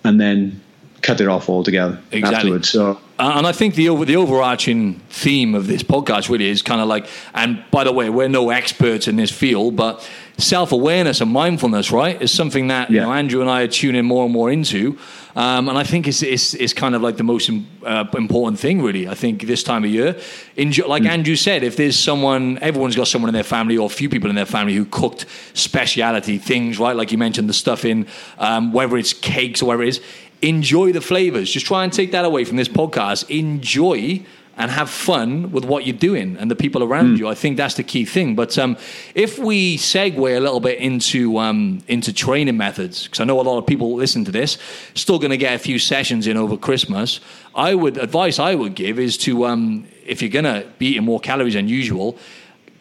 and 0.03 0.19
then 0.19 0.61
cut 1.01 1.21
it 1.21 1.27
off 1.27 1.49
altogether 1.49 1.99
exactly. 2.11 2.37
afterwards. 2.37 2.69
So, 2.69 2.99
and 3.29 3.45
I 3.45 3.51
think 3.51 3.75
the 3.75 3.89
over, 3.89 4.05
the 4.05 4.15
overarching 4.15 4.95
theme 5.09 5.53
of 5.53 5.67
this 5.67 5.83
podcast 5.83 6.29
really 6.29 6.49
is 6.49 6.61
kind 6.61 6.81
of 6.81 6.87
like, 6.87 7.07
and 7.33 7.63
by 7.69 7.83
the 7.83 7.91
way, 7.91 8.09
we're 8.09 8.27
no 8.27 8.49
experts 8.49 9.07
in 9.07 9.15
this 9.15 9.31
field, 9.31 9.75
but 9.75 10.07
self 10.37 10.71
awareness 10.71 11.21
and 11.21 11.31
mindfulness, 11.31 11.91
right, 11.91 12.19
is 12.21 12.31
something 12.31 12.67
that 12.67 12.89
yeah. 12.89 13.01
you 13.01 13.01
know 13.01 13.13
Andrew 13.13 13.41
and 13.41 13.49
I 13.49 13.61
are 13.61 13.67
tuning 13.67 14.05
more 14.05 14.23
and 14.23 14.33
more 14.33 14.51
into. 14.51 14.97
Um, 15.35 15.69
and 15.69 15.77
I 15.77 15.83
think 15.83 16.07
it's, 16.07 16.23
it's, 16.23 16.53
it's 16.55 16.73
kind 16.73 16.93
of 16.93 17.01
like 17.01 17.15
the 17.15 17.23
most 17.23 17.49
uh, 17.85 18.05
important 18.15 18.59
thing, 18.59 18.81
really. 18.81 19.07
I 19.07 19.13
think 19.13 19.43
this 19.43 19.63
time 19.63 19.85
of 19.85 19.89
year, 19.89 20.19
Enjoy, 20.57 20.85
like 20.87 21.03
mm. 21.03 21.09
Andrew 21.09 21.37
said, 21.37 21.63
if 21.63 21.77
there's 21.77 21.97
someone, 21.97 22.57
everyone's 22.59 22.97
got 22.97 23.07
someone 23.07 23.29
in 23.29 23.33
their 23.33 23.43
family 23.43 23.77
or 23.77 23.85
a 23.85 23.89
few 23.89 24.09
people 24.09 24.29
in 24.29 24.35
their 24.35 24.45
family 24.45 24.73
who 24.73 24.83
cooked 24.83 25.25
speciality 25.53 26.37
things, 26.37 26.79
right? 26.79 26.95
Like 26.97 27.13
you 27.13 27.17
mentioned, 27.17 27.47
the 27.47 27.53
stuff 27.53 27.85
in 27.85 28.07
um, 28.39 28.73
whether 28.73 28.97
it's 28.97 29.13
cakes 29.13 29.61
or 29.61 29.67
whatever 29.67 29.83
it 29.83 29.89
is 29.89 30.01
enjoy 30.41 30.91
the 30.91 31.01
flavors. 31.01 31.51
Just 31.51 31.65
try 31.65 31.83
and 31.83 31.93
take 31.93 32.11
that 32.11 32.25
away 32.25 32.43
from 32.43 32.57
this 32.57 32.69
podcast. 32.69 33.29
Enjoy 33.29 34.25
and 34.57 34.69
have 34.69 34.89
fun 34.89 35.51
with 35.51 35.65
what 35.65 35.85
you're 35.85 35.95
doing 35.95 36.37
and 36.37 36.51
the 36.51 36.55
people 36.55 36.83
around 36.83 37.15
mm. 37.15 37.19
you. 37.19 37.27
I 37.27 37.35
think 37.35 37.57
that's 37.57 37.75
the 37.75 37.83
key 37.83 38.05
thing. 38.05 38.35
But 38.35 38.57
um, 38.57 38.77
if 39.15 39.39
we 39.39 39.77
segue 39.77 40.17
a 40.17 40.39
little 40.39 40.59
bit 40.59 40.77
into 40.79 41.37
um, 41.37 41.81
into 41.87 42.11
training 42.13 42.57
methods, 42.57 43.05
because 43.05 43.21
I 43.21 43.23
know 43.23 43.39
a 43.39 43.43
lot 43.43 43.57
of 43.57 43.65
people 43.65 43.95
listen 43.95 44.25
to 44.25 44.31
this, 44.31 44.57
still 44.93 45.19
going 45.19 45.31
to 45.31 45.37
get 45.37 45.55
a 45.55 45.59
few 45.59 45.79
sessions 45.79 46.27
in 46.27 46.37
over 46.37 46.57
Christmas. 46.57 47.21
I 47.55 47.75
would 47.75 47.97
advice 47.97 48.39
I 48.39 48.55
would 48.55 48.75
give 48.75 48.99
is 48.99 49.17
to 49.19 49.45
um, 49.45 49.87
if 50.05 50.21
you're 50.21 50.29
going 50.29 50.45
to 50.45 50.67
be 50.77 50.87
eating 50.87 51.05
more 51.05 51.19
calories 51.19 51.53
than 51.53 51.67
usual, 51.67 52.17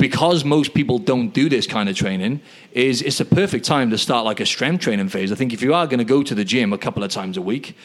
because 0.01 0.45
most 0.45 0.75
people 0.75 0.99
don't 0.99 1.29
do 1.29 1.49
this 1.49 1.67
kind 1.67 1.89
of 1.89 1.95
training, 1.95 2.41
is 2.73 3.03
it's 3.03 3.21
a 3.21 3.25
perfect 3.25 3.65
time 3.65 3.91
to 3.91 3.99
start 3.99 4.25
like 4.25 4.41
a 4.41 4.47
strength 4.47 4.83
training 4.83 5.09
phase. 5.09 5.31
I 5.31 5.35
think 5.35 5.53
if 5.53 5.63
you 5.63 5.75
are 5.75 5.87
going 5.87 5.99
to 5.99 6.05
go 6.05 6.23
to 6.23 6.35
the 6.35 6.45
gym 6.45 6.73
a 6.73 6.79
couple 6.79 7.05
of 7.05 7.11
times 7.11 7.37
a 7.37 7.43
week, 7.43 7.77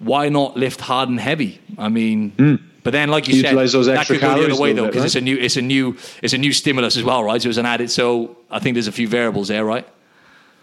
why 0.00 0.28
not 0.28 0.56
lift 0.56 0.80
hard 0.80 1.08
and 1.08 1.20
heavy? 1.20 1.60
I 1.78 1.88
mean, 1.88 2.32
mm. 2.32 2.60
but 2.82 2.90
then 2.90 3.08
like 3.08 3.28
you 3.28 3.36
Utilize 3.36 3.72
said, 3.72 3.84
that 3.84 4.06
could 4.06 4.20
go 4.20 4.34
the 4.36 4.52
other 4.52 4.60
way 4.60 4.72
though, 4.72 4.86
because 4.86 5.00
right? 5.00 5.06
it's 5.06 5.14
a 5.14 5.20
new, 5.20 5.36
it's 5.36 5.56
a 5.56 5.62
new, 5.62 5.96
it's 6.22 6.32
a 6.32 6.38
new 6.38 6.52
stimulus 6.52 6.96
as 6.96 7.04
well, 7.04 7.22
right? 7.22 7.40
So 7.40 7.48
it's 7.48 7.58
an 7.58 7.66
added. 7.66 7.90
So 7.90 8.36
I 8.50 8.58
think 8.58 8.74
there's 8.74 8.88
a 8.88 8.92
few 8.92 9.08
variables 9.08 9.48
there, 9.48 9.64
right? 9.64 9.86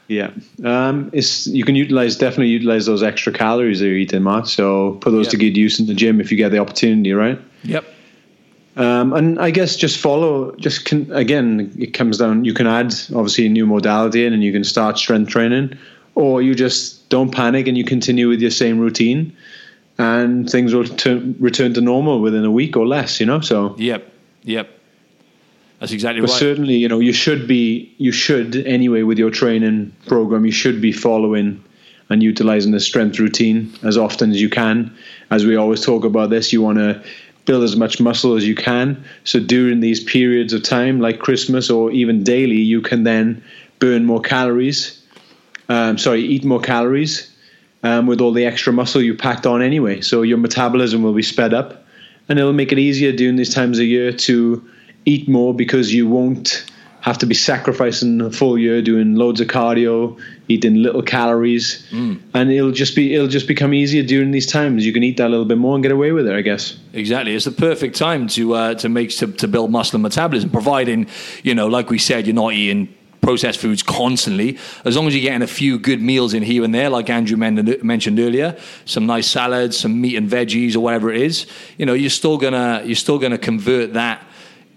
Yeah, 0.09 0.31
um, 0.63 1.09
it's 1.11 1.47
you 1.47 1.65
can 1.65 1.75
utilize 1.75 2.15
definitely 2.15 2.47
utilize 2.47 2.85
those 2.85 3.03
extra 3.03 3.33
calories 3.33 3.79
that 3.79 3.87
you're 3.87 3.97
eating, 3.97 4.23
Matt. 4.23 4.47
So 4.47 4.93
put 5.01 5.11
those 5.11 5.25
yep. 5.25 5.31
to 5.31 5.37
good 5.37 5.57
use 5.57 5.81
in 5.81 5.85
the 5.85 5.93
gym 5.93 6.21
if 6.21 6.31
you 6.31 6.37
get 6.37 6.49
the 6.49 6.59
opportunity, 6.59 7.11
right? 7.11 7.39
Yep. 7.63 7.85
Um, 8.77 9.11
and 9.13 9.39
I 9.39 9.49
guess 9.49 9.75
just 9.75 9.97
follow, 9.97 10.55
just 10.57 10.85
can, 10.85 11.11
again, 11.11 11.75
it 11.79 11.95
comes 11.95 12.19
down, 12.19 12.45
you 12.45 12.53
can 12.53 12.67
add 12.67 12.93
obviously 13.15 13.47
a 13.47 13.49
new 13.49 13.65
modality 13.65 14.23
in 14.23 14.33
and 14.33 14.43
you 14.43 14.51
can 14.51 14.63
start 14.63 14.99
strength 14.99 15.31
training, 15.31 15.75
or 16.13 16.43
you 16.43 16.53
just 16.53 17.09
don't 17.09 17.31
panic 17.31 17.67
and 17.67 17.75
you 17.75 17.83
continue 17.83 18.29
with 18.29 18.39
your 18.39 18.51
same 18.51 18.77
routine 18.77 19.35
and 19.97 20.47
things 20.47 20.75
will 20.75 20.85
t- 20.85 21.35
return 21.39 21.73
to 21.73 21.81
normal 21.81 22.21
within 22.21 22.45
a 22.45 22.51
week 22.51 22.77
or 22.77 22.85
less, 22.85 23.19
you 23.19 23.25
know? 23.25 23.39
So, 23.39 23.75
yep, 23.79 24.13
yep. 24.43 24.69
That's 25.79 25.91
exactly 25.91 26.21
but 26.21 26.29
right. 26.29 26.39
certainly, 26.39 26.75
you 26.75 26.87
know, 26.87 26.99
you 26.99 27.13
should 27.13 27.47
be, 27.47 27.91
you 27.97 28.11
should 28.11 28.55
anyway 28.57 29.01
with 29.01 29.17
your 29.17 29.31
training 29.31 29.91
program, 30.05 30.45
you 30.45 30.51
should 30.51 30.81
be 30.81 30.91
following 30.91 31.63
and 32.09 32.21
utilizing 32.21 32.71
the 32.71 32.79
strength 32.79 33.19
routine 33.19 33.73
as 33.83 33.97
often 33.97 34.31
as 34.31 34.39
you 34.39 34.49
can. 34.49 34.95
As 35.31 35.45
we 35.45 35.55
always 35.55 35.83
talk 35.83 36.03
about 36.03 36.29
this, 36.29 36.53
you 36.53 36.61
want 36.61 36.77
to 36.77 37.03
build 37.47 37.63
as 37.63 37.75
much 37.75 37.99
muscle 37.99 38.35
as 38.35 38.47
you 38.47 38.53
can. 38.53 39.03
So 39.23 39.39
during 39.39 39.79
these 39.79 40.03
periods 40.03 40.53
of 40.53 40.61
time, 40.61 40.99
like 40.99 41.17
Christmas 41.17 41.71
or 41.71 41.89
even 41.91 42.23
daily, 42.23 42.57
you 42.57 42.81
can 42.81 43.03
then 43.03 43.43
burn 43.79 44.05
more 44.05 44.21
calories. 44.21 45.01
Um, 45.69 45.97
sorry, 45.97 46.21
eat 46.21 46.45
more 46.45 46.59
calories 46.61 47.33
um, 47.81 48.05
with 48.05 48.21
all 48.21 48.33
the 48.33 48.45
extra 48.45 48.71
muscle 48.71 49.01
you 49.01 49.15
packed 49.15 49.47
on 49.47 49.61
anyway. 49.63 50.01
So 50.01 50.21
your 50.21 50.37
metabolism 50.37 51.01
will 51.01 51.13
be 51.13 51.23
sped 51.23 51.53
up, 51.53 51.85
and 52.29 52.37
it'll 52.37 52.53
make 52.53 52.71
it 52.71 52.79
easier 52.79 53.11
during 53.11 53.37
these 53.37 53.53
times 53.53 53.79
of 53.79 53.85
year 53.85 54.11
to 54.11 54.69
eat 55.05 55.27
more 55.27 55.53
because 55.53 55.93
you 55.93 56.07
won't 56.07 56.65
have 57.07 57.17
to 57.19 57.25
be 57.25 57.35
sacrificing 57.35 58.19
a 58.19 58.29
full 58.29 58.57
year 58.57 58.81
doing 58.81 59.15
loads 59.15 59.39
of 59.39 59.47
cardio, 59.47 60.19
eating 60.49 60.75
little 60.75 61.01
calories, 61.01 61.87
mm. 61.89 62.19
and 62.33 62.51
it'll 62.51 62.71
just 62.71 62.95
be 62.95 63.13
it'll 63.15 63.29
just 63.29 63.47
become 63.47 63.73
easier 63.73 64.03
during 64.03 64.31
these 64.31 64.45
times. 64.45 64.85
You 64.85 64.91
can 64.91 65.03
eat 65.03 65.15
that 65.17 65.27
a 65.27 65.29
little 65.29 65.45
bit 65.45 65.57
more 65.57 65.75
and 65.75 65.81
get 65.81 65.93
away 65.93 66.11
with 66.11 66.27
it, 66.27 66.35
I 66.35 66.41
guess. 66.41 66.77
Exactly, 66.91 67.33
it's 67.33 67.45
the 67.45 67.51
perfect 67.51 67.95
time 67.95 68.27
to 68.29 68.53
uh, 68.53 68.73
to 68.75 68.89
make 68.89 69.11
to, 69.17 69.27
to 69.27 69.47
build 69.47 69.71
muscle 69.71 69.95
and 69.95 70.03
metabolism, 70.03 70.49
providing 70.49 71.07
you 71.43 71.55
know, 71.55 71.67
like 71.67 71.89
we 71.89 71.97
said, 71.97 72.27
you're 72.27 72.35
not 72.35 72.51
eating 72.51 72.93
processed 73.21 73.59
foods 73.59 73.81
constantly. 73.83 74.57
As 74.83 74.97
long 74.97 75.07
as 75.07 75.15
you're 75.15 75.23
getting 75.23 75.41
a 75.41 75.47
few 75.47 75.79
good 75.79 76.01
meals 76.01 76.33
in 76.33 76.43
here 76.43 76.63
and 76.63 76.75
there, 76.75 76.89
like 76.89 77.09
Andrew 77.09 77.37
mentioned 77.37 78.19
earlier, 78.19 78.57
some 78.83 79.05
nice 79.05 79.27
salads, 79.27 79.77
some 79.77 80.01
meat 80.01 80.17
and 80.17 80.29
veggies, 80.29 80.75
or 80.75 80.81
whatever 80.81 81.11
it 81.11 81.21
is, 81.21 81.47
you 81.77 81.85
know, 81.85 81.93
you're 81.93 82.09
still 82.09 82.37
gonna 82.37 82.81
you're 82.83 82.95
still 82.95 83.17
gonna 83.17 83.37
convert 83.37 83.93
that 83.93 84.26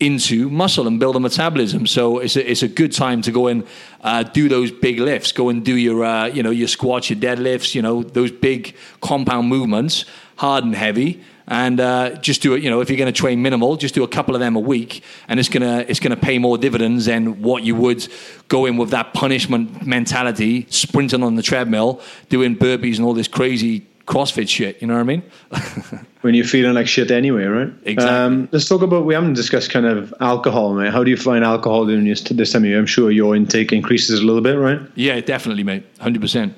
into 0.01 0.49
muscle 0.49 0.87
and 0.87 0.99
build 0.99 1.15
a 1.15 1.21
metabolism. 1.21 1.87
So 1.87 2.19
it's 2.19 2.35
a, 2.35 2.51
it's 2.51 2.63
a 2.63 2.69
good 2.69 2.93
time 2.93 3.23
to 3.23 3.31
go 3.31 3.47
and 3.47 3.67
uh, 4.01 4.23
do 4.25 4.49
those 4.49 4.73
big 4.73 4.99
lifts. 4.99 5.31
Go 5.31 5.51
and 5.51 5.65
do 5.65 5.77
your 5.77 6.05
uh, 6.05 6.27
you 6.27 6.43
know 6.43 6.51
your 6.51 6.69
squats, 6.69 7.11
your 7.11 7.21
deadlifts, 7.21 7.75
you 7.75 7.83
know 7.83 8.03
those 8.03 8.33
big 8.33 8.75
compound 9.01 9.49
movements, 9.49 10.07
hard 10.37 10.65
and 10.65 10.75
heavy. 10.75 11.23
And 11.47 11.81
uh, 11.81 12.15
just 12.21 12.43
do 12.43 12.55
it. 12.55 12.63
You 12.63 12.71
know, 12.71 12.81
if 12.81 12.89
you're 12.89 12.97
going 12.97 13.13
to 13.13 13.19
train 13.21 13.43
minimal, 13.43 13.77
just 13.77 13.93
do 13.93 14.05
a 14.05 14.09
couple 14.09 14.37
of 14.37 14.41
them 14.41 14.55
a 14.55 14.61
week, 14.61 15.03
and 15.27 15.41
it's 15.41 15.49
gonna 15.49 15.85
it's 15.89 15.99
gonna 15.99 16.17
pay 16.17 16.39
more 16.39 16.57
dividends 16.57 17.07
than 17.07 17.43
what 17.43 17.65
you 17.65 17.75
would 17.75 18.07
go 18.47 18.67
in 18.67 18.77
with 18.77 18.91
that 18.91 19.15
punishment 19.15 19.85
mentality, 19.85 20.67
sprinting 20.71 21.25
on 21.25 21.35
the 21.35 21.43
treadmill, 21.43 22.01
doing 22.29 22.57
burpees 22.57 22.97
and 22.99 23.05
all 23.05 23.15
this 23.15 23.27
crazy 23.27 23.85
CrossFit 24.11 24.49
shit. 24.49 24.83
You 24.83 24.89
know 24.89 24.95
what 24.95 25.01
I 25.01 25.05
mean? 25.05 25.23
when 26.23 26.35
you're 26.35 26.45
feeling 26.45 26.75
like 26.75 26.89
shit 26.89 27.13
anyway, 27.13 27.45
right? 27.45 27.73
Exactly. 27.85 28.05
Um, 28.05 28.49
let's 28.51 28.69
talk 28.69 28.83
about. 28.83 29.05
We 29.05 29.15
haven't 29.15 29.35
discussed 29.35 29.71
kind 29.71 29.87
of 29.87 30.13
alcohol, 30.21 30.75
mate. 30.75 30.93
How 30.93 31.05
do 31.05 31.11
you 31.11 31.17
find 31.17 31.45
alcohol 31.45 31.87
during 31.87 32.05
this, 32.05 32.21
this 32.23 32.53
time 32.53 32.63
of 32.63 32.69
year? 32.69 32.79
I'm 32.79 32.87
sure 32.87 33.13
your 33.13 33.37
intake 33.37 33.73
increases 33.73 34.21
a 34.21 34.25
little 34.25 34.43
bit, 34.43 34.59
right? 34.59 34.81
Yeah, 34.97 35.21
definitely, 35.21 35.63
mate. 35.63 35.85
Hundred 36.01 36.21
percent. 36.21 36.55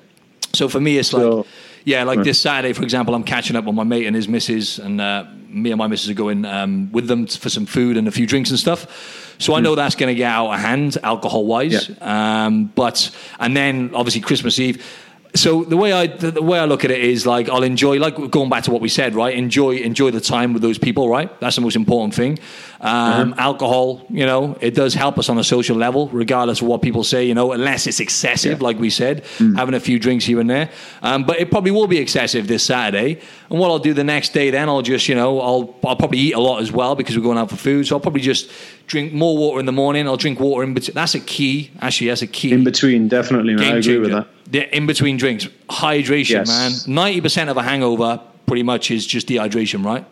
So 0.55 0.69
for 0.69 0.81
me, 0.81 0.99
it's 0.99 1.13
like. 1.13 1.23
So, 1.23 1.47
yeah, 1.85 2.05
like 2.05 2.19
right. 2.19 2.25
this 2.25 2.41
Saturday, 2.41 2.73
for 2.75 2.85
example, 2.85 3.13
I'm 3.13 3.25
catching 3.25 3.57
up 3.57 3.65
with 3.65 3.75
my 3.75 3.83
mate 3.83 4.07
and 4.07 4.15
his 4.15 4.29
missus, 4.29 4.79
and 4.79 5.01
uh, 5.01 5.25
me 5.49 5.73
and 5.73 5.79
my 5.79 5.89
missus 5.89 6.09
are 6.11 6.15
going 6.15 6.45
um, 6.45 6.91
with 6.93 7.09
them 7.09 7.27
for 7.27 7.51
some 7.51 7.67
food 7.67 7.97
and 7.97 8.07
a 8.07 8.13
few 8.13 8.25
drinks 8.25 8.51
and 8.51 8.59
stuff. 8.59 9.35
So 9.39 9.55
I 9.55 9.61
know 9.61 9.75
that's 9.75 9.97
going 9.97 10.09
to 10.09 10.15
get 10.15 10.31
out 10.31 10.53
of 10.53 10.61
hand 10.61 10.97
alcohol 11.03 11.45
wise. 11.45 11.89
Yeah. 11.89 12.45
Um, 12.47 12.67
but 12.67 13.11
and 13.41 13.57
then 13.57 13.91
obviously 13.95 14.21
Christmas 14.21 14.59
Eve. 14.61 14.87
So 15.35 15.65
the 15.65 15.79
way 15.79 15.95
I 15.95 16.09
the 16.09 16.43
way 16.43 16.59
I 16.59 16.67
look 16.67 16.85
at 16.85 16.91
it 16.91 17.01
is 17.01 17.27
like 17.27 17.49
I'll 17.49 17.63
enjoy 17.63 17.99
like 17.99 18.17
going 18.31 18.51
back 18.51 18.65
to 18.65 18.71
what 18.71 18.83
we 18.83 18.89
said 18.91 19.15
right? 19.15 19.35
Enjoy 19.35 19.77
enjoy 19.77 20.11
the 20.11 20.21
time 20.21 20.53
with 20.53 20.61
those 20.61 20.77
people 20.77 21.09
right? 21.09 21.31
That's 21.41 21.57
the 21.57 21.63
most 21.63 21.75
important 21.75 22.15
thing. 22.15 22.39
Um, 22.83 23.35
alcohol 23.39 24.05
you 24.11 24.27
know 24.27 24.59
it 24.61 24.75
does 24.75 24.93
help 24.93 25.17
us 25.19 25.29
on 25.29 25.39
a 25.39 25.45
social 25.45 25.77
level 25.77 26.09
regardless 26.09 26.61
of 26.61 26.67
what 26.67 26.83
people 26.83 27.05
say 27.05 27.25
you 27.25 27.33
know 27.35 27.53
unless 27.53 27.87
it's 27.87 28.01
excessive 28.01 28.59
Yeah. 28.61 28.67
like 28.67 28.79
we 28.81 28.91
said 28.91 29.23
having 29.57 29.75
a 29.75 29.81
few 29.81 29.99
drinks 29.99 30.25
here 30.27 30.39
and 30.41 30.51
there. 30.51 30.69
Um, 31.03 31.25
but 31.25 31.39
it 31.41 31.51
probably 31.51 31.71
will 31.71 31.87
be 31.87 31.99
excessive 31.99 32.47
this 32.47 32.65
Saturday. 32.65 33.21
And 33.49 33.59
what 33.61 33.71
I'll 33.71 33.79
do 33.79 33.95
the 33.95 34.05
next 34.05 34.35
day 34.35 34.51
then 34.51 34.69
I'll 34.69 34.83
just 34.83 35.09
you 35.09 35.15
know 35.15 35.41
I'll 35.41 35.75
I'll 35.85 35.97
probably 35.97 36.19
eat 36.19 36.35
a 36.35 36.41
lot 36.41 36.61
as 36.61 36.71
well 36.73 36.95
because 36.95 37.17
we're 37.17 37.23
going 37.25 37.39
out 37.39 37.49
for 37.49 37.57
food. 37.57 37.87
So 37.87 37.97
I'll 37.97 38.01
probably 38.01 38.21
just 38.21 38.51
drink 38.87 39.15
more 39.15 39.39
water 39.39 39.61
in 39.61 39.67
the 39.67 39.73
morning. 39.73 40.07
I'll 40.07 40.17
drink 40.19 40.41
water 40.41 40.63
in 40.65 40.75
between 40.75 40.95
that's 40.95 41.15
a 41.15 41.21
key 41.21 41.71
actually 41.81 42.09
that's 42.09 42.23
a 42.23 42.27
key 42.27 42.53
In 42.53 42.65
between, 42.65 43.09
definitely, 43.09 43.55
man. 43.55 43.73
I 43.75 43.79
agree 43.79 43.97
with 43.99 44.11
that. 44.11 44.27
Yeah, 44.53 44.63
in 44.73 44.87
between 44.87 45.17
drinks, 45.17 45.49
hydration, 45.71 46.31
Yes. 46.47 46.49
man. 46.87 46.95
Ninety 46.95 47.21
percent 47.21 47.51
of 47.51 47.57
a 47.57 47.63
hangover, 47.63 48.21
pretty 48.47 48.63
much, 48.63 48.91
is 48.91 49.07
just 49.07 49.27
dehydration, 49.29 49.85
right? 49.85 50.05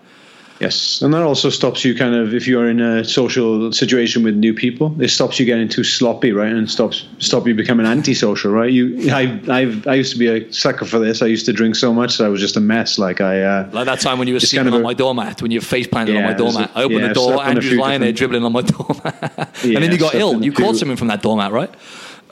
Yes, 0.60 1.00
and 1.00 1.14
that 1.14 1.22
also 1.22 1.48
stops 1.48 1.86
you 1.86 1.94
kind 1.94 2.14
of 2.14 2.34
if 2.34 2.46
you're 2.46 2.68
in 2.68 2.80
a 2.80 3.02
social 3.02 3.72
situation 3.72 4.22
with 4.22 4.34
new 4.34 4.52
people. 4.52 4.94
It 5.00 5.08
stops 5.08 5.40
you 5.40 5.46
getting 5.46 5.70
too 5.70 5.84
sloppy, 5.84 6.32
right, 6.32 6.52
and 6.52 6.70
stops 6.70 7.06
stop 7.18 7.46
you 7.46 7.54
becoming 7.54 7.86
antisocial, 7.86 8.50
right? 8.52 8.70
You, 8.70 9.10
I, 9.10 9.40
I've, 9.48 9.86
I 9.86 9.94
used 9.94 10.12
to 10.12 10.18
be 10.18 10.26
a 10.26 10.52
sucker 10.52 10.84
for 10.84 10.98
this. 10.98 11.22
I 11.22 11.26
used 11.28 11.46
to 11.46 11.54
drink 11.54 11.76
so 11.76 11.94
much 11.94 12.18
that 12.18 12.24
I 12.24 12.28
was 12.28 12.42
just 12.42 12.56
a 12.58 12.60
mess. 12.60 12.98
Like 12.98 13.22
I, 13.22 13.40
uh, 13.42 13.70
Like 13.72 13.86
that 13.86 14.00
time 14.00 14.18
when 14.18 14.28
you 14.28 14.34
were 14.34 14.40
sleeping 14.40 14.64
kind 14.66 14.68
of 14.68 14.74
on 14.74 14.80
a- 14.82 14.84
my 14.84 14.92
doormat, 14.92 15.40
when 15.40 15.50
you 15.50 15.60
were 15.60 15.64
face 15.64 15.86
planted 15.86 16.14
on 16.18 16.24
my 16.24 16.34
doormat. 16.34 16.70
a- 16.74 16.78
I 16.78 16.82
opened 16.82 17.00
yeah, 17.00 17.08
the 17.08 17.14
door, 17.14 17.28
slept 17.32 17.40
on 17.40 17.46
a 17.46 17.50
Andrew's 17.56 17.78
lying 17.78 18.00
there 18.02 18.12
dribbling 18.12 18.44
on 18.44 18.52
my 18.52 18.60
doormat, 18.74 19.64
and 19.64 19.76
then 19.82 19.90
you 19.92 19.96
got 19.98 20.14
ill. 20.14 20.44
You 20.44 20.52
caught 20.52 20.76
something 20.76 20.98
from 20.98 21.08
that 21.08 21.22
doormat, 21.22 21.52
right? 21.52 21.70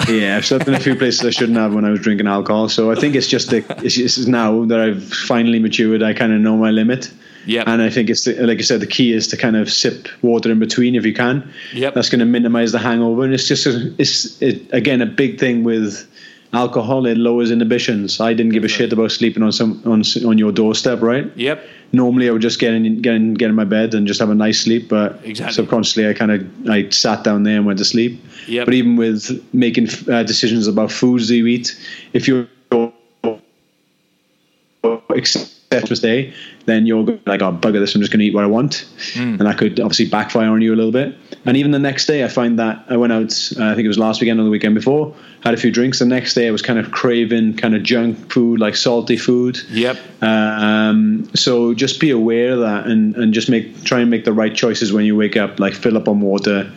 Yeah, 0.08 0.36
I've 0.36 0.46
slept 0.46 0.68
in 0.68 0.74
a 0.74 0.80
few 0.80 0.94
places 0.94 1.24
I 1.24 1.30
shouldn't 1.30 1.58
have 1.58 1.74
when 1.74 1.84
I 1.84 1.90
was 1.90 2.00
drinking 2.00 2.26
alcohol. 2.26 2.68
So 2.68 2.90
I 2.90 2.94
think 2.94 3.14
it's 3.14 3.26
just 3.26 3.50
the, 3.50 3.64
it's 3.84 3.94
just 3.94 4.28
now 4.28 4.64
that 4.66 4.78
I've 4.78 5.02
finally 5.12 5.58
matured. 5.58 6.02
I 6.02 6.14
kind 6.14 6.32
of 6.32 6.40
know 6.40 6.56
my 6.56 6.70
limit. 6.70 7.10
Yep. 7.46 7.66
And 7.66 7.80
I 7.80 7.88
think 7.88 8.10
it's 8.10 8.24
the, 8.24 8.34
like 8.46 8.58
I 8.58 8.62
said, 8.62 8.80
the 8.80 8.86
key 8.86 9.12
is 9.12 9.26
to 9.28 9.36
kind 9.36 9.56
of 9.56 9.70
sip 9.70 10.08
water 10.20 10.50
in 10.52 10.58
between 10.58 10.94
if 10.94 11.06
you 11.06 11.14
can. 11.14 11.50
Yep. 11.72 11.94
That's 11.94 12.10
going 12.10 12.18
to 12.20 12.26
minimize 12.26 12.72
the 12.72 12.78
hangover, 12.78 13.24
and 13.24 13.32
it's 13.32 13.48
just 13.48 13.64
a, 13.64 13.94
it's 13.98 14.40
it, 14.42 14.72
again 14.72 15.00
a 15.00 15.06
big 15.06 15.40
thing 15.40 15.64
with 15.64 16.06
alcohol. 16.52 17.06
It 17.06 17.16
lowers 17.16 17.50
inhibitions. 17.50 18.20
I 18.20 18.34
didn't 18.34 18.52
give 18.52 18.64
a 18.64 18.68
shit 18.68 18.92
about 18.92 19.12
sleeping 19.12 19.42
on 19.42 19.52
some 19.52 19.82
on 19.86 20.02
on 20.26 20.36
your 20.36 20.52
doorstep, 20.52 21.00
right? 21.00 21.34
Yep. 21.36 21.66
Normally, 21.92 22.28
I 22.28 22.32
would 22.32 22.42
just 22.42 22.58
get 22.58 22.74
in, 22.74 23.00
get 23.00 23.14
in, 23.14 23.32
get 23.32 23.48
in 23.48 23.54
my 23.54 23.64
bed 23.64 23.94
and 23.94 24.06
just 24.06 24.20
have 24.20 24.28
a 24.28 24.34
nice 24.34 24.60
sleep. 24.60 24.88
But 24.90 25.24
Exactly. 25.24 25.54
subconsciously, 25.54 26.06
I 26.06 26.12
kind 26.12 26.32
of 26.32 26.68
I 26.68 26.90
sat 26.90 27.24
down 27.24 27.44
there 27.44 27.56
and 27.56 27.64
went 27.64 27.78
to 27.78 27.84
sleep. 27.86 28.20
Yep. 28.48 28.64
But 28.64 28.74
even 28.74 28.96
with 28.96 29.46
making 29.52 29.88
uh, 30.10 30.22
decisions 30.22 30.66
about 30.66 30.90
foods 30.90 31.30
you 31.30 31.46
eat, 31.46 31.78
if 32.12 32.26
you're 32.26 32.48
Christmas 35.70 36.00
Day, 36.00 36.32
then 36.66 36.86
you're 36.86 37.04
go- 37.04 37.18
like, 37.26 37.42
oh, 37.42 37.52
bugger 37.52 37.80
this, 37.80 37.94
I'm 37.94 38.00
just 38.00 38.12
going 38.12 38.20
to 38.20 38.26
eat 38.26 38.34
what 38.34 38.44
I 38.44 38.46
want. 38.46 38.88
And 39.38 39.40
that 39.40 39.58
could 39.58 39.80
obviously 39.80 40.06
backfire 40.06 40.48
on 40.48 40.62
you 40.62 40.74
a 40.74 40.76
little 40.76 40.92
bit. 40.92 41.14
And 41.44 41.56
even 41.56 41.72
the 41.72 41.78
next 41.78 42.06
day, 42.06 42.24
I 42.24 42.28
find 42.28 42.58
that 42.58 42.84
I 42.88 42.96
went 42.96 43.12
out, 43.12 43.32
uh, 43.58 43.70
I 43.70 43.74
think 43.74 43.84
it 43.84 43.88
was 43.88 43.98
last 43.98 44.20
weekend 44.20 44.40
or 44.40 44.44
the 44.44 44.50
weekend 44.50 44.74
before, 44.74 45.14
had 45.42 45.54
a 45.54 45.56
few 45.56 45.70
drinks. 45.70 45.98
The 45.98 46.06
next 46.06 46.34
day, 46.34 46.48
I 46.48 46.50
was 46.50 46.62
kind 46.62 46.78
of 46.78 46.90
craving 46.90 47.56
kind 47.56 47.74
of 47.74 47.82
junk 47.82 48.32
food, 48.32 48.60
like 48.60 48.76
salty 48.76 49.16
food. 49.16 49.58
Yep. 49.70 49.98
Um, 50.22 51.30
so 51.34 51.74
just 51.74 52.00
be 52.00 52.10
aware 52.10 52.52
of 52.52 52.60
that 52.60 52.86
and, 52.86 53.14
and 53.16 53.32
just 53.32 53.48
make 53.48 53.84
try 53.84 54.00
and 54.00 54.10
make 54.10 54.24
the 54.24 54.32
right 54.32 54.54
choices 54.54 54.92
when 54.92 55.04
you 55.04 55.16
wake 55.16 55.36
up, 55.36 55.60
like 55.60 55.74
fill 55.74 55.96
up 55.96 56.08
on 56.08 56.20
water. 56.20 56.72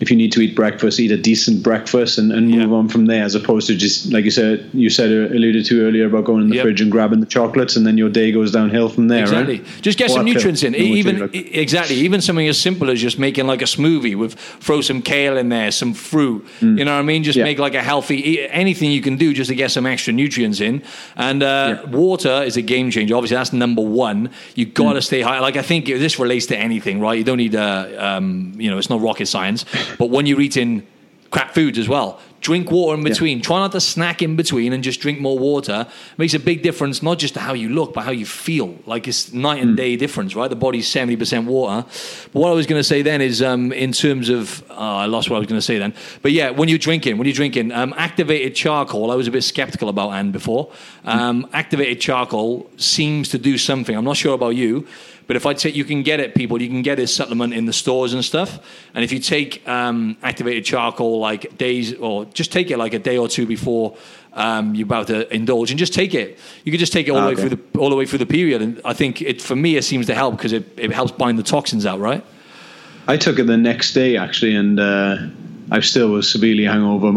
If 0.00 0.10
you 0.10 0.16
need 0.16 0.32
to 0.32 0.40
eat 0.40 0.54
breakfast, 0.54 1.00
eat 1.00 1.10
a 1.10 1.16
decent 1.16 1.62
breakfast 1.62 2.18
and, 2.18 2.30
and 2.32 2.48
move 2.50 2.70
Yeah. 2.70 2.76
on 2.76 2.88
from 2.88 3.06
there, 3.06 3.24
as 3.24 3.34
opposed 3.34 3.66
to 3.68 3.74
just 3.74 4.12
like 4.12 4.24
you 4.24 4.30
said, 4.30 4.68
you 4.72 4.90
said 4.90 5.10
uh, 5.10 5.34
alluded 5.34 5.64
to 5.66 5.82
earlier 5.86 6.06
about 6.06 6.24
going 6.24 6.42
in 6.42 6.48
the 6.50 6.56
Yep. 6.56 6.62
fridge 6.64 6.80
and 6.80 6.90
grabbing 6.92 7.20
the 7.20 7.26
chocolates, 7.26 7.76
and 7.76 7.86
then 7.86 7.98
your 7.98 8.08
day 8.08 8.30
goes 8.32 8.52
downhill 8.52 8.88
from 8.88 9.08
there. 9.08 9.22
Exactly. 9.22 9.58
Right? 9.58 9.82
Just 9.82 9.98
get 9.98 10.10
Or 10.10 10.14
some 10.14 10.24
nutrients 10.24 10.62
in. 10.62 10.72
Know 10.72 10.78
what 10.78 10.86
you 10.86 10.94
Even 10.96 11.18
like. 11.20 11.34
exactly. 11.34 11.96
Even 11.96 12.20
something 12.20 12.46
as 12.48 12.58
simple 12.58 12.90
as 12.90 13.00
just 13.00 13.18
making 13.18 13.46
like 13.46 13.60
a 13.62 13.66
smoothie 13.66 14.14
with 14.16 14.34
throw 14.34 14.80
some 14.80 15.02
kale 15.02 15.36
in 15.36 15.48
there, 15.48 15.70
some 15.70 15.94
fruit. 15.94 16.46
You 16.60 16.84
know 16.84 16.92
what 16.94 17.00
I 17.00 17.02
mean? 17.02 17.24
Just 17.24 17.36
Mm. 17.36 17.40
Yeah. 17.40 17.44
make 17.44 17.58
like 17.58 17.74
a 17.74 17.82
healthy 17.82 18.48
anything 18.50 18.90
you 18.92 19.00
can 19.00 19.16
do 19.16 19.32
just 19.34 19.48
to 19.48 19.54
get 19.54 19.70
some 19.70 19.86
extra 19.86 20.12
nutrients 20.12 20.60
in. 20.60 20.82
And 21.16 21.42
uh, 21.42 21.78
Yeah. 21.84 21.90
water 21.90 22.42
is 22.44 22.56
a 22.56 22.62
game 22.62 22.90
changer. 22.90 23.14
Obviously, 23.16 23.36
that's 23.36 23.52
number 23.52 23.82
one. 23.82 24.30
You 24.54 24.64
got 24.66 24.92
Mm. 24.94 24.98
to 24.98 25.02
stay 25.02 25.20
high. 25.22 25.40
Like 25.40 25.56
I 25.56 25.62
think 25.62 25.86
this 25.86 26.18
relates 26.18 26.46
to 26.46 26.56
anything, 26.56 27.00
right? 27.00 27.18
You 27.18 27.24
don't 27.24 27.38
need 27.38 27.56
uh, 27.56 27.86
um, 27.98 28.52
you 28.58 28.70
know, 28.70 28.78
it's 28.78 28.90
not 28.90 29.00
rocket 29.00 29.26
science. 29.26 29.64
But 29.96 30.10
when 30.10 30.26
you're 30.26 30.40
eating 30.40 30.86
crap 31.30 31.54
foods 31.54 31.78
as 31.78 31.88
well. 31.88 32.20
Drink 32.40 32.70
water 32.70 32.96
in 32.96 33.04
between. 33.04 33.42
Try 33.42 33.58
not 33.58 33.72
to 33.72 33.80
snack 33.80 34.22
in 34.22 34.36
between 34.36 34.72
and 34.72 34.82
just 34.82 35.00
drink 35.00 35.20
more 35.20 35.38
water. 35.38 35.86
makes 36.16 36.34
a 36.34 36.38
big 36.38 36.62
difference, 36.62 37.02
not 37.02 37.18
just 37.18 37.34
to 37.34 37.40
how 37.40 37.52
you 37.52 37.68
look, 37.68 37.92
but 37.92 38.04
how 38.04 38.12
you 38.12 38.24
feel. 38.24 38.78
Like 38.86 39.08
it's 39.08 39.32
night 39.32 39.60
and 39.60 39.76
day 39.76 39.96
difference, 39.96 40.36
right? 40.36 40.48
The 40.48 40.56
body's 40.56 40.86
70% 40.86 41.46
water. 41.46 41.86
But 42.32 42.40
what 42.40 42.50
I 42.50 42.54
was 42.54 42.66
going 42.66 42.78
to 42.78 42.84
say 42.84 43.02
then 43.02 43.20
is 43.20 43.42
um, 43.42 43.72
in 43.72 43.92
terms 43.92 44.28
of, 44.28 44.64
oh, 44.70 44.74
I 44.74 45.06
lost 45.06 45.30
what 45.30 45.36
I 45.36 45.38
was 45.40 45.48
going 45.48 45.58
to 45.58 45.64
say 45.64 45.78
then. 45.78 45.92
But 46.22 46.32
yeah, 46.32 46.50
when 46.50 46.68
you're 46.68 46.78
drinking, 46.78 47.18
when 47.18 47.26
you're 47.26 47.34
drinking, 47.34 47.72
um, 47.72 47.92
activated 47.96 48.54
charcoal, 48.54 49.10
I 49.10 49.16
was 49.16 49.26
a 49.26 49.32
bit 49.32 49.42
skeptical 49.42 49.88
about 49.88 50.10
and 50.12 50.32
before. 50.32 50.72
Um, 51.04 51.48
Activated 51.52 52.00
charcoal 52.00 52.70
seems 52.76 53.30
to 53.30 53.38
do 53.38 53.58
something. 53.58 53.96
I'm 53.96 54.04
not 54.04 54.16
sure 54.16 54.34
about 54.34 54.50
you. 54.50 54.86
But 55.28 55.36
if 55.36 55.44
I 55.44 55.52
take, 55.52 55.76
you 55.76 55.84
can 55.84 56.02
get 56.02 56.20
it, 56.20 56.34
people. 56.34 56.60
You 56.60 56.68
can 56.68 56.80
get 56.80 56.96
this 56.96 57.14
supplement 57.14 57.52
in 57.52 57.66
the 57.66 57.72
stores 57.72 58.14
and 58.14 58.24
stuff. 58.24 58.58
And 58.94 59.04
if 59.04 59.12
you 59.12 59.18
take 59.18 59.66
um, 59.68 60.16
activated 60.22 60.64
charcoal 60.64 61.20
like 61.20 61.58
days, 61.58 61.94
or 61.94 62.24
just 62.24 62.50
take 62.50 62.70
it 62.70 62.78
like 62.78 62.94
a 62.94 62.98
day 62.98 63.18
or 63.18 63.28
two 63.28 63.46
before 63.46 63.94
um, 64.32 64.74
you're 64.74 64.86
about 64.86 65.08
to 65.08 65.32
indulge, 65.32 65.70
and 65.70 65.78
just 65.78 65.92
take 65.92 66.14
it. 66.14 66.38
You 66.64 66.72
can 66.72 66.78
just 66.78 66.94
take 66.94 67.08
it 67.08 67.10
all 67.10 67.20
the 67.20 67.28
way 67.28 67.34
through 67.34 67.50
the 67.50 67.78
all 67.78 67.90
the 67.90 67.96
way 67.96 68.06
through 68.06 68.20
the 68.20 68.26
period. 68.26 68.62
And 68.62 68.80
I 68.86 68.94
think 68.94 69.20
it 69.20 69.42
for 69.42 69.54
me 69.54 69.76
it 69.76 69.84
seems 69.84 70.06
to 70.06 70.14
help 70.14 70.36
because 70.36 70.54
it, 70.54 70.64
it 70.78 70.90
helps 70.92 71.12
bind 71.12 71.38
the 71.38 71.42
toxins 71.42 71.84
out, 71.84 72.00
right? 72.00 72.24
I 73.06 73.18
took 73.18 73.38
it 73.38 73.46
the 73.46 73.58
next 73.58 73.92
day 73.92 74.16
actually, 74.16 74.56
and 74.56 74.80
uh, 74.80 75.16
I 75.70 75.80
still 75.80 76.08
was 76.10 76.30
severely 76.30 76.64
hungover. 76.64 77.08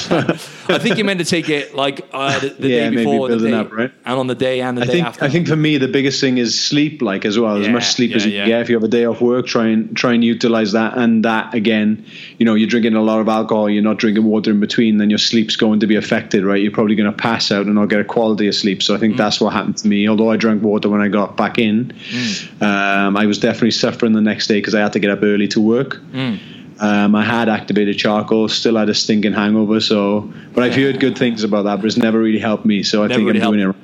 So 0.00 0.16
I. 0.16 0.74
I 0.74 0.78
think 0.78 0.96
you're 0.96 1.04
meant 1.06 1.20
to 1.20 1.24
take 1.26 1.48
it 1.48 1.74
like 1.74 2.06
uh, 2.12 2.38
the, 2.40 2.48
the 2.50 2.68
Yeah, 2.68 2.76
day 2.76 2.90
maybe 2.90 3.04
before, 3.04 3.28
the 3.28 3.38
day, 3.38 3.52
up, 3.54 3.72
right? 3.72 3.92
and 4.04 4.18
on 4.18 4.26
the 4.26 4.34
day 4.34 4.60
and 4.60 4.76
the 4.78 4.82
I 4.82 4.86
day 4.86 4.92
think 4.92 5.06
after. 5.06 5.24
I 5.24 5.28
think 5.28 5.46
for 5.48 5.56
me 5.56 5.76
the 5.78 5.88
biggest 5.88 6.20
thing 6.20 6.38
is 6.38 6.58
sleep, 6.62 7.02
like 7.02 7.24
as 7.24 7.38
well. 7.38 7.56
As 7.56 7.68
much 7.68 7.84
sleep 7.86 8.14
as 8.14 8.24
you 8.24 8.32
yeah. 8.32 8.40
can 8.42 8.48
get. 8.48 8.60
If 8.62 8.68
you 8.70 8.76
have 8.76 8.82
a 8.84 8.88
day 8.88 9.04
off 9.04 9.20
work, 9.20 9.46
try 9.46 9.66
and 9.68 9.96
try 9.96 10.12
and 10.14 10.24
utilize 10.24 10.72
that. 10.72 10.96
And 10.96 11.24
that 11.24 11.54
again, 11.54 12.04
you 12.38 12.46
know, 12.46 12.54
you're 12.54 12.68
drinking 12.68 12.94
a 12.94 13.02
lot 13.02 13.20
of 13.20 13.28
alcohol, 13.28 13.68
you're 13.70 13.82
not 13.82 13.98
drinking 13.98 14.24
water 14.24 14.50
in 14.50 14.60
between, 14.60 14.98
then 14.98 15.10
your 15.10 15.18
sleep's 15.18 15.56
going 15.56 15.80
to 15.80 15.86
be 15.86 15.96
affected, 15.96 16.44
right? 16.44 16.60
You're 16.62 16.72
probably 16.72 16.94
going 16.94 17.10
to 17.10 17.16
pass 17.16 17.50
out 17.52 17.66
and 17.66 17.74
not 17.74 17.88
get 17.88 18.00
a 18.00 18.04
quality 18.04 18.48
of 18.48 18.54
sleep. 18.54 18.82
So 18.82 18.94
I 18.94 18.96
Mm. 18.96 19.00
think 19.00 19.16
that's 19.16 19.40
what 19.40 19.52
happened 19.52 19.76
to 19.78 19.88
me. 19.88 20.08
Although 20.08 20.30
I 20.30 20.36
drank 20.36 20.62
water 20.62 20.88
when 20.88 21.00
I 21.00 21.08
got 21.08 21.36
back 21.36 21.58
in, 21.58 21.92
Mm. 22.10 22.62
um, 22.62 23.16
I 23.16 23.26
was 23.26 23.38
definitely 23.38 23.70
suffering 23.72 24.12
the 24.12 24.20
next 24.20 24.46
day 24.46 24.58
because 24.58 24.74
I 24.74 24.80
had 24.80 24.92
to 24.94 24.98
get 24.98 25.10
up 25.10 25.22
early 25.22 25.48
to 25.48 25.60
work. 25.60 26.00
Mm. 26.12 26.38
Um, 26.80 27.14
I 27.14 27.22
had 27.24 27.48
activated 27.48 27.96
charcoal, 27.98 28.48
still 28.48 28.76
had 28.76 28.88
a 28.88 28.94
stinking 28.94 29.32
hangover. 29.32 29.80
So, 29.80 30.32
but 30.54 30.64
I've 30.64 30.74
heard 30.74 30.98
good 31.00 31.16
things 31.16 31.44
about 31.44 31.62
that, 31.62 31.76
but 31.76 31.86
it's 31.86 31.96
never 31.96 32.18
really 32.18 32.38
helped 32.40 32.64
me. 32.64 32.82
So 32.82 33.04
I 33.04 33.06
Never 33.06 33.18
think 33.18 33.26
really 33.28 33.42
I'm 33.42 33.52
doing 33.52 33.60
it. 33.60 33.66
right. 33.66 33.76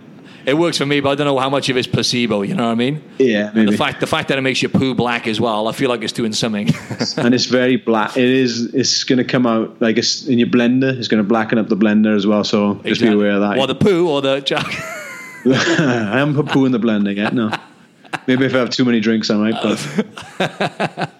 it 0.47 0.55
works 0.55 0.79
for 0.79 0.87
me, 0.87 1.01
but 1.01 1.11
I 1.11 1.15
don't 1.15 1.27
know 1.27 1.39
how 1.39 1.49
much 1.51 1.69
of 1.69 1.77
it's 1.77 1.87
placebo. 1.87 2.43
You 2.43 2.55
know 2.55 2.67
what 2.67 2.73
I 2.73 2.75
mean? 2.75 3.03
Yeah, 3.19 3.53
And 3.55 3.69
the 3.69 3.77
fact 3.77 4.01
the 4.01 4.07
fact 4.07 4.29
that 4.29 4.39
it 4.39 4.41
makes 4.43 4.61
your 4.61 4.71
poo 4.71 4.95
black 4.95 5.27
as 5.29 5.41
well, 5.41 5.69
I 5.69 5.73
feel 5.73 5.89
like 5.89 6.03
it's 6.03 6.13
doing 6.13 6.33
something. 6.33 6.69
and 7.17 7.33
it's 7.35 7.45
very 7.47 7.77
black. 7.77 8.17
It 8.17 8.25
is. 8.29 8.75
It's 8.75 9.05
going 9.05 9.19
to 9.19 9.25
come 9.25 9.47
out 9.47 9.81
like 9.81 9.97
it's 9.97 10.27
in 10.27 10.39
your 10.39 10.49
blender. 10.49 10.97
It's 10.99 11.09
going 11.09 11.23
to 11.23 11.29
blacken 11.29 11.59
up 11.59 11.69
the 11.69 11.77
blender 11.77 12.17
as 12.17 12.27
well. 12.27 12.43
So 12.43 12.75
just 12.85 13.01
be 13.01 13.09
aware 13.09 13.33
of 13.33 13.41
that. 13.43 13.59
Or 13.59 13.67
the 13.67 13.75
poo 13.77 14.09
or 14.09 14.21
the 14.21 14.41
jug. 14.41 14.67
I 15.47 16.19
haven't 16.19 16.35
put 16.35 16.47
poo 16.47 16.67
in 16.67 16.73
the 16.73 16.81
blender 16.81 17.15
yet. 17.15 17.33
No. 17.35 17.51
Maybe 18.27 18.45
if 18.45 18.55
I 18.55 18.59
have 18.59 18.71
too 18.71 18.85
many 18.85 19.01
drinks, 19.01 19.31
I 19.31 19.37
might. 19.37 19.63
But 19.63 21.11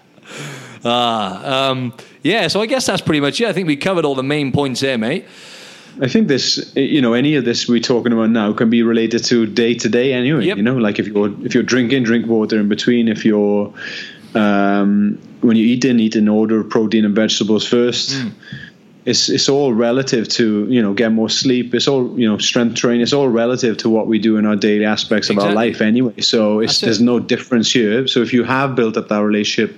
um, 0.83 1.93
yeah, 2.23 2.47
so 2.47 2.61
I 2.61 2.65
guess 2.65 2.85
that's 2.85 3.01
pretty 3.01 3.21
much 3.21 3.39
it. 3.41 3.47
I 3.47 3.53
think 3.53 3.67
we 3.67 3.75
covered 3.75 4.05
all 4.05 4.15
the 4.15 4.23
main 4.23 4.51
points 4.51 4.81
there, 4.81 4.97
mate. 4.97 5.25
I 5.99 6.07
think 6.07 6.27
this, 6.27 6.73
you 6.75 7.01
know, 7.01 7.13
any 7.13 7.35
of 7.35 7.43
this 7.43 7.67
we're 7.67 7.81
talking 7.81 8.13
about 8.13 8.29
now 8.29 8.53
can 8.53 8.69
be 8.69 8.81
related 8.81 9.23
to 9.25 9.45
day 9.45 9.73
to 9.75 9.89
day 9.89 10.13
anyway. 10.13 10.45
Yep. 10.45 10.57
You 10.57 10.63
know, 10.63 10.77
like 10.77 10.99
if 10.99 11.07
you're 11.07 11.33
if 11.45 11.53
you're 11.53 11.63
drinking, 11.63 12.03
drink 12.03 12.27
water 12.27 12.59
in 12.59 12.69
between. 12.69 13.07
If 13.07 13.25
you're 13.25 13.73
um, 14.33 15.19
when 15.41 15.57
you 15.57 15.65
eat 15.65 15.83
in, 15.83 15.99
eat 15.99 16.15
in 16.15 16.27
order 16.27 16.61
of 16.61 16.69
protein 16.69 17.05
and 17.05 17.15
vegetables 17.15 17.67
first. 17.67 18.13
Hmm. 18.13 18.29
It's 19.03 19.29
it's 19.29 19.49
all 19.49 19.73
relative 19.73 20.27
to 20.29 20.67
you 20.69 20.79
know 20.79 20.93
get 20.93 21.11
more 21.11 21.29
sleep. 21.29 21.73
It's 21.73 21.87
all 21.87 22.17
you 22.19 22.29
know 22.29 22.37
strength 22.37 22.75
training. 22.75 23.01
It's 23.01 23.13
all 23.13 23.29
relative 23.29 23.77
to 23.77 23.89
what 23.89 24.05
we 24.05 24.19
do 24.19 24.37
in 24.37 24.45
our 24.45 24.55
daily 24.55 24.85
aspects 24.85 25.29
of 25.31 25.39
our 25.39 25.53
life 25.53 25.81
anyway. 25.81 26.21
So 26.21 26.59
there's 26.59 27.01
no 27.01 27.19
difference 27.19 27.71
here. 27.71 28.05
So 28.07 28.21
if 28.21 28.31
you 28.31 28.43
have 28.43 28.75
built 28.75 28.97
up 28.97 29.07
that 29.07 29.23
relationship 29.23 29.75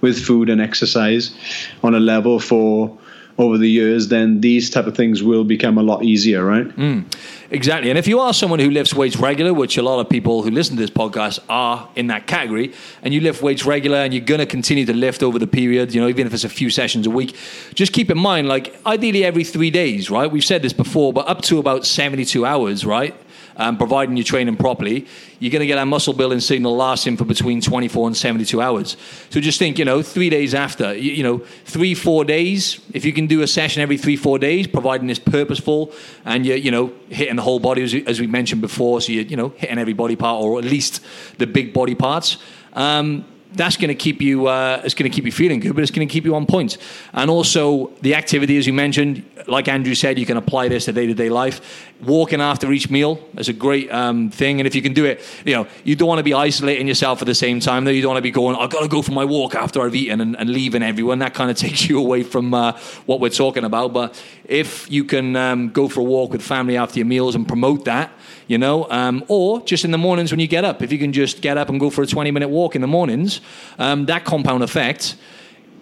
with 0.00 0.24
food 0.24 0.50
and 0.50 0.60
exercise 0.60 1.36
on 1.82 1.94
a 1.94 2.00
level 2.00 2.38
for 2.38 2.98
over 3.38 3.58
the 3.58 3.68
years, 3.68 4.08
then 4.08 4.40
these 4.40 4.70
type 4.70 4.86
of 4.86 4.96
things 4.96 5.22
will 5.22 5.44
become 5.44 5.76
a 5.76 5.82
lot 5.82 6.02
easier, 6.02 6.42
right? 6.44 6.66
Mm, 6.68 7.04
exactly. 7.50 7.90
And 7.90 7.98
if 7.98 8.06
you 8.06 8.18
are 8.18 8.32
someone 8.32 8.58
who 8.58 8.70
lifts 8.70 8.94
weights 8.94 9.16
regular, 9.16 9.52
which 9.52 9.76
a 9.76 9.82
lot 9.82 10.00
of 10.00 10.08
people 10.08 10.42
who 10.42 10.50
listen 10.50 10.76
to 10.76 10.82
this 10.82 10.90
podcast 10.90 11.40
are 11.48 11.86
in 11.96 12.06
that 12.06 12.26
category, 12.26 12.72
and 13.02 13.12
you 13.12 13.20
lift 13.20 13.42
weights 13.42 13.66
regular 13.66 13.98
and 13.98 14.14
you're 14.14 14.24
going 14.24 14.40
to 14.40 14.46
continue 14.46 14.86
to 14.86 14.94
lift 14.94 15.22
over 15.22 15.38
the 15.38 15.46
period, 15.46 15.94
you 15.94 16.00
know, 16.00 16.08
even 16.08 16.26
if 16.26 16.32
it's 16.32 16.44
a 16.44 16.48
few 16.48 16.70
sessions 16.70 17.06
a 17.06 17.10
week, 17.10 17.36
just 17.74 17.92
keep 17.92 18.10
in 18.10 18.18
mind, 18.18 18.48
like 18.48 18.74
ideally 18.86 19.24
every 19.24 19.44
three 19.44 19.70
days, 19.70 20.10
right? 20.10 20.30
We've 20.30 20.44
said 20.44 20.62
this 20.62 20.72
before, 20.72 21.12
but 21.12 21.28
up 21.28 21.42
to 21.42 21.58
about 21.58 21.84
72 21.84 22.46
hours, 22.46 22.86
right? 22.86 23.14
Um, 23.56 23.76
providing 23.76 24.16
you're 24.16 24.24
training 24.24 24.56
properly, 24.56 25.06
you're 25.38 25.50
going 25.50 25.60
to 25.60 25.66
get 25.66 25.78
a 25.78 25.86
muscle 25.86 26.12
building 26.12 26.40
signal 26.40 26.76
lasting 26.76 27.16
for 27.16 27.24
between 27.24 27.60
24 27.60 28.08
and 28.08 28.16
72 28.16 28.60
hours. 28.60 28.96
So 29.30 29.40
just 29.40 29.58
think, 29.58 29.78
you 29.78 29.84
know, 29.84 30.02
three 30.02 30.30
days 30.30 30.54
after, 30.54 30.94
you, 30.94 31.12
you 31.12 31.22
know, 31.22 31.38
three, 31.64 31.94
four 31.94 32.24
days, 32.24 32.80
if 32.92 33.04
you 33.04 33.12
can 33.12 33.26
do 33.26 33.42
a 33.42 33.46
session 33.46 33.82
every 33.82 33.96
three, 33.96 34.16
four 34.16 34.38
days, 34.38 34.66
providing 34.66 35.10
it's 35.10 35.18
purposeful 35.18 35.92
and 36.24 36.44
you're, 36.46 36.56
you 36.56 36.70
know, 36.70 36.92
hitting 37.08 37.36
the 37.36 37.42
whole 37.42 37.60
body, 37.60 37.82
as, 37.82 37.94
as 38.06 38.20
we 38.20 38.26
mentioned 38.26 38.60
before, 38.60 39.00
so 39.00 39.12
you're, 39.12 39.24
you 39.24 39.36
know, 39.36 39.50
hitting 39.56 39.78
every 39.78 39.94
body 39.94 40.16
part 40.16 40.42
or 40.42 40.58
at 40.58 40.64
least 40.64 41.02
the 41.38 41.46
big 41.46 41.72
body 41.72 41.94
parts. 41.94 42.38
Um, 42.72 43.24
that's 43.56 43.76
going 43.76 43.88
to 43.88 43.94
keep 43.94 44.20
you 44.20 44.46
uh, 44.46 44.80
it's 44.84 44.94
going 44.94 45.10
to 45.10 45.14
keep 45.14 45.24
you 45.24 45.32
feeling 45.32 45.60
good 45.60 45.74
but 45.74 45.82
it's 45.82 45.90
going 45.90 46.06
to 46.06 46.12
keep 46.12 46.24
you 46.24 46.34
on 46.34 46.46
point. 46.46 46.78
And 47.12 47.30
also 47.30 47.88
the 48.02 48.14
activity 48.14 48.56
as 48.58 48.66
you 48.66 48.72
mentioned 48.72 49.24
like 49.46 49.68
andrew 49.68 49.94
said 49.94 50.18
you 50.18 50.26
can 50.26 50.36
apply 50.36 50.68
this 50.68 50.84
to 50.86 50.92
day-to-day 50.92 51.28
life. 51.28 51.84
Walking 52.02 52.40
after 52.40 52.70
each 52.72 52.90
meal 52.90 53.18
is 53.38 53.48
a 53.48 53.52
great 53.52 53.90
um, 53.92 54.30
thing 54.30 54.60
and 54.60 54.66
if 54.66 54.74
you 54.74 54.82
can 54.82 54.92
do 54.92 55.04
it 55.04 55.22
you 55.44 55.54
know 55.54 55.66
you 55.84 55.96
don't 55.96 56.08
want 56.08 56.18
to 56.18 56.24
be 56.24 56.34
isolating 56.34 56.86
yourself 56.86 57.22
at 57.22 57.26
the 57.26 57.34
same 57.34 57.60
time 57.60 57.84
though. 57.84 57.90
You 57.90 58.02
don't 58.02 58.10
want 58.10 58.18
to 58.18 58.22
be 58.22 58.30
going 58.30 58.56
i've 58.56 58.70
got 58.70 58.82
to 58.82 58.88
go 58.88 59.02
for 59.02 59.12
my 59.12 59.24
walk 59.24 59.54
after 59.54 59.80
i've 59.82 59.94
eaten 59.94 60.20
and, 60.20 60.36
and 60.36 60.50
leaving 60.50 60.82
everyone. 60.82 61.18
That 61.20 61.34
kind 61.34 61.50
of 61.50 61.56
takes 61.66 61.88
you 61.88 61.98
away 61.98 62.22
from 62.22 62.54
uh, 62.54 62.78
what 63.06 63.20
we're 63.20 63.30
talking 63.30 63.64
about. 63.64 63.92
But 63.92 64.22
if 64.44 64.90
you 64.90 65.04
can 65.04 65.36
um, 65.36 65.70
go 65.70 65.88
for 65.88 66.00
a 66.00 66.04
walk 66.04 66.32
with 66.32 66.42
family 66.42 66.76
after 66.76 66.98
your 66.98 67.06
meals 67.06 67.34
and 67.34 67.46
promote 67.46 67.84
that 67.86 68.10
you 68.46 68.58
know, 68.58 68.88
um, 68.90 69.24
or 69.28 69.60
just 69.62 69.84
in 69.84 69.90
the 69.90 69.98
mornings 69.98 70.30
when 70.30 70.40
you 70.40 70.46
get 70.46 70.64
up. 70.64 70.82
If 70.82 70.92
you 70.92 70.98
can 70.98 71.12
just 71.12 71.42
get 71.42 71.58
up 71.58 71.68
and 71.68 71.80
go 71.80 71.90
for 71.90 72.02
a 72.02 72.06
20 72.06 72.30
minute 72.30 72.48
walk 72.48 72.74
in 72.74 72.80
the 72.80 72.86
mornings, 72.86 73.40
um, 73.78 74.06
that 74.06 74.24
compound 74.24 74.62
effect 74.62 75.16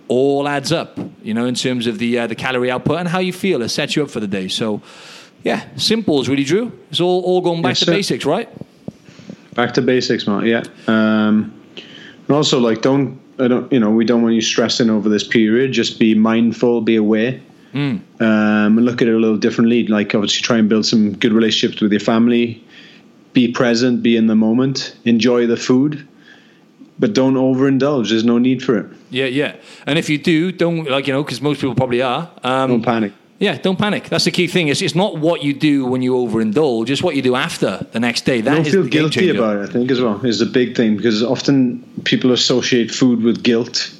all 0.08 0.48
adds 0.48 0.72
up, 0.72 0.98
you 1.22 1.34
know, 1.34 1.46
in 1.46 1.54
terms 1.54 1.86
of 1.86 1.98
the, 1.98 2.18
uh, 2.18 2.26
the 2.26 2.34
calorie 2.34 2.70
output 2.70 2.98
and 2.98 3.08
how 3.08 3.18
you 3.18 3.32
feel. 3.32 3.62
It 3.62 3.70
sets 3.70 3.96
you 3.96 4.02
up 4.02 4.10
for 4.10 4.20
the 4.20 4.26
day. 4.26 4.48
So, 4.48 4.82
yeah, 5.42 5.66
simple 5.76 6.20
is 6.20 6.28
really, 6.28 6.44
Drew. 6.44 6.78
It's 6.90 7.00
all, 7.00 7.22
all 7.22 7.40
going 7.40 7.62
back 7.62 7.70
yes, 7.70 7.80
to 7.80 7.84
sir. 7.86 7.92
basics, 7.92 8.24
right? 8.24 8.48
Back 9.54 9.74
to 9.74 9.82
basics, 9.82 10.26
man. 10.26 10.44
Yeah. 10.46 10.62
Um, 10.86 11.60
and 12.26 12.30
also, 12.30 12.58
like, 12.58 12.82
don't, 12.82 13.20
I 13.38 13.48
don't, 13.48 13.70
you 13.72 13.80
know, 13.80 13.90
we 13.90 14.04
don't 14.04 14.22
want 14.22 14.34
you 14.34 14.40
stressing 14.40 14.90
over 14.90 15.08
this 15.08 15.26
period. 15.26 15.72
Just 15.72 15.98
be 15.98 16.14
mindful, 16.14 16.80
be 16.80 16.96
aware. 16.96 17.40
Mm. 17.74 18.00
Um, 18.20 18.78
and 18.78 18.84
look 18.84 19.02
at 19.02 19.08
it 19.08 19.14
a 19.14 19.18
little 19.18 19.36
differently. 19.36 19.86
Like 19.86 20.14
obviously, 20.14 20.42
try 20.42 20.58
and 20.58 20.68
build 20.68 20.86
some 20.86 21.12
good 21.14 21.32
relationships 21.32 21.82
with 21.82 21.92
your 21.92 22.00
family. 22.00 22.64
Be 23.32 23.50
present, 23.50 24.02
be 24.02 24.16
in 24.16 24.28
the 24.28 24.36
moment, 24.36 24.96
enjoy 25.04 25.48
the 25.48 25.56
food, 25.56 26.06
but 27.00 27.14
don't 27.14 27.34
overindulge. 27.34 28.10
There's 28.10 28.24
no 28.24 28.38
need 28.38 28.62
for 28.62 28.78
it. 28.78 28.86
Yeah, 29.10 29.26
yeah. 29.26 29.56
And 29.86 29.98
if 29.98 30.08
you 30.08 30.18
do, 30.18 30.52
don't 30.52 30.88
like 30.88 31.08
you 31.08 31.12
know, 31.12 31.24
because 31.24 31.40
most 31.40 31.60
people 31.60 31.74
probably 31.74 32.00
are. 32.00 32.30
Um, 32.44 32.70
don't 32.70 32.82
panic. 32.82 33.12
Yeah, 33.40 33.58
don't 33.58 33.78
panic. 33.78 34.08
That's 34.08 34.24
the 34.24 34.30
key 34.30 34.46
thing. 34.46 34.68
It's, 34.68 34.80
it's 34.80 34.94
not 34.94 35.18
what 35.18 35.42
you 35.42 35.52
do 35.52 35.84
when 35.84 36.02
you 36.02 36.14
overindulge, 36.14 36.88
it's 36.88 37.02
what 37.02 37.16
you 37.16 37.22
do 37.22 37.34
after 37.34 37.84
the 37.90 37.98
next 37.98 38.24
day. 38.24 38.40
That 38.40 38.54
don't 38.54 38.64
feel 38.64 38.86
guilty 38.86 39.28
about 39.30 39.56
it, 39.56 39.68
I 39.68 39.72
think, 39.72 39.90
as 39.90 40.00
well, 40.00 40.24
is 40.24 40.40
a 40.40 40.46
big 40.46 40.76
thing 40.76 40.96
because 40.96 41.22
often 41.22 41.82
people 42.04 42.30
associate 42.30 42.92
food 42.92 43.22
with 43.22 43.42
guilt 43.42 43.92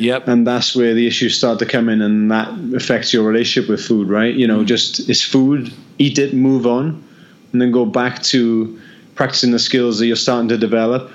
Yep. 0.00 0.28
And 0.28 0.46
that's 0.46 0.74
where 0.74 0.94
the 0.94 1.06
issues 1.06 1.36
start 1.36 1.58
to 1.58 1.66
come 1.66 1.88
in, 1.88 2.00
and 2.00 2.30
that 2.30 2.48
affects 2.74 3.12
your 3.12 3.24
relationship 3.24 3.68
with 3.68 3.84
food, 3.84 4.08
right? 4.08 4.34
You 4.34 4.46
know, 4.46 4.60
mm. 4.60 4.66
just 4.66 5.08
it's 5.08 5.22
food, 5.22 5.72
eat 5.98 6.18
it, 6.18 6.32
move 6.32 6.66
on, 6.66 7.06
and 7.52 7.60
then 7.60 7.70
go 7.70 7.84
back 7.84 8.22
to 8.24 8.80
practicing 9.14 9.50
the 9.50 9.58
skills 9.58 9.98
that 9.98 10.06
you're 10.06 10.16
starting 10.16 10.48
to 10.48 10.56
develop 10.56 11.12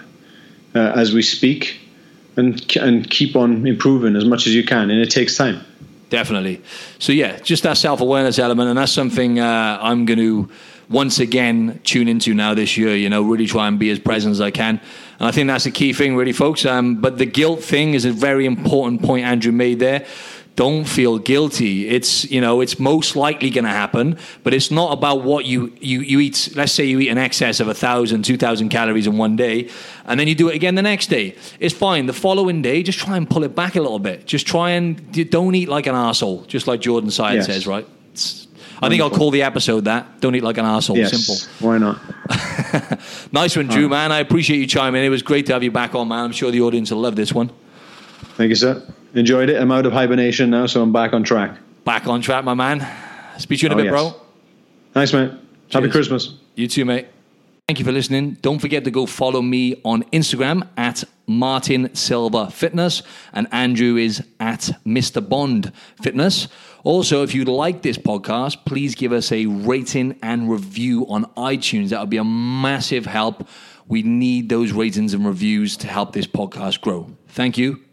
uh, 0.75 0.93
as 0.95 1.13
we 1.13 1.23
speak, 1.23 1.79
and 2.37 2.75
and 2.77 3.09
keep 3.09 3.35
on 3.35 3.65
improving 3.65 4.15
as 4.15 4.25
much 4.25 4.45
as 4.45 4.53
you 4.53 4.63
can, 4.63 4.91
and 4.91 5.01
it 5.01 5.09
takes 5.09 5.35
time. 5.35 5.65
Definitely. 6.09 6.61
So 6.99 7.11
yeah, 7.11 7.39
just 7.39 7.63
that 7.63 7.77
self 7.77 8.01
awareness 8.01 8.37
element, 8.37 8.69
and 8.69 8.77
that's 8.77 8.91
something 8.91 9.39
uh, 9.39 9.79
I'm 9.81 10.05
going 10.05 10.19
to 10.19 10.49
once 10.89 11.19
again 11.19 11.79
tune 11.83 12.07
into 12.07 12.33
now 12.33 12.53
this 12.53 12.77
year. 12.77 12.95
You 12.95 13.09
know, 13.09 13.21
really 13.21 13.47
try 13.47 13.67
and 13.67 13.79
be 13.79 13.89
as 13.89 13.99
present 13.99 14.31
as 14.31 14.41
I 14.41 14.51
can. 14.51 14.79
And 15.19 15.27
I 15.27 15.31
think 15.31 15.47
that's 15.47 15.63
the 15.63 15.71
key 15.71 15.93
thing, 15.93 16.15
really, 16.15 16.33
folks. 16.33 16.65
Um, 16.65 16.95
but 16.95 17.17
the 17.17 17.25
guilt 17.25 17.63
thing 17.63 17.93
is 17.93 18.05
a 18.05 18.11
very 18.11 18.45
important 18.45 19.01
point 19.01 19.25
Andrew 19.25 19.51
made 19.51 19.79
there. 19.79 20.05
Don't 20.55 20.85
feel 20.85 21.19
guilty. 21.19 21.89
It's 21.89 22.23
you 22.31 22.39
know 22.39 22.61
it's 22.61 22.79
most 22.79 23.17
likely 23.17 23.49
going 23.49 23.65
to 23.65 23.69
happen, 23.69 24.17
but 24.43 24.53
it's 24.53 24.71
not 24.71 24.93
about 24.93 25.21
what 25.21 25.43
you, 25.43 25.73
you 25.81 25.99
you 25.99 26.21
eat. 26.21 26.53
Let's 26.55 26.71
say 26.71 26.85
you 26.85 26.99
eat 26.99 27.09
an 27.09 27.17
excess 27.17 27.59
of 27.59 27.67
a 27.67 27.73
thousand, 27.73 28.23
two 28.23 28.37
thousand 28.37 28.69
calories 28.69 29.05
in 29.05 29.17
one 29.17 29.35
day, 29.35 29.69
and 30.05 30.17
then 30.17 30.29
you 30.29 30.35
do 30.35 30.47
it 30.47 30.55
again 30.55 30.75
the 30.75 30.81
next 30.81 31.07
day. 31.07 31.35
It's 31.59 31.75
fine. 31.75 32.05
The 32.05 32.13
following 32.13 32.61
day, 32.61 32.83
just 32.83 32.99
try 32.99 33.17
and 33.17 33.29
pull 33.29 33.43
it 33.43 33.53
back 33.53 33.75
a 33.75 33.81
little 33.81 33.99
bit. 33.99 34.25
Just 34.25 34.47
try 34.47 34.71
and 34.71 35.29
don't 35.29 35.55
eat 35.55 35.67
like 35.67 35.87
an 35.87 35.95
asshole, 35.95 36.43
just 36.43 36.67
like 36.67 36.79
Jordan 36.79 37.09
Syatt 37.09 37.33
yes. 37.33 37.47
says, 37.47 37.67
right? 37.67 37.85
It's, 38.13 38.44
I 38.81 38.89
think 38.89 39.01
I'll 39.01 39.09
call 39.09 39.31
the 39.31 39.43
episode 39.43 39.85
that. 39.85 40.19
Don't 40.19 40.35
eat 40.35 40.43
like 40.43 40.57
an 40.57 40.65
asshole. 40.65 40.97
Yes, 40.97 41.11
Simple. 41.11 41.67
Why 41.67 41.77
not? 41.77 41.99
nice 43.31 43.55
one, 43.55 43.67
Drew, 43.67 43.87
man. 43.87 44.11
I 44.11 44.19
appreciate 44.19 44.57
you 44.57 44.67
chiming 44.67 45.01
in. 45.01 45.07
It 45.07 45.09
was 45.09 45.23
great 45.23 45.45
to 45.47 45.53
have 45.53 45.63
you 45.63 45.71
back 45.71 45.95
on, 45.95 46.07
man. 46.07 46.25
I'm 46.25 46.31
sure 46.31 46.51
the 46.51 46.61
audience 46.61 46.91
will 46.91 46.99
love 46.99 47.15
this 47.15 47.33
one. 47.33 47.51
Thank 48.35 48.49
you, 48.49 48.55
sir. 48.55 48.85
Enjoyed 49.13 49.49
it. 49.49 49.61
I'm 49.61 49.71
out 49.71 49.85
of 49.85 49.93
hibernation 49.93 50.49
now, 50.49 50.65
so 50.65 50.81
I'm 50.81 50.91
back 50.91 51.13
on 51.13 51.23
track. 51.23 51.57
Back 51.85 52.07
on 52.07 52.21
track, 52.21 52.43
my 52.43 52.53
man. 52.53 52.85
Speak 53.37 53.59
to 53.59 53.67
you 53.67 53.71
in 53.71 53.71
a 53.71 53.75
oh, 53.75 53.77
bit, 53.77 53.85
yes. 53.85 53.91
bro. 53.91 54.21
Nice, 54.93 55.13
mate. 55.13 55.29
Cheers. 55.29 55.73
Happy 55.73 55.89
Christmas. 55.89 56.35
You 56.55 56.67
too, 56.67 56.85
mate. 56.85 57.07
Thank 57.67 57.79
you 57.79 57.85
for 57.85 57.91
listening. 57.91 58.37
Don't 58.41 58.59
forget 58.59 58.83
to 58.83 58.91
go 58.91 59.07
follow 59.07 59.41
me 59.41 59.81
on 59.83 60.03
Instagram 60.11 60.67
at 60.77 61.03
Martin 61.25 61.95
Silva 61.95 62.51
Fitness, 62.51 63.01
and 63.33 63.47
Andrew 63.51 63.97
is 63.97 64.23
at 64.39 64.69
Mr. 64.85 65.27
Bond 65.27 65.71
Fitness. 65.99 66.47
Also, 66.83 67.23
if 67.23 67.33
you 67.33 67.43
like 67.43 67.81
this 67.81 67.97
podcast, 67.97 68.65
please 68.65 68.93
give 68.93 69.11
us 69.11 69.31
a 69.31 69.47
rating 69.47 70.15
and 70.21 70.47
review 70.47 71.07
on 71.07 71.25
iTunes. 71.37 71.89
That 71.89 72.01
would 72.01 72.11
be 72.11 72.17
a 72.17 72.23
massive 72.23 73.07
help. 73.07 73.47
We 73.87 74.03
need 74.03 74.49
those 74.49 74.71
ratings 74.71 75.15
and 75.15 75.25
reviews 75.25 75.75
to 75.77 75.87
help 75.87 76.13
this 76.13 76.27
podcast 76.27 76.81
grow. 76.81 77.17
Thank 77.29 77.57
you 77.57 77.84